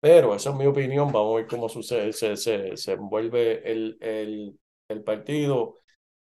Pero 0.00 0.34
esa 0.34 0.50
es 0.50 0.56
mi 0.56 0.66
opinión. 0.66 1.12
Vamos 1.12 1.34
a 1.34 1.36
ver 1.38 1.46
cómo 1.46 1.68
sucede, 1.68 2.12
se, 2.12 2.36
se, 2.36 2.76
se 2.76 2.92
envuelve 2.92 3.70
el, 3.70 3.98
el, 4.00 4.58
el 4.88 5.02
partido. 5.02 5.76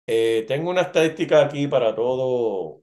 Eh, 0.07 0.45
tengo 0.47 0.69
una 0.69 0.81
estadística 0.81 1.45
aquí 1.45 1.67
para 1.67 1.95
todo. 1.95 2.81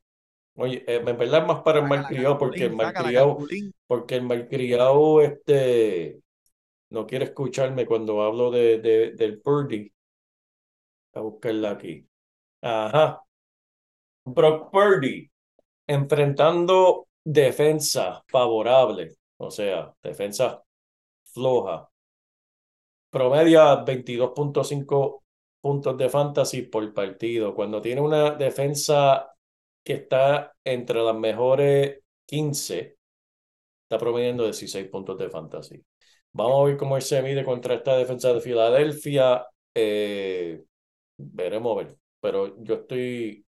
Oye, 0.57 0.85
eh, 0.87 1.03
en 1.07 1.19
verdad 1.19 1.43
es 1.43 1.47
más 1.47 1.63
para 1.63 1.81
el 1.81 1.87
malcriado, 1.89 2.39
porque 2.39 2.65
el 2.67 2.75
malcriado, 2.77 3.39
porque 3.87 4.17
el 4.17 4.23
malcriado 4.25 5.21
este, 5.23 6.21
no 6.91 7.07
quiere 7.07 7.27
escucharme 7.27 7.87
cuando 7.87 8.23
hablo 8.23 8.51
de, 8.51 8.79
de, 8.79 9.13
del 9.13 9.41
Purdy. 9.41 9.93
A 11.15 11.21
buscarla 11.21 11.71
aquí. 11.71 12.07
Ajá. 12.63 13.22
Brock 14.25 14.71
Purdy 14.71 15.31
enfrentando 15.87 17.09
defensa 17.25 18.23
favorable, 18.29 19.17
o 19.39 19.51
sea, 19.51 19.93
defensa 20.03 20.63
floja. 21.25 21.89
Promedia 23.11 23.85
22.5 23.85 25.23
puntos 25.61 25.97
de 25.99 26.09
fantasy 26.09 26.63
por 26.63 26.93
partido. 26.95 27.55
Cuando 27.55 27.81
tiene 27.83 28.01
una 28.01 28.33
defensa 28.33 29.33
que 29.85 29.95
está 29.95 30.55
entre 30.65 31.03
las 31.03 31.17
mejores 31.17 32.01
15, 32.27 32.97
está 33.85 33.99
promediando 33.99 34.45
16 34.45 34.89
puntos 34.89 35.19
de 35.19 35.31
fantasy. 35.31 35.85
Vamos 36.33 36.63
a 36.63 36.65
ver 36.65 36.77
cómo 36.79 36.97
él 36.97 37.03
se 37.03 37.23
mide 37.23 37.45
contra 37.45 37.75
esta 37.75 37.97
defensa 37.97 38.33
de 38.33 38.41
Filadelfia. 38.41 39.47
Eh, 39.75 40.65
veremos 41.19 41.77
a 41.77 41.85
ver. 41.85 41.99
Pero 42.21 42.63
yo 42.63 42.75
estoy 42.77 43.45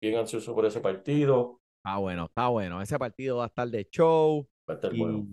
bien 0.00 0.16
ansioso 0.16 0.54
por 0.54 0.66
ese 0.66 0.80
partido. 0.80 1.60
Está 1.84 1.98
bueno, 1.98 2.24
está 2.26 2.48
bueno. 2.48 2.82
Ese 2.82 2.98
partido 2.98 3.36
va 3.38 3.44
a 3.44 3.46
estar 3.48 3.68
de 3.68 3.84
show. 3.90 4.46
Va 4.68 4.74
a 4.74 4.76
estar 4.76 4.92
y 4.92 4.98
bueno. 4.98 5.28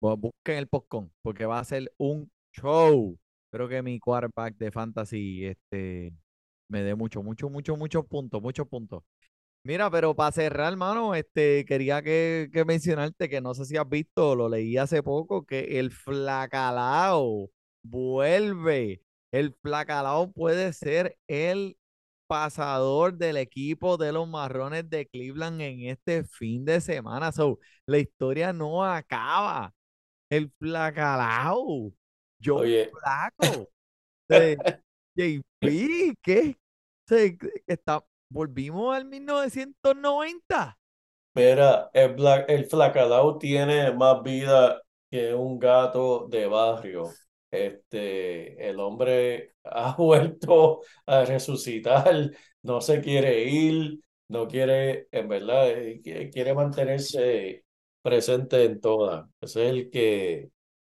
bu- 0.00 0.16
busquen 0.18 0.58
el 0.58 0.68
postcon 0.68 1.12
porque 1.22 1.44
va 1.46 1.58
a 1.58 1.64
ser 1.64 1.92
un 1.98 2.30
show. 2.52 3.18
Espero 3.46 3.68
que 3.68 3.82
mi 3.82 3.98
quarterback 3.98 4.56
de 4.56 4.70
fantasy 4.70 5.46
este, 5.46 6.12
me 6.68 6.82
dé 6.82 6.94
mucho, 6.94 7.22
mucho, 7.22 7.50
mucho, 7.50 7.76
muchos 7.76 8.06
puntos, 8.06 8.42
muchos 8.42 8.68
puntos. 8.68 9.02
Mira, 9.64 9.90
pero 9.90 10.14
para 10.16 10.32
cerrar, 10.32 10.72
hermano, 10.72 11.14
este, 11.14 11.64
quería 11.66 12.02
que, 12.02 12.50
que 12.52 12.64
mencionarte 12.64 13.28
que 13.28 13.40
no 13.42 13.54
sé 13.54 13.64
si 13.66 13.76
has 13.76 13.88
visto, 13.88 14.34
lo 14.36 14.48
leí 14.48 14.78
hace 14.78 15.02
poco, 15.02 15.44
que 15.46 15.78
el 15.80 15.90
flacalao 15.92 17.50
vuelve. 17.82 19.02
El 19.32 19.54
flacalao 19.62 20.32
puede 20.32 20.72
ser 20.72 21.18
el 21.28 21.76
pasador 22.28 23.18
del 23.18 23.38
equipo 23.38 23.98
de 23.98 24.12
los 24.12 24.28
marrones 24.28 24.88
de 24.90 25.08
Cleveland 25.08 25.60
en 25.62 25.82
este 25.90 26.24
fin 26.24 26.64
de 26.66 26.80
semana. 26.82 27.32
So, 27.32 27.60
la 27.86 27.98
historia 27.98 28.52
no 28.54 28.84
acaba. 28.84 29.74
El 30.30 30.50
flacalao. 30.58 31.92
Yo 32.40 32.68
flaco. 32.90 33.70
Eh, 34.30 34.60
JP, 35.16 36.14
¿qué? 36.22 36.56
Se- 37.06 37.38
está, 37.66 38.04
volvimos 38.30 38.96
al 38.96 39.04
1990. 39.06 40.78
Mira, 41.34 41.90
el, 41.94 42.14
Bla- 42.16 42.44
el 42.48 42.66
Flacalao 42.66 43.38
tiene 43.38 43.92
más 43.92 44.22
vida 44.22 44.82
que 45.10 45.32
un 45.34 45.58
gato 45.58 46.26
de 46.28 46.46
barrio. 46.46 47.18
Este, 47.50 48.68
el 48.68 48.78
hombre 48.80 49.54
ha 49.64 49.94
vuelto 49.96 50.82
a 51.06 51.24
resucitar, 51.24 52.30
no 52.62 52.80
se 52.80 53.00
quiere 53.00 53.44
ir, 53.44 54.00
no 54.28 54.46
quiere, 54.48 55.08
en 55.12 55.28
verdad, 55.28 55.70
eh, 55.70 56.00
qui- 56.02 56.30
quiere 56.32 56.54
mantenerse 56.54 57.64
presente 58.02 58.64
en 58.64 58.80
todas. 58.80 59.26
Es 59.40 59.56
el 59.56 59.90
que, 59.90 60.50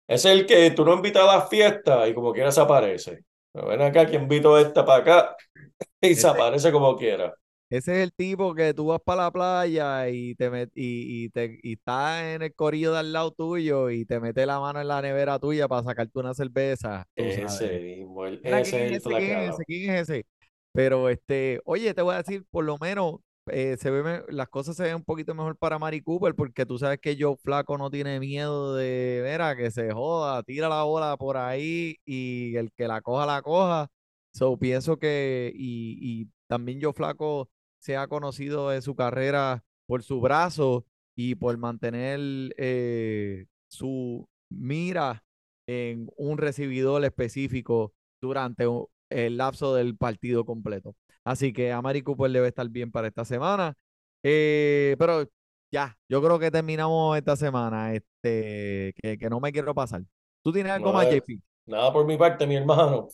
es 0.07 0.25
el 0.25 0.45
que 0.47 0.71
tú 0.71 0.85
no 0.85 0.93
invitas 0.95 1.23
a 1.23 1.37
la 1.37 1.47
fiesta 1.47 2.07
y 2.07 2.13
como 2.15 2.33
quiera 2.33 2.51
se 2.51 2.61
aparece. 2.61 3.25
Pero 3.51 3.67
ven 3.67 3.81
acá 3.81 4.05
que 4.07 4.15
invito 4.17 4.55
a 4.55 4.61
esta 4.61 4.85
para 4.85 5.01
acá 5.03 5.37
y 6.01 6.15
se 6.15 6.27
aparece 6.27 6.71
como 6.71 6.97
quiera. 6.97 7.33
Ese 7.73 7.93
es 7.93 8.03
el 8.03 8.13
tipo 8.13 8.53
que 8.53 8.73
tú 8.73 8.87
vas 8.87 9.01
para 9.03 9.23
la 9.23 9.31
playa 9.31 10.07
y 10.09 10.35
te 10.35 10.51
met- 10.51 10.71
y, 10.75 11.25
y 11.25 11.29
te 11.29 11.59
y 11.63 11.73
está 11.73 12.33
en 12.35 12.43
el 12.43 12.53
corillo 12.53 12.91
de 12.93 12.99
al 12.99 13.11
lado 13.13 13.31
tuyo 13.31 13.89
y 13.89 14.05
te 14.05 14.19
mete 14.19 14.45
la 14.45 14.59
mano 14.59 14.79
en 14.81 14.87
la 14.87 15.01
nevera 15.01 15.39
tuya 15.39 15.67
para 15.67 15.83
sacarte 15.83 16.19
una 16.19 16.33
cerveza. 16.35 17.05
Ese 17.15 17.79
mismo, 17.79 18.25
el- 18.27 18.41
ese 18.43 18.77
¿quién 18.77 18.89
es 18.89 18.91
el 18.91 18.95
ese? 18.97 19.15
¿Quién 19.15 19.31
es 19.39 19.49
ese? 19.49 19.65
¿Quién 19.65 19.91
es 19.95 20.01
ese? 20.09 20.25
Pero 20.71 21.09
este, 21.09 21.61
oye, 21.65 21.93
te 21.93 22.01
voy 22.03 22.13
a 22.15 22.17
decir, 22.17 22.45
por 22.51 22.63
lo 22.65 22.77
menos 22.77 23.15
eh, 23.47 23.75
se 23.79 23.89
ve, 23.91 24.23
las 24.29 24.49
cosas 24.49 24.75
se 24.75 24.83
ven 24.83 24.95
un 24.95 25.03
poquito 25.03 25.33
mejor 25.35 25.57
para 25.57 25.79
Mari 25.79 26.01
Cooper, 26.01 26.35
porque 26.35 26.65
tú 26.65 26.77
sabes 26.79 26.99
que 26.99 27.17
Joe 27.19 27.37
Flaco 27.43 27.77
no 27.77 27.89
tiene 27.91 28.19
miedo 28.19 28.75
de, 28.75 29.21
mira, 29.29 29.55
que 29.55 29.71
se 29.71 29.91
joda, 29.91 30.43
tira 30.43 30.69
la 30.69 30.83
bola 30.83 31.17
por 31.17 31.37
ahí 31.37 31.97
y 32.05 32.55
el 32.55 32.71
que 32.73 32.87
la 32.87 33.01
coja, 33.01 33.25
la 33.25 33.41
coja. 33.41 33.87
So, 34.31 34.57
pienso 34.57 34.97
que, 34.97 35.51
y, 35.55 36.21
y 36.23 36.29
también 36.47 36.79
Joe 36.81 36.93
Flaco 36.93 37.49
se 37.83 37.97
ha 37.97 38.07
conocido 38.07 38.71
en 38.71 38.81
su 38.81 38.95
carrera 38.95 39.61
por 39.85 40.03
su 40.03 40.21
brazo 40.21 40.85
y 41.17 41.35
por 41.35 41.57
mantener 41.57 42.53
eh, 42.57 43.45
su 43.67 44.25
mira 44.49 45.25
en 45.67 46.07
un 46.15 46.37
recibidor 46.37 47.03
específico 47.03 47.93
durante 48.21 48.65
el 49.09 49.35
lapso 49.35 49.75
del 49.75 49.97
partido 49.97 50.45
completo. 50.45 50.95
Así 51.25 51.51
que 51.51 51.73
a 51.73 51.81
Mari 51.81 52.01
Cooper 52.03 52.31
debe 52.31 52.47
estar 52.47 52.69
bien 52.69 52.89
para 52.89 53.09
esta 53.09 53.25
semana. 53.25 53.75
Eh, 54.23 54.95
pero 54.97 55.29
ya, 55.69 55.97
yo 56.07 56.21
creo 56.21 56.39
que 56.39 56.51
terminamos 56.51 57.17
esta 57.17 57.35
semana. 57.35 57.93
Este, 57.93 58.93
que, 58.95 59.17
que 59.17 59.29
no 59.29 59.41
me 59.41 59.51
quiero 59.51 59.75
pasar. 59.75 60.03
¿Tú 60.41 60.53
tienes 60.53 60.71
algo 60.71 60.93
más, 60.93 61.07
JP? 61.09 61.41
nada 61.65 61.91
por 61.91 62.05
mi 62.05 62.17
parte, 62.17 62.47
mi 62.47 62.55
hermano. 62.55 63.09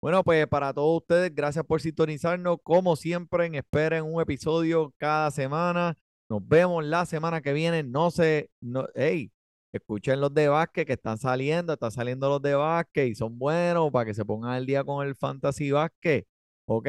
Bueno, 0.00 0.22
pues 0.22 0.46
para 0.46 0.72
todos 0.72 1.02
ustedes, 1.02 1.34
gracias 1.34 1.64
por 1.64 1.80
sintonizarnos. 1.80 2.58
Como 2.62 2.94
siempre, 2.94 3.50
esperen 3.52 4.04
un 4.04 4.20
episodio 4.20 4.94
cada 4.96 5.30
semana. 5.32 5.98
Nos 6.30 6.46
vemos 6.46 6.84
la 6.84 7.04
semana 7.04 7.40
que 7.40 7.52
viene. 7.52 7.82
No 7.82 8.12
sé, 8.12 8.50
no, 8.60 8.86
hey, 8.94 9.32
escuchen 9.72 10.20
los 10.20 10.32
de 10.32 10.48
básquet 10.48 10.86
que 10.86 10.92
están 10.92 11.18
saliendo, 11.18 11.72
están 11.72 11.90
saliendo 11.90 12.28
los 12.28 12.40
de 12.40 12.54
básquet 12.54 13.08
y 13.08 13.14
son 13.16 13.38
buenos 13.38 13.90
para 13.90 14.04
que 14.04 14.14
se 14.14 14.24
pongan 14.24 14.52
al 14.52 14.66
día 14.66 14.84
con 14.84 15.04
el 15.04 15.16
fantasy 15.16 15.72
básquet. 15.72 16.28
¿Ok? 16.66 16.88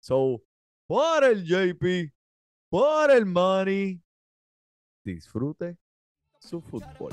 So, 0.00 0.42
por 0.86 1.24
el 1.24 1.44
JP, 1.44 2.14
por 2.70 3.10
el 3.10 3.26
Money, 3.26 4.00
disfrute 5.04 5.76
su 6.40 6.62
fútbol 6.62 7.12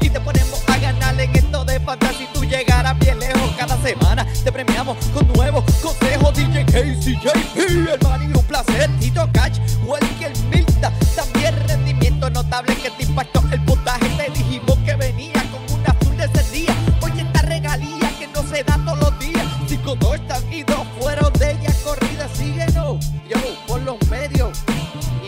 y 0.00 0.08
te 0.08 0.20
ponemos 0.20 0.62
a 0.68 0.78
ganar 0.78 1.20
en 1.20 1.36
esto 1.36 1.64
de 1.64 1.78
fantasía 1.80 2.18
si 2.18 2.26
tú 2.32 2.44
llegaras 2.44 2.98
bien 2.98 3.18
lejos 3.18 3.50
cada 3.58 3.76
semana. 3.82 4.26
Te 4.42 4.50
premiamos 4.50 4.96
con 5.12 5.26
nuevos 5.34 5.64
consejos 5.82 6.34
DJ 6.34 6.64
Casey, 6.64 7.16
JP, 7.16 7.56
el 7.56 8.36
un 8.36 8.44
placer. 8.44 8.90
Tito 8.98 9.28
Cash, 9.32 9.58
Welker, 9.86 10.32
Milta 10.50 10.92
también 11.14 11.54
rendimiento 11.68 12.30
notable 12.30 12.74
que 12.76 12.90
te 12.90 13.02
impactó 13.04 13.42
el 13.52 13.60
puntaje. 13.64 14.08
Te 14.16 14.30
dijimos 14.30 14.78
que 14.78 14.94
venía 14.96 15.44
con 15.50 15.78
una 15.78 15.90
azul 15.90 16.16
de 16.16 16.24
ese 16.24 16.50
día. 16.50 16.74
Oye 17.02 17.22
esta 17.22 17.42
regalía 17.42 18.10
que 18.18 18.28
no 18.28 18.42
se 18.44 18.64
da 18.64 18.78
todos 18.84 18.98
los 18.98 19.18
días. 19.18 19.46
Si 19.68 19.76
con 19.78 19.98
dos 19.98 20.14
están 20.14 20.52
y 20.52 20.62
dos 20.62 20.86
fueron 20.98 21.32
de 21.34 21.52
ella 21.52 21.72
corrida. 21.84 22.28
Síguenos 22.34 23.04
yo 23.28 23.38
por 23.66 23.82
los 23.82 23.96
medios. 24.08 24.58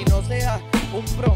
Y 0.01 0.09
no 0.09 0.23
seas 0.23 0.61
un 0.93 1.05
pro. 1.17 1.34